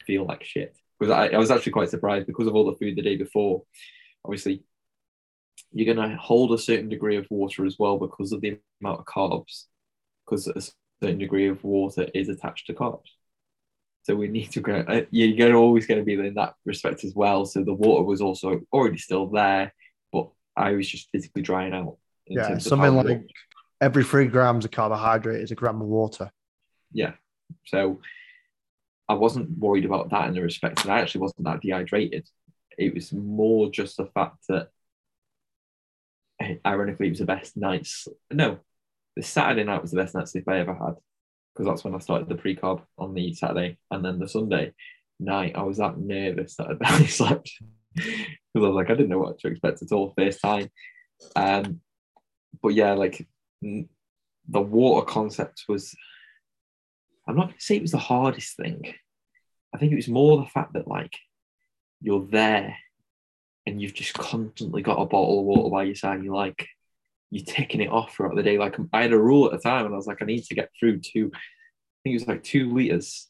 feel 0.07 0.25
like 0.25 0.45
shit 0.45 0.77
because 1.01 1.13
I, 1.13 1.35
I 1.35 1.39
was 1.39 1.51
actually 1.51 1.73
quite 1.73 1.91
surprised 1.91 2.29
because 2.29 2.47
of 2.47 2.55
all 2.55 2.67
the 2.67 2.77
food 2.77 2.95
the 2.95 3.03
day 3.03 3.17
before. 3.17 3.65
Obviously, 4.25 4.63
you're 5.73 5.93
going 5.93 6.11
to 6.11 6.17
hold 6.17 6.53
a 6.53 6.59
certain 6.59 6.89
degree 6.89 7.17
of 7.17 7.27
water 7.29 7.67
as 7.67 7.77
well 7.77 7.99
because 7.99 8.31
of 8.31 8.41
the 8.41 8.57
amount 8.81 9.01
of 9.01 9.07
carbs, 9.07 9.65
because 10.25 10.47
a 10.47 10.61
certain 11.03 11.19
degree 11.19 11.49
of 11.49 11.65
water 11.65 12.07
is 12.15 12.29
attached 12.29 12.69
to 12.69 12.73
carbs. 12.73 13.09
So 14.05 14.17
we 14.17 14.29
need 14.29 14.51
to 14.53 14.61
go. 14.61 14.85
uh, 14.87 15.03
You're 15.11 15.55
always 15.57 15.87
going 15.87 16.01
to 16.01 16.05
be 16.05 16.15
in 16.15 16.35
that 16.35 16.55
respect 16.65 17.05
as 17.05 17.15
well. 17.15 17.45
So 17.47 17.63
the 17.63 17.73
water 17.75 18.03
was 18.03 18.21
also 18.21 18.61
already 18.73 18.99
still 18.99 19.27
there, 19.29 19.73
but 20.13 20.29
I 20.57 20.73
was 20.73 20.89
just 20.89 21.09
physically 21.13 21.43
drying 21.43 21.73
out. 21.73 21.99
Yeah, 22.27 22.59
something 22.59 22.95
like 22.97 23.07
much- 23.07 23.31
every 23.81 24.05
three 24.05 24.27
grams 24.27 24.65
of 24.65 24.71
carbohydrate 24.73 25.41
is 25.43 25.51
a 25.51 25.55
gram 25.55 25.81
of 25.81 25.87
water. 25.89 26.31
yeah. 26.93 27.13
So 27.67 28.01
I 29.09 29.15
wasn't 29.15 29.59
worried 29.59 29.85
about 29.85 30.11
that 30.11 30.27
in 30.29 30.35
the 30.35 30.41
respect, 30.43 30.83
and 30.85 30.93
I 30.93 31.01
actually 31.01 31.21
wasn't 31.21 31.45
that 31.45 31.61
dehydrated. 31.61 32.27
It 32.79 32.95
was 32.95 33.13
more 33.13 33.71
just 33.71 33.99
the 33.99 34.07
fact 34.07 34.39
that, 34.49 34.69
ironically, 36.67 37.07
it 37.09 37.11
was 37.11 37.19
the 37.19 37.27
best 37.27 37.57
night's. 37.57 38.09
No, 38.33 38.59
the 39.17 39.23
Saturday 39.23 39.65
night 39.65 39.83
was 39.83 39.91
the 39.91 39.99
best 39.99 40.15
night's 40.15 40.33
sleep 40.33 40.49
I 40.49 40.61
ever 40.61 40.75
had, 40.75 40.95
because 41.53 41.67
that's 41.67 41.85
when 41.85 41.95
I 41.95 41.99
started 41.99 42.29
the 42.29 42.35
pre 42.35 42.57
carb 42.57 42.83
on 42.99 43.15
the 43.15 43.35
Saturday, 43.35 43.79
and 43.91 44.05
then 44.05 44.19
the 44.19 44.29
Sunday 44.29 44.73
night 45.21 45.53
I 45.55 45.63
was 45.63 45.79
that 45.79 45.99
nervous 45.99 46.57
that 46.57 46.69
I 46.69 46.75
barely 46.81 47.07
slept 47.07 47.51
because 47.95 48.17
I 48.57 48.59
was 48.59 48.75
like 48.75 48.91
I 48.91 48.95
didn't 48.95 49.11
know 49.11 49.19
what 49.19 49.39
to 49.41 49.49
expect 49.49 49.83
at 49.83 49.93
all 49.93 50.15
first 50.17 50.41
time. 50.41 50.69
Um, 51.37 51.81
but 52.63 52.71
yeah, 52.71 52.93
like 52.93 53.27
the 53.61 54.61
water 54.61 55.07
concept 55.07 55.65
was 55.69 55.95
I'm 57.27 57.37
not 57.37 57.51
to 57.51 57.61
say 57.61 57.77
it 57.77 57.83
was 57.83 57.93
the 57.93 57.99
hardest 57.99 58.57
thing. 58.57 58.93
I 59.75 59.79
think 59.79 59.93
it 59.93 59.97
was 59.97 60.09
more 60.09 60.39
the 60.39 60.47
fact 60.47 60.75
that 60.75 60.89
like 60.89 61.17
you're 62.01 62.27
there 62.31 62.77
and 63.65 63.81
you've 63.81 63.95
just 63.95 64.15
constantly 64.15 64.83
got 64.83 65.01
a 65.01 65.07
bottle 65.07 65.41
of 65.41 65.47
water 65.47 65.71
by 65.71 65.85
your 65.85 65.95
side. 65.95 66.25
You're 66.25 66.35
like 66.35 66.67
you're 67.33 67.45
ticking 67.47 67.81
it 67.81 67.91
off 67.91 68.15
throughout 68.15 68.37
the 68.37 68.43
day. 68.43 68.59
Like 68.59 68.77
I 68.93 69.03
had 69.03 69.13
a 69.13 69.19
rule 69.19 69.47
at 69.47 69.53
the 69.53 69.59
time, 69.59 69.87
and 69.87 69.95
I 69.95 69.97
was 69.97 70.07
like, 70.07 70.21
I 70.21 70.27
need 70.27 70.45
to 70.45 70.55
get 70.55 70.71
through 70.79 71.01
two. 71.01 71.31
I 71.35 71.39
think 72.05 72.15
it 72.15 72.21
was 72.21 72.29
like 72.29 72.43
two 72.45 72.73
liters 72.73 73.29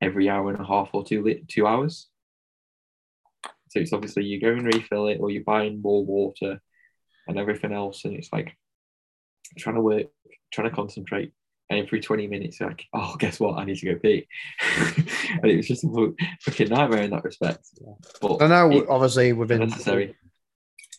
every 0.00 0.28
hour 0.28 0.50
and 0.50 0.60
a 0.60 0.64
half 0.66 0.90
or 0.92 1.04
two 1.04 1.22
lit 1.22 1.48
two 1.48 1.66
hours. 1.66 2.08
So 3.70 3.80
it's 3.80 3.92
obviously 3.92 4.24
you 4.24 4.40
go 4.40 4.50
and 4.52 4.64
refill 4.64 5.08
it, 5.08 5.18
or 5.20 5.30
you're 5.30 5.42
buying 5.42 5.82
more 5.82 6.04
water 6.04 6.60
and 7.26 7.38
everything 7.38 7.72
else, 7.72 8.04
and 8.04 8.14
it's 8.14 8.32
like 8.32 8.56
trying 9.58 9.74
to 9.74 9.80
work, 9.82 10.06
trying 10.52 10.68
to 10.70 10.74
concentrate 10.74 11.32
And 11.68 11.80
every 11.80 12.00
20 12.00 12.28
minutes, 12.28 12.60
you're 12.60 12.68
like, 12.68 12.84
oh, 12.94 13.16
guess 13.18 13.40
what? 13.40 13.58
I 13.58 13.64
need 13.64 13.78
to 13.78 13.86
go 13.92 13.98
pee. 13.98 14.28
and 15.42 15.50
it 15.50 15.56
was 15.56 15.66
just 15.66 15.82
a 15.82 16.14
fucking 16.42 16.68
nightmare 16.68 17.02
in 17.02 17.10
that 17.10 17.24
respect. 17.24 17.66
But 18.20 18.42
I 18.42 18.46
know, 18.46 18.70
it- 18.70 18.86
obviously, 18.88 19.32
within 19.32 19.60
necessary. 19.60 20.14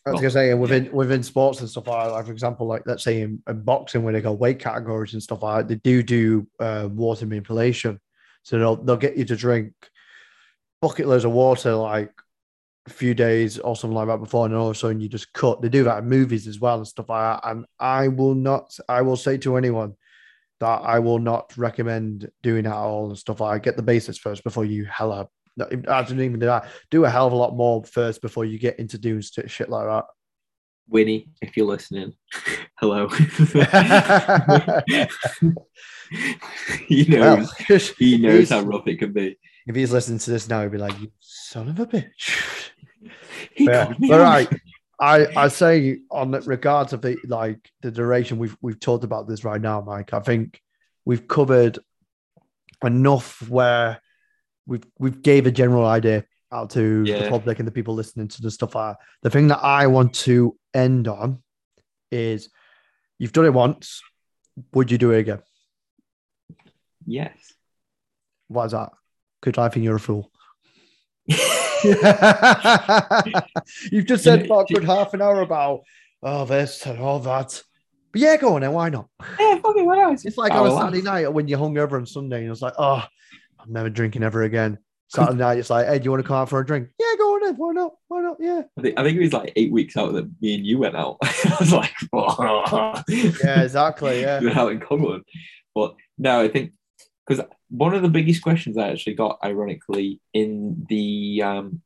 I 0.06 0.10
was 0.10 0.20
gonna 0.20 0.30
say 0.30 0.54
within 0.54 0.90
within 0.92 1.22
sports 1.22 1.60
and 1.60 1.68
stuff 1.68 1.86
like, 1.86 2.10
like 2.10 2.26
for 2.26 2.32
example, 2.32 2.66
like 2.66 2.82
let's 2.86 3.04
say 3.04 3.22
in, 3.22 3.42
in 3.48 3.62
boxing 3.62 4.02
where 4.02 4.12
they 4.12 4.20
got 4.20 4.38
weight 4.38 4.58
categories 4.58 5.12
and 5.12 5.22
stuff 5.22 5.42
like 5.42 5.58
that, 5.58 5.68
they 5.68 5.80
do 5.80 6.02
do 6.02 6.46
uh, 6.60 6.88
water 6.90 7.26
manipulation. 7.26 8.00
So 8.42 8.58
they'll 8.58 8.76
they'll 8.76 8.96
get 8.96 9.16
you 9.16 9.24
to 9.26 9.36
drink 9.36 9.72
bucket 10.80 11.06
loads 11.06 11.24
of 11.24 11.32
water 11.32 11.74
like 11.74 12.12
a 12.86 12.90
few 12.90 13.14
days 13.14 13.58
or 13.58 13.76
something 13.76 13.94
like 13.94 14.08
that 14.08 14.18
before, 14.18 14.46
and 14.46 14.54
all 14.54 14.70
of 14.70 14.76
a 14.76 14.78
sudden 14.78 15.00
you 15.00 15.08
just 15.08 15.32
cut. 15.32 15.60
They 15.60 15.68
do 15.68 15.84
that 15.84 15.98
in 15.98 16.08
movies 16.08 16.46
as 16.46 16.58
well 16.58 16.78
and 16.78 16.86
stuff 16.86 17.08
like 17.08 17.42
that. 17.42 17.50
And 17.50 17.66
I 17.78 18.08
will 18.08 18.34
not, 18.34 18.76
I 18.88 19.02
will 19.02 19.16
say 19.16 19.36
to 19.38 19.56
anyone 19.56 19.94
that 20.60 20.80
I 20.82 20.98
will 20.98 21.18
not 21.18 21.56
recommend 21.56 22.30
doing 22.42 22.64
that 22.64 22.72
at 22.72 22.76
all 22.76 23.08
and 23.08 23.18
stuff 23.18 23.40
like 23.40 23.62
that. 23.62 23.68
Get 23.68 23.76
the 23.76 23.82
basics 23.82 24.18
first 24.18 24.42
before 24.42 24.64
you 24.64 24.86
hella. 24.86 25.28
I 25.60 26.02
didn't 26.02 26.22
even 26.22 26.38
do 26.40 26.46
that. 26.46 26.68
Do 26.90 27.04
a 27.04 27.10
hell 27.10 27.26
of 27.26 27.32
a 27.32 27.36
lot 27.36 27.56
more 27.56 27.84
first 27.84 28.22
before 28.22 28.44
you 28.44 28.58
get 28.58 28.78
into 28.78 28.98
doing 28.98 29.20
shit 29.22 29.68
like 29.68 29.86
that. 29.86 30.04
Winnie, 30.88 31.28
if 31.42 31.56
you're 31.56 31.66
listening, 31.66 32.14
hello. 32.76 33.08
he 36.86 37.04
knows. 37.08 37.52
well, 37.68 37.80
he 37.98 38.18
knows 38.18 38.50
how 38.50 38.60
rough 38.62 38.86
it 38.86 38.98
can 38.98 39.12
be. 39.12 39.38
if 39.66 39.74
he's 39.76 39.92
listening 39.92 40.18
to 40.18 40.30
this 40.30 40.48
now, 40.48 40.62
he'd 40.62 40.72
be 40.72 40.78
like, 40.78 40.98
"You 41.00 41.10
son 41.20 41.68
of 41.68 41.78
a 41.80 41.86
bitch." 41.86 42.70
He 43.54 43.64
Yeah, 43.66 43.84
called 43.86 44.00
me 44.00 44.08
but 44.08 44.20
right. 44.20 44.48
I 45.00 45.26
I 45.36 45.48
say 45.48 46.00
on 46.10 46.30
the 46.32 46.40
regards 46.40 46.92
of 46.92 47.02
the 47.02 47.16
like 47.26 47.70
the 47.82 47.90
duration 47.90 48.38
we've 48.38 48.56
we've 48.62 48.80
talked 48.80 49.04
about 49.04 49.28
this 49.28 49.44
right 49.44 49.60
now, 49.60 49.80
Mike. 49.80 50.12
I 50.14 50.20
think 50.20 50.60
we've 51.04 51.28
covered 51.28 51.78
enough 52.82 53.46
where 53.48 54.00
we've 54.68 54.84
we've 54.98 55.22
gave 55.22 55.46
a 55.46 55.50
general 55.50 55.84
idea 55.86 56.24
out 56.52 56.70
to 56.70 57.04
the 57.04 57.28
public 57.28 57.58
and 57.58 57.66
the 57.66 57.72
people 57.72 57.94
listening 57.94 58.28
to 58.28 58.42
the 58.42 58.50
stuff. 58.50 58.76
I, 58.76 58.94
the 59.22 59.30
thing 59.30 59.48
that 59.48 59.58
I 59.62 59.86
want 59.88 60.14
to 60.26 60.56
end 60.72 61.08
on 61.08 61.42
is 62.12 62.50
you've 63.18 63.32
done 63.32 63.46
it 63.46 63.52
once. 63.52 64.02
Would 64.72 64.90
you 64.90 64.98
do 64.98 65.10
it 65.12 65.20
again? 65.20 65.40
Yes. 67.06 67.36
Why 68.48 68.64
is 68.64 68.72
that? 68.72 68.90
Because 69.40 69.60
I 69.62 69.68
think 69.68 69.84
you're 69.84 69.96
a 69.96 70.00
fool. 70.00 70.30
You've 73.92 74.06
just 74.06 74.24
said 74.24 74.48
for 74.48 74.62
a 74.62 74.64
good 74.64 74.84
half 74.84 75.14
an 75.14 75.22
hour 75.22 75.42
about 75.42 75.82
oh 76.22 76.44
this 76.44 76.84
and 76.86 76.98
all 76.98 77.20
that. 77.20 77.62
But 78.10 78.20
yeah, 78.20 78.36
go 78.36 78.54
on 78.54 78.62
then. 78.62 78.72
Why 78.72 78.88
not? 78.88 79.08
yeah, 79.38 79.58
fucking 79.58 79.86
what 79.86 79.98
else? 79.98 80.24
It's 80.24 80.38
like 80.38 80.52
Oh, 80.54 80.64
on 80.64 80.72
a 80.72 80.76
Saturday 80.76 81.02
night 81.02 81.32
when 81.32 81.46
you're 81.46 81.58
hungover 81.58 81.92
on 81.92 82.06
Sunday 82.06 82.42
and 82.42 82.50
it's 82.50 82.62
like, 82.62 82.74
oh, 82.78 83.04
I'm 83.58 83.72
never 83.72 83.90
drinking 83.90 84.22
ever 84.22 84.42
again. 84.42 84.78
Saturday 85.08 85.38
night, 85.38 85.58
it's 85.58 85.70
like, 85.70 85.86
hey, 85.86 85.98
do 85.98 86.04
you 86.04 86.10
want 86.10 86.22
to 86.22 86.28
come 86.28 86.36
out 86.36 86.50
for 86.50 86.60
a 86.60 86.66
drink? 86.66 86.88
Yeah, 87.00 87.14
go 87.16 87.34
on 87.34 87.42
then. 87.42 87.54
Why 87.56 87.72
not? 87.72 87.94
Why 88.08 88.20
not? 88.20 88.36
Yeah. 88.38 88.62
I 88.76 88.82
think, 88.82 88.98
I 88.98 89.02
think 89.02 89.16
it 89.16 89.22
was 89.22 89.32
like 89.32 89.52
eight 89.56 89.72
weeks 89.72 89.96
out 89.96 90.12
that 90.12 90.30
me 90.42 90.54
and 90.54 90.66
you 90.66 90.78
went 90.78 90.96
out. 90.96 91.16
I 91.22 91.56
was 91.58 91.72
like, 91.72 91.94
Yeah, 93.42 93.62
exactly. 93.62 94.20
Yeah. 94.20 94.38
we 94.40 94.46
went 94.46 94.58
out 94.58 94.72
in 94.72 94.80
common. 94.80 95.24
But 95.74 95.94
no, 96.18 96.42
I 96.42 96.48
think 96.48 96.72
because 97.26 97.44
one 97.70 97.94
of 97.94 98.02
the 98.02 98.08
biggest 98.08 98.42
questions 98.42 98.76
I 98.76 98.88
actually 98.88 99.14
got, 99.14 99.38
ironically, 99.42 100.20
in 100.34 100.86
the 100.88 101.42
um, 101.42 101.82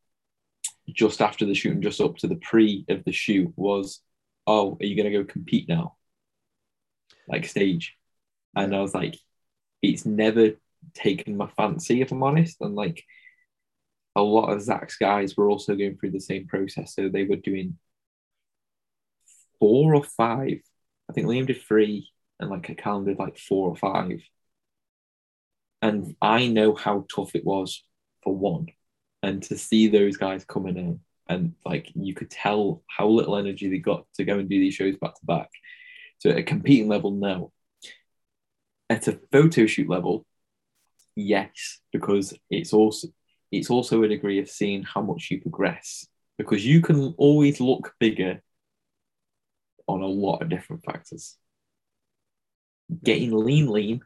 just 0.90 1.20
after 1.20 1.44
the 1.46 1.54
shoot 1.54 1.72
and 1.72 1.82
just 1.82 2.00
up 2.00 2.16
to 2.18 2.26
the 2.26 2.36
pre 2.36 2.84
of 2.88 3.04
the 3.04 3.12
shoot 3.12 3.52
was, 3.56 4.00
"Oh, 4.46 4.76
are 4.80 4.86
you 4.86 4.96
going 4.96 5.10
to 5.12 5.18
go 5.18 5.24
compete 5.24 5.68
now?" 5.68 5.96
Like 7.28 7.46
stage, 7.46 7.96
and 8.56 8.74
I 8.74 8.80
was 8.80 8.94
like, 8.94 9.16
"It's 9.82 10.06
never 10.06 10.52
taken 10.94 11.36
my 11.36 11.48
fancy, 11.56 12.00
if 12.02 12.12
I'm 12.12 12.22
honest." 12.22 12.58
And 12.60 12.74
like, 12.74 13.04
a 14.16 14.22
lot 14.22 14.52
of 14.52 14.62
Zach's 14.62 14.96
guys 14.96 15.36
were 15.36 15.48
also 15.48 15.74
going 15.74 15.96
through 15.96 16.10
the 16.12 16.20
same 16.20 16.46
process, 16.46 16.94
so 16.94 17.08
they 17.08 17.24
were 17.24 17.36
doing 17.36 17.78
four 19.58 19.94
or 19.94 20.04
five. 20.04 20.60
I 21.08 21.12
think 21.12 21.26
Liam 21.26 21.46
did 21.46 21.62
three, 21.62 22.10
and 22.40 22.50
like 22.50 22.68
a 22.68 22.74
did 23.04 23.18
like 23.18 23.38
four 23.38 23.68
or 23.70 23.76
five. 23.76 24.20
And 25.80 26.14
I 26.20 26.48
know 26.48 26.74
how 26.74 27.06
tough 27.14 27.34
it 27.34 27.44
was 27.44 27.84
for 28.22 28.34
one, 28.36 28.68
and 29.22 29.42
to 29.44 29.58
see 29.58 29.88
those 29.88 30.16
guys 30.16 30.44
coming 30.44 30.76
in, 30.76 31.00
and 31.28 31.54
like 31.64 31.90
you 31.94 32.14
could 32.14 32.30
tell 32.30 32.82
how 32.86 33.08
little 33.08 33.36
energy 33.36 33.68
they 33.68 33.78
got 33.78 34.06
to 34.14 34.24
go 34.24 34.38
and 34.38 34.48
do 34.48 34.58
these 34.58 34.74
shows 34.74 34.96
back 34.96 35.14
to 35.14 35.26
back. 35.26 35.50
So 36.18 36.30
at 36.30 36.38
a 36.38 36.42
competing 36.42 36.88
level, 36.88 37.10
no. 37.10 37.52
At 38.90 39.08
a 39.08 39.18
photo 39.32 39.66
shoot 39.66 39.88
level, 39.88 40.26
yes, 41.16 41.80
because 41.92 42.34
it's 42.50 42.72
also 42.72 43.08
it's 43.50 43.70
also 43.70 44.02
a 44.02 44.08
degree 44.08 44.38
of 44.38 44.48
seeing 44.48 44.82
how 44.82 45.02
much 45.02 45.28
you 45.30 45.40
progress 45.40 46.06
because 46.38 46.64
you 46.64 46.80
can 46.80 47.14
always 47.18 47.60
look 47.60 47.94
bigger 48.00 48.42
on 49.86 50.00
a 50.00 50.06
lot 50.06 50.40
of 50.42 50.48
different 50.48 50.84
factors. 50.84 51.36
Getting 53.04 53.32
lean, 53.32 53.68
lean, 53.68 54.00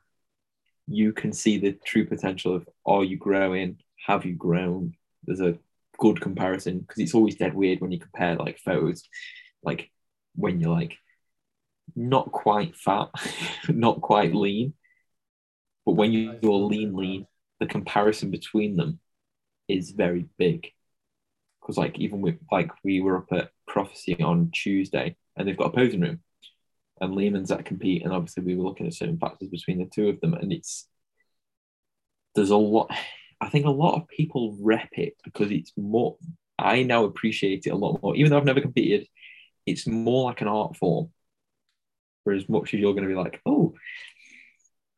you 0.88 1.12
can 1.12 1.32
see 1.32 1.59
the 1.59 1.72
true 1.72 2.07
potential 2.07 2.57
of 2.57 2.68
are 2.84 3.04
you 3.04 3.16
growing? 3.16 3.78
Have 4.07 4.24
you 4.24 4.34
grown? 4.34 4.94
There's 5.24 5.40
a 5.40 5.59
good 5.98 6.20
comparison 6.20 6.80
because 6.80 6.98
it's 6.98 7.14
always 7.14 7.36
dead 7.36 7.54
weird 7.54 7.80
when 7.80 7.92
you 7.92 7.98
compare 7.98 8.36
like 8.36 8.59
photos, 8.59 9.02
like 9.62 9.90
when 10.34 10.61
you're 10.61 10.74
like 10.74 10.96
not 11.94 12.30
quite 12.32 12.76
fat, 12.76 13.09
not 13.68 14.00
quite 14.00 14.34
lean, 14.34 14.74
but 15.87 15.93
when 15.93 16.12
you- 16.12 16.39
you're 16.43 16.53
lean, 16.53 16.95
lean, 16.95 17.26
the 17.61 17.66
comparison 17.66 18.30
between 18.30 18.76
them 18.76 19.01
is 19.68 19.93
very 19.93 20.28
big. 20.37 20.72
Because 21.61 21.78
like 21.78 21.99
even 21.99 22.20
with 22.20 22.39
like 22.53 22.70
we 22.84 23.01
were 23.01 23.18
up 23.18 23.32
at 23.32 23.51
Prophecy 23.66 24.20
on 24.22 24.51
Tuesday 24.53 25.16
and 25.37 25.49
they've 25.49 25.57
got 25.57 25.68
a 25.68 25.76
posing 25.76 26.01
room 26.01 26.20
and 27.01 27.18
and 27.18 27.47
Zach 27.47 27.64
compete 27.64 28.05
and 28.05 28.12
obviously 28.12 28.43
we 28.43 28.55
were 28.55 28.64
looking 28.64 28.87
at 28.87 28.95
certain 28.95 29.18
factors 29.18 29.49
between 29.49 29.78
the 29.78 29.87
two 29.87 30.09
of 30.09 30.20
them 30.20 30.34
and 30.34 30.53
it's 30.53 30.89
there's 32.34 32.51
a 32.51 32.57
lot 32.57 32.91
I 33.41 33.49
think 33.49 33.66
a 33.66 33.70
lot 33.70 33.97
of 33.97 34.09
people 34.09 34.57
rep 34.61 34.89
it 34.93 35.14
because 35.24 35.51
it's 35.51 35.72
more 35.76 36.16
I 36.59 36.84
now 36.84 37.05
appreciate 37.05 37.66
it 37.66 37.70
a 37.70 37.76
lot 37.76 38.03
more 38.03 38.16
even 38.16 38.30
though 38.30 38.39
I've 38.39 38.45
never 38.45 38.61
competed 38.61 39.09
it's 39.66 39.87
more 39.87 40.24
like 40.30 40.41
an 40.41 40.49
art 40.49 40.76
form 40.76 41.11
for 42.24 42.32
as 42.32 42.49
much 42.49 42.72
as 42.72 42.80
you're 42.80 42.93
going 42.95 43.05
to 43.05 43.09
be 43.09 43.14
like 43.14 43.41
oh 43.45 43.74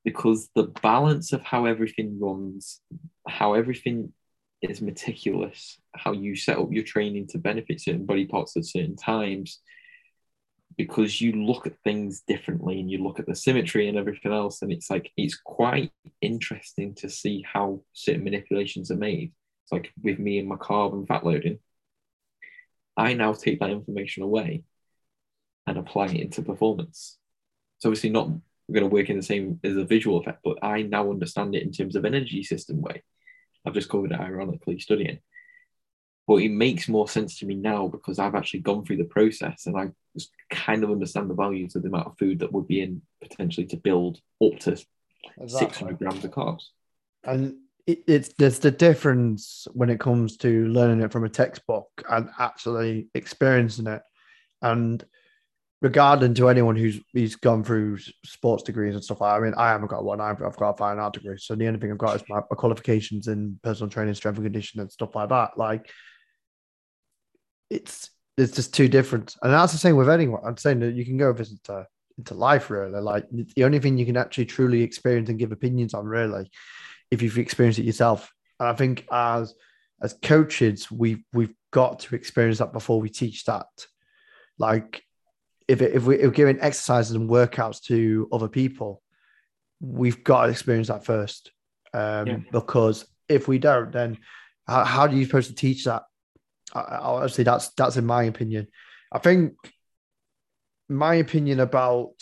because 0.05 0.49
the 0.55 0.65
balance 0.83 1.33
of 1.33 1.43
how 1.43 1.67
everything 1.67 2.19
runs 2.21 2.81
how 3.29 3.55
everything 3.55 4.13
is 4.63 4.81
meticulous 4.81 5.79
how 5.95 6.13
you 6.13 6.35
set 6.35 6.59
up 6.59 6.69
your 6.71 6.85
training 6.85 7.27
to 7.27 7.39
benefit 7.39 7.81
certain 7.81 8.07
body 8.07 8.27
parts 8.27 8.57
at 8.57 8.65
certain 8.65 8.97
times 8.97 9.61
because 10.77 11.21
you 11.21 11.33
look 11.33 11.67
at 11.67 11.79
things 11.83 12.23
differently 12.27 12.79
and 12.79 12.91
you 12.91 13.03
look 13.03 13.19
at 13.19 13.27
the 13.27 13.35
symmetry 13.35 13.89
and 13.89 13.99
everything 13.99 14.33
else 14.33 14.63
and 14.63 14.73
it's 14.73 14.91
like 14.91 15.11
it's 15.17 15.37
quite 15.37 15.93
interesting 16.21 16.95
to 16.95 17.09
see 17.09 17.45
how 17.53 17.81
certain 17.93 18.23
manipulations 18.23 18.91
are 18.93 18.97
made. 18.97 19.33
It's 19.65 19.73
like 19.73 19.91
with 20.03 20.21
me 20.21 20.39
and 20.39 20.49
my 20.49 20.55
carb 20.55 20.93
and 20.93 21.07
fat 21.07 21.27
loading 21.27 21.59
i 22.99 23.15
now 23.15 23.33
take 23.33 23.61
that 23.61 23.71
information 23.71 24.25
away 24.25 24.65
and 25.67 25.79
apply 25.79 26.07
it 26.07 26.21
into 26.21 26.43
performance. 26.43 27.19
It's 27.77 27.87
obviously 27.87 28.11
not 28.11 28.31
going 28.75 28.89
to 28.89 28.95
work 28.95 29.09
in 29.09 29.17
the 29.17 29.23
same 29.23 29.59
as 29.65 29.77
a 29.77 29.85
visual 29.85 30.19
effect 30.19 30.41
but 30.45 30.59
i 30.63 30.83
now 30.83 31.11
understand 31.11 31.55
it 31.55 31.63
in 31.63 31.73
terms 31.73 31.97
of 31.97 32.05
energy 32.05 32.43
system 32.43 32.81
way 32.81 33.03
i've 33.67 33.75
just 33.75 33.89
covered 33.89 34.13
it 34.13 34.21
ironically 34.21 34.79
studying 34.79 35.19
but 36.29 36.43
it 36.43 36.51
makes 36.51 36.89
more 36.89 37.09
sense 37.09 37.39
to 37.39 37.47
me 37.47 37.55
now 37.55 37.89
because 37.89 38.19
I've 38.19 38.35
actually 38.35 38.61
gone 38.61 38.85
through 38.85 38.99
the 38.99 39.05
process 39.05 39.65
and 39.65 39.79
I 39.79 39.89
just 40.15 40.31
kind 40.51 40.85
of 40.85 40.91
understand 40.91 41.31
the 41.31 41.35
values 41.35 41.75
of 41.75 41.83
the 41.83 41.89
amount 41.89 42.07
of 42.07 42.19
food 42.19 42.41
that 42.41 42.53
would 42.53 42.69
be 42.69 42.83
in 42.83 43.01
potentially 43.23 43.67
to 43.69 43.79
build 43.79 44.21
up 44.45 44.59
to 44.61 44.77
600 45.47 45.99
grams 45.99 46.23
of 46.23 46.31
carbs. 46.31 46.65
And 47.25 47.57
it, 47.87 48.05
it's 48.07 48.35
there's 48.35 48.59
the 48.59 48.71
difference 48.71 49.67
when 49.73 49.89
it 49.89 50.01
comes 50.01 50.37
to 50.39 50.69
learning 50.69 51.01
it 51.01 51.11
from 51.13 51.25
a 51.25 51.31
textbook 51.31 51.89
and 52.11 52.29
actually 52.39 53.09
experiencing 53.15 53.87
it. 53.87 54.03
And 54.61 55.03
regarding 55.81 56.35
to 56.35 56.49
anyone 56.49 56.77
who's 56.77 57.01
who's 57.13 57.37
gone 57.37 57.63
through 57.63 57.99
sports 58.25 58.63
degrees 58.63 58.95
and 58.95 59.05
stuff, 59.05 59.21
like 59.21 59.37
I 59.37 59.41
mean, 59.41 59.55
I 59.57 59.69
haven't 59.69 59.89
got 59.89 60.05
one. 60.05 60.21
I've, 60.21 60.43
I've 60.43 60.57
got 60.57 60.71
a 60.71 60.77
fine 60.77 60.99
art 60.99 61.15
degree, 61.15 61.37
so 61.39 61.55
the 61.55 61.67
only 61.67 61.79
thing 61.79 61.91
I've 61.91 61.99
got 61.99 62.17
is 62.17 62.23
my, 62.29 62.41
my 62.51 62.57
qualifications 62.57 63.29
in 63.29 63.59
personal 63.63 63.91
training, 63.91 64.15
strength 64.15 64.39
and 64.39 64.47
conditioning, 64.47 64.83
and 64.83 64.93
stuff 64.93 65.15
like 65.15 65.29
that. 65.29 65.57
Like, 65.57 65.91
it's 67.71 68.11
it's 68.37 68.55
just 68.57 68.75
too 68.75 68.89
different, 68.89 69.37
and 69.43 69.53
that's 69.53 69.73
the 69.73 69.79
same 69.79 69.97
with 69.97 70.11
anyone. 70.11 70.43
I'm 70.45 70.57
saying 70.57 70.81
that 70.81 70.95
you 70.95 71.05
can 71.05 71.17
go 71.17 71.33
visit 71.33 71.61
into 71.69 71.87
into 72.19 72.35
life 72.35 72.71
really. 72.71 73.01
Like, 73.01 73.27
the 73.31 73.65
only 73.65 73.79
thing 73.79 73.99
you 73.99 74.07
can 74.07 74.17
actually 74.17 74.47
truly 74.47 74.83
experience 74.83 75.29
and 75.29 75.39
give 75.39 75.53
opinions 75.53 75.95
on 75.95 76.07
really, 76.07 76.51
if 77.11 77.23
you've 77.23 77.39
experienced 77.39 77.79
it 77.79 77.85
yourself. 77.85 78.33
And 78.59 78.69
I 78.69 78.73
think 78.73 79.07
as 79.13 79.55
as 80.03 80.17
coaches, 80.23 80.91
we've 80.91 81.23
we've 81.33 81.55
got 81.71 82.01
to 82.01 82.17
experience 82.17 82.59
that 82.59 82.73
before 82.73 83.01
we 83.01 83.11
teach 83.11 83.45
that. 83.45 83.67
Like 84.59 85.05
if, 85.69 85.83
it, 85.83 85.95
if, 85.95 86.05
we, 86.05 86.17
we're 86.17 86.31
giving 86.31 86.61
exercises 86.61 87.15
and 87.15 87.31
workouts 87.31 87.83
to 87.85 88.29
other 88.33 88.49
people, 88.49 89.03
we've 89.81 90.25
got 90.25 90.47
to 90.47 90.51
experience 90.51 90.89
that 90.89 91.05
first. 91.05 91.53
Um, 91.95 92.27
Yeah. 92.27 92.37
Because 92.51 93.07
if 93.29 93.47
we 93.47 93.59
don't, 93.59 93.93
then 93.93 94.19
how, 94.67 94.85
how 94.85 95.01
are 95.03 95.11
you 95.13 95.25
supposed 95.25 95.51
to 95.51 95.55
teach 95.55 95.85
that? 95.85 96.03
I, 96.75 96.81
I- 96.81 96.99
honestly, 96.99 97.45
that's 97.45 97.69
that's 97.71 97.97
in 97.97 98.07
my 98.07 98.25
opinion. 98.25 98.69
I 99.13 99.19
think 99.19 99.55
my 100.89 101.17
opinion 101.17 101.61
about 101.61 102.13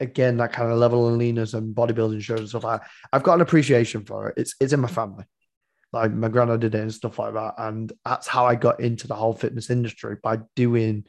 again 0.00 0.36
that 0.36 0.52
kind 0.52 0.70
of 0.70 0.78
level 0.78 1.08
and 1.08 1.20
leaners 1.20 1.54
and 1.54 1.74
bodybuilding 1.74 2.22
shows 2.22 2.40
and 2.40 2.48
stuff 2.48 2.64
like 2.64 2.80
that, 2.80 2.90
I've 3.12 3.22
got 3.24 3.34
an 3.34 3.40
appreciation 3.40 4.04
for 4.04 4.28
it. 4.28 4.34
It's 4.38 4.54
it's 4.60 4.72
in 4.72 4.80
my 4.80 4.88
family. 4.88 5.24
Like 5.92 6.12
my 6.12 6.28
granddad 6.28 6.60
did 6.60 6.74
it 6.74 6.80
and 6.80 6.92
stuff 6.94 7.18
like 7.18 7.34
that. 7.34 7.54
And 7.58 7.92
that's 8.04 8.26
how 8.26 8.46
I 8.46 8.54
got 8.56 8.80
into 8.80 9.08
the 9.08 9.14
whole 9.14 9.32
fitness 9.32 9.70
industry 9.70 10.16
by 10.22 10.38
doing 10.54 11.04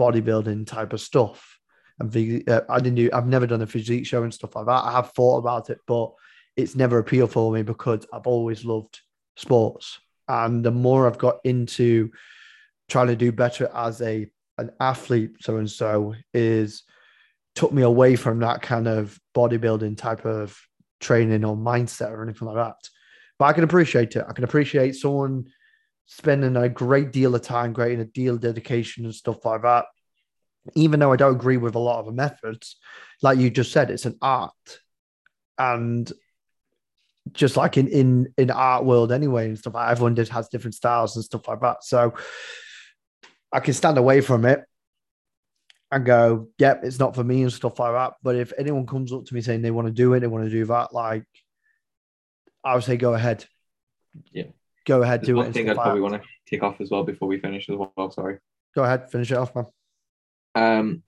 bodybuilding 0.00 0.66
type 0.66 0.94
of 0.94 1.00
stuff. 1.00 1.58
And 1.98 2.48
uh, 2.48 2.62
I 2.70 2.78
didn't 2.78 2.96
do, 2.96 3.10
I've 3.12 3.26
never 3.26 3.46
done 3.46 3.60
a 3.60 3.66
physique 3.66 4.06
show 4.06 4.22
and 4.22 4.32
stuff 4.32 4.56
like 4.56 4.66
that. 4.66 4.84
I 4.84 4.92
have 4.92 5.10
thought 5.10 5.36
about 5.38 5.68
it, 5.68 5.80
but 5.86 6.12
it's 6.56 6.74
never 6.74 6.98
appealed 6.98 7.32
for 7.32 7.52
me 7.52 7.62
because 7.62 8.06
I've 8.12 8.26
always 8.26 8.64
loved 8.64 9.00
sports. 9.36 10.00
And 10.26 10.64
the 10.64 10.70
more 10.70 11.06
I've 11.06 11.18
got 11.18 11.40
into 11.44 12.10
trying 12.88 13.08
to 13.08 13.16
do 13.16 13.32
better 13.32 13.70
as 13.74 14.00
a 14.00 14.26
an 14.58 14.70
athlete, 14.78 15.36
so 15.40 15.56
and 15.56 15.70
so, 15.70 16.14
is 16.34 16.82
took 17.54 17.72
me 17.72 17.82
away 17.82 18.14
from 18.14 18.40
that 18.40 18.62
kind 18.62 18.86
of 18.86 19.18
bodybuilding 19.34 19.96
type 19.96 20.24
of 20.26 20.58
training 21.00 21.44
or 21.44 21.56
mindset 21.56 22.10
or 22.10 22.22
anything 22.22 22.46
like 22.46 22.56
that. 22.56 22.76
But 23.38 23.46
I 23.46 23.52
can 23.54 23.64
appreciate 23.64 24.14
it. 24.16 24.24
I 24.28 24.32
can 24.32 24.44
appreciate 24.44 24.96
someone 24.96 25.46
spending 26.10 26.56
a 26.56 26.68
great 26.68 27.12
deal 27.12 27.36
of 27.36 27.42
time, 27.42 27.72
great 27.72 28.00
a 28.00 28.04
deal 28.04 28.34
of 28.34 28.40
dedication 28.40 29.04
and 29.04 29.14
stuff 29.14 29.44
like 29.44 29.62
that. 29.62 29.84
Even 30.74 30.98
though 30.98 31.12
I 31.12 31.16
don't 31.16 31.36
agree 31.36 31.56
with 31.56 31.76
a 31.76 31.78
lot 31.78 32.00
of 32.00 32.06
the 32.06 32.12
methods, 32.12 32.76
like 33.22 33.38
you 33.38 33.48
just 33.48 33.70
said, 33.70 33.90
it's 33.90 34.06
an 34.06 34.18
art. 34.20 34.80
And 35.56 36.12
just 37.32 37.56
like 37.56 37.76
in 37.76 37.86
in 37.86 38.34
in 38.36 38.50
art 38.50 38.84
world 38.84 39.12
anyway 39.12 39.46
and 39.46 39.58
stuff 39.58 39.74
like 39.74 39.88
everyone 39.88 40.16
just 40.16 40.32
has 40.32 40.48
different 40.48 40.74
styles 40.74 41.14
and 41.14 41.24
stuff 41.24 41.46
like 41.46 41.60
that. 41.60 41.84
So 41.84 42.14
I 43.52 43.60
can 43.60 43.74
stand 43.74 43.96
away 43.96 44.20
from 44.20 44.44
it 44.46 44.64
and 45.92 46.04
go, 46.04 46.48
yep, 46.58 46.82
it's 46.82 46.98
not 46.98 47.14
for 47.14 47.22
me 47.22 47.42
and 47.42 47.52
stuff 47.52 47.78
like 47.78 47.92
that. 47.92 48.14
But 48.20 48.34
if 48.34 48.52
anyone 48.58 48.86
comes 48.86 49.12
up 49.12 49.26
to 49.26 49.34
me 49.34 49.42
saying 49.42 49.62
they 49.62 49.70
want 49.70 49.86
to 49.86 49.92
do 49.92 50.12
it, 50.14 50.20
they 50.20 50.26
want 50.26 50.44
to 50.44 50.50
do 50.50 50.64
that, 50.64 50.92
like 50.92 51.24
I 52.64 52.74
would 52.74 52.84
say 52.84 52.96
go 52.96 53.14
ahead. 53.14 53.44
Yeah. 54.32 54.50
Go 54.86 55.02
ahead, 55.02 55.20
There's 55.20 55.26
do 55.28 55.34
it. 55.34 55.36
one 55.36 55.46
and 55.46 55.54
thing 55.54 55.68
I'd 55.70 55.76
probably 55.76 56.00
want 56.00 56.14
to 56.14 56.28
tick 56.46 56.62
off 56.62 56.80
as 56.80 56.90
well 56.90 57.04
before 57.04 57.28
we 57.28 57.38
finish 57.38 57.68
as 57.68 57.76
well. 57.76 58.10
Sorry. 58.10 58.38
Go 58.74 58.84
ahead, 58.84 59.10
finish 59.10 59.30
it 59.30 59.38
off, 59.38 59.54
man. 59.54 59.66
Um, 60.54 61.02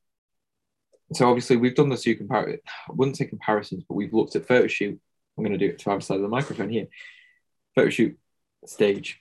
so 1.12 1.28
obviously 1.28 1.56
we've 1.56 1.74
done 1.74 1.88
the 1.88 1.96
two 1.96 2.16
compar. 2.16 2.54
I 2.54 2.92
wouldn't 2.92 3.16
say 3.16 3.26
comparisons, 3.26 3.84
but 3.88 3.94
we've 3.94 4.12
looked 4.14 4.36
at 4.36 4.46
photo 4.46 4.66
shoot. 4.66 5.00
I'm 5.36 5.44
going 5.44 5.58
to 5.58 5.64
do 5.66 5.72
it 5.72 5.78
to 5.80 5.90
either 5.90 6.00
side 6.00 6.16
of 6.16 6.22
the 6.22 6.28
microphone 6.28 6.70
here. 6.70 6.86
Photo 7.74 7.90
shoot 7.90 8.18
stage. 8.66 9.20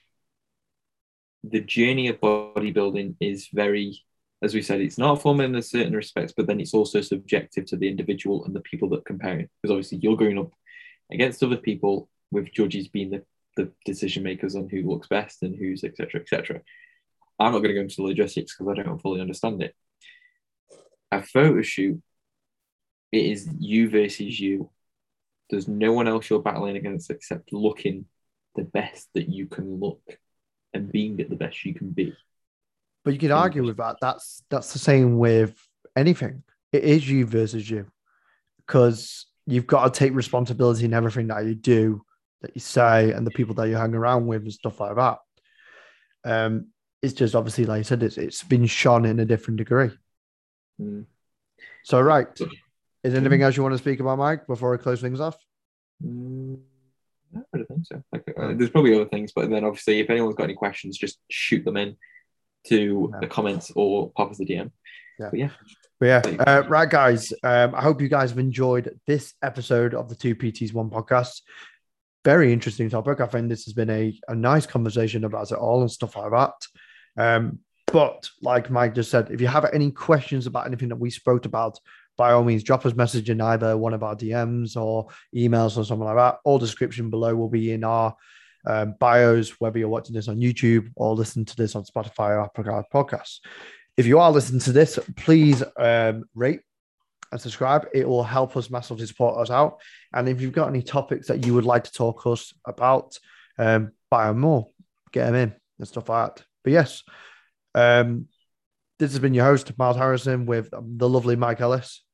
The 1.44 1.60
journey 1.60 2.08
of 2.08 2.20
bodybuilding 2.20 3.16
is 3.20 3.48
very, 3.52 4.00
as 4.42 4.54
we 4.54 4.62
said, 4.62 4.80
it's 4.80 4.98
not 4.98 5.20
formal 5.20 5.46
in 5.46 5.54
a 5.54 5.62
certain 5.62 5.94
respects, 5.96 6.32
but 6.36 6.46
then 6.46 6.60
it's 6.60 6.74
also 6.74 7.00
subjective 7.00 7.66
to 7.66 7.76
the 7.76 7.88
individual 7.88 8.44
and 8.44 8.54
the 8.54 8.60
people 8.60 8.88
that 8.90 9.04
compare 9.04 9.40
it. 9.40 9.50
Because 9.60 9.72
obviously 9.72 9.98
you're 9.98 10.16
going 10.16 10.38
up 10.38 10.52
against 11.10 11.42
other 11.42 11.56
people 11.56 12.08
with 12.30 12.52
judges 12.52 12.88
being 12.88 13.10
the, 13.10 13.24
the 13.56 13.70
decision 13.84 14.22
makers 14.22 14.56
on 14.56 14.68
who 14.68 14.82
looks 14.82 15.08
best 15.08 15.42
and 15.42 15.54
who's 15.56 15.84
etc. 15.84 16.20
etc. 16.20 16.60
I'm 17.38 17.52
not 17.52 17.58
going 17.58 17.70
to 17.70 17.74
go 17.74 17.80
into 17.80 17.96
the 17.96 18.02
logistics 18.02 18.56
because 18.56 18.70
I 18.70 18.82
don't 18.82 18.98
fully 19.00 19.20
understand 19.20 19.62
it 19.62 19.74
a 21.12 21.22
photo 21.22 21.62
shoot, 21.62 22.02
it 23.12 23.26
is 23.26 23.48
you 23.58 23.88
versus 23.88 24.40
you. 24.40 24.70
There's 25.50 25.68
no 25.68 25.92
one 25.92 26.08
else 26.08 26.28
you're 26.28 26.42
battling 26.42 26.76
against 26.76 27.10
except 27.10 27.52
looking 27.52 28.06
the 28.56 28.64
best 28.64 29.08
that 29.14 29.28
you 29.28 29.46
can 29.46 29.78
look 29.78 30.00
and 30.72 30.90
being 30.90 31.20
at 31.20 31.28
the 31.28 31.36
best 31.36 31.64
you 31.64 31.74
can 31.74 31.90
be. 31.90 32.14
But 33.04 33.12
you 33.12 33.20
could 33.20 33.30
argue 33.30 33.64
with 33.64 33.76
that. 33.76 33.96
That's 34.00 34.42
that's 34.48 34.72
the 34.72 34.78
same 34.78 35.18
with 35.18 35.54
anything. 35.96 36.42
It 36.72 36.84
is 36.84 37.08
you 37.08 37.26
versus 37.26 37.68
you, 37.68 37.86
because 38.66 39.26
you've 39.46 39.66
got 39.66 39.92
to 39.92 39.98
take 39.98 40.14
responsibility 40.14 40.86
in 40.86 40.94
everything 40.94 41.26
that 41.26 41.44
you 41.44 41.54
do, 41.54 42.02
that 42.42 42.54
you 42.54 42.60
say, 42.60 43.12
and 43.12 43.26
the 43.26 43.30
people 43.30 43.54
that 43.56 43.68
you 43.68 43.76
hang 43.76 43.94
around 43.94 44.26
with 44.26 44.42
and 44.42 44.52
stuff 44.52 44.80
like 44.80 44.96
that. 44.96 45.18
Um, 46.24 46.68
it's 47.00 47.14
just 47.14 47.34
obviously, 47.34 47.64
like 47.64 47.80
I 47.80 47.82
said, 47.82 48.02
it's 48.02 48.18
it's 48.18 48.42
been 48.44 48.66
shone 48.66 49.04
in 49.04 49.18
a 49.18 49.24
different 49.24 49.58
degree. 49.58 49.90
Mm. 50.80 51.06
So, 51.84 52.00
right, 52.00 52.28
is 53.02 53.12
there 53.12 53.16
anything 53.16 53.42
else 53.42 53.56
you 53.56 53.62
want 53.62 53.74
to 53.74 53.78
speak 53.78 53.98
about, 54.00 54.18
Mike, 54.18 54.46
before 54.46 54.72
I 54.74 54.76
close 54.76 55.00
things 55.00 55.20
off? 55.20 55.36
Mm, 56.04 56.60
I 57.34 57.40
don't 57.58 57.66
think 57.66 57.86
so. 57.86 58.02
Like, 58.12 58.32
uh, 58.38 58.52
there's 58.54 58.70
probably 58.70 58.94
other 58.94 59.08
things, 59.08 59.32
but 59.34 59.50
then 59.50 59.64
obviously, 59.64 60.00
if 60.00 60.10
anyone's 60.10 60.36
got 60.36 60.44
any 60.44 60.54
questions, 60.54 60.96
just 60.96 61.18
shoot 61.30 61.64
them 61.64 61.76
in 61.76 61.96
to 62.68 63.10
Yeah. 63.12 63.20
the 63.20 63.26
comments 63.26 63.72
or 63.74 64.12
pop 64.12 64.30
us 64.30 64.40
a 64.40 64.44
DM. 64.44 64.70
Yeah. 65.18 65.28
But 65.30 65.38
yeah, 65.38 65.50
But 65.98 66.06
yeah, 66.06 66.42
uh, 66.46 66.62
right, 66.68 66.88
guys. 66.88 67.32
Um, 67.42 67.74
I 67.74 67.82
hope 67.82 68.00
you 68.00 68.08
guys 68.08 68.30
have 68.30 68.38
enjoyed 68.38 68.98
this 69.06 69.34
episode 69.42 69.94
of 69.94 70.08
the 70.08 70.14
Two 70.14 70.34
PTs 70.36 70.72
One 70.72 70.90
podcast. 70.90 71.42
Very 72.24 72.52
interesting 72.52 72.88
topic. 72.88 73.20
I 73.20 73.26
think 73.26 73.48
this 73.48 73.64
has 73.64 73.74
been 73.74 73.90
a, 73.90 74.18
a 74.28 74.34
nice 74.34 74.66
conversation 74.66 75.24
about 75.24 75.50
it 75.50 75.58
all 75.58 75.80
and 75.80 75.90
stuff 75.90 76.16
like 76.16 76.30
that. 76.30 76.52
Um, 77.16 77.58
but 77.86 78.30
like 78.40 78.70
Mike 78.70 78.94
just 78.94 79.10
said, 79.10 79.30
if 79.30 79.40
you 79.40 79.48
have 79.48 79.66
any 79.72 79.90
questions 79.90 80.46
about 80.46 80.66
anything 80.66 80.88
that 80.88 80.96
we 80.96 81.10
spoke 81.10 81.44
about, 81.44 81.78
by 82.16 82.32
all 82.32 82.44
means, 82.44 82.62
drop 82.62 82.86
us 82.86 82.92
a 82.92 82.96
message 82.96 83.30
in 83.30 83.40
either 83.40 83.76
one 83.76 83.94
of 83.94 84.02
our 84.02 84.14
DMs 84.14 84.76
or 84.76 85.08
emails 85.34 85.76
or 85.76 85.84
something 85.84 86.06
like 86.06 86.16
that. 86.16 86.38
All 86.44 86.58
description 86.58 87.10
below 87.10 87.34
will 87.34 87.48
be 87.48 87.72
in 87.72 87.84
our 87.84 88.14
um, 88.66 88.94
bios, 88.98 89.60
whether 89.60 89.78
you're 89.78 89.88
watching 89.88 90.14
this 90.14 90.28
on 90.28 90.36
YouTube 90.36 90.90
or 90.94 91.14
listening 91.14 91.46
to 91.46 91.56
this 91.56 91.74
on 91.74 91.84
Spotify 91.84 92.30
or 92.30 92.42
Apple 92.42 92.84
Podcasts. 92.92 93.40
If 93.96 94.06
you 94.06 94.18
are 94.18 94.30
listening 94.30 94.60
to 94.60 94.72
this, 94.72 94.98
please 95.16 95.62
um, 95.76 96.24
rate 96.34 96.60
and 97.32 97.40
subscribe. 97.40 97.88
It 97.92 98.08
will 98.08 98.22
help 98.22 98.56
us 98.56 98.70
massively 98.70 99.06
support 99.06 99.38
us 99.38 99.50
out. 99.50 99.80
And 100.12 100.28
if 100.28 100.40
you've 100.40 100.52
got 100.52 100.68
any 100.68 100.82
topics 100.82 101.26
that 101.28 101.44
you 101.44 101.54
would 101.54 101.64
like 101.64 101.84
to 101.84 101.92
talk 101.92 102.26
us 102.26 102.54
about, 102.64 103.18
um, 103.58 103.92
buy 104.10 104.28
them 104.28 104.40
more, 104.40 104.68
get 105.10 105.26
them 105.26 105.34
in 105.34 105.54
and 105.78 105.88
stuff 105.88 106.08
like 106.08 106.36
that. 106.36 106.44
But 106.62 106.74
yes, 106.74 107.02
um, 107.74 108.28
this 108.98 109.10
has 109.10 109.18
been 109.18 109.34
your 109.34 109.46
host, 109.46 109.76
Miles 109.78 109.96
Harrison, 109.96 110.46
with 110.46 110.68
the 110.70 111.08
lovely 111.08 111.34
Mike 111.34 111.60
Ellis, 111.60 112.04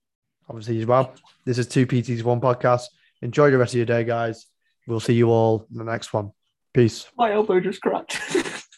obviously 0.48 0.80
as 0.80 0.86
well. 0.86 1.12
This 1.44 1.58
is 1.58 1.66
Two 1.66 1.86
PTs 1.86 2.22
One 2.22 2.40
Podcast. 2.40 2.84
Enjoy 3.20 3.50
the 3.50 3.58
rest 3.58 3.74
of 3.74 3.78
your 3.78 3.86
day, 3.86 4.04
guys. 4.04 4.46
We'll 4.86 5.00
see 5.00 5.14
you 5.14 5.30
all 5.30 5.66
in 5.70 5.76
the 5.76 5.84
next 5.84 6.14
one. 6.14 6.30
Peace. 6.72 7.06
my 7.16 7.32
elbow 7.32 7.60
just 7.60 7.82
cracked. 7.82 8.18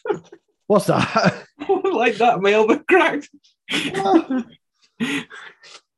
What's 0.67 0.87
that? 0.87 1.45
like 1.93 2.15
that, 2.15 2.41
my 2.41 2.53
elbow 2.53 2.79
cracked. 2.79 3.29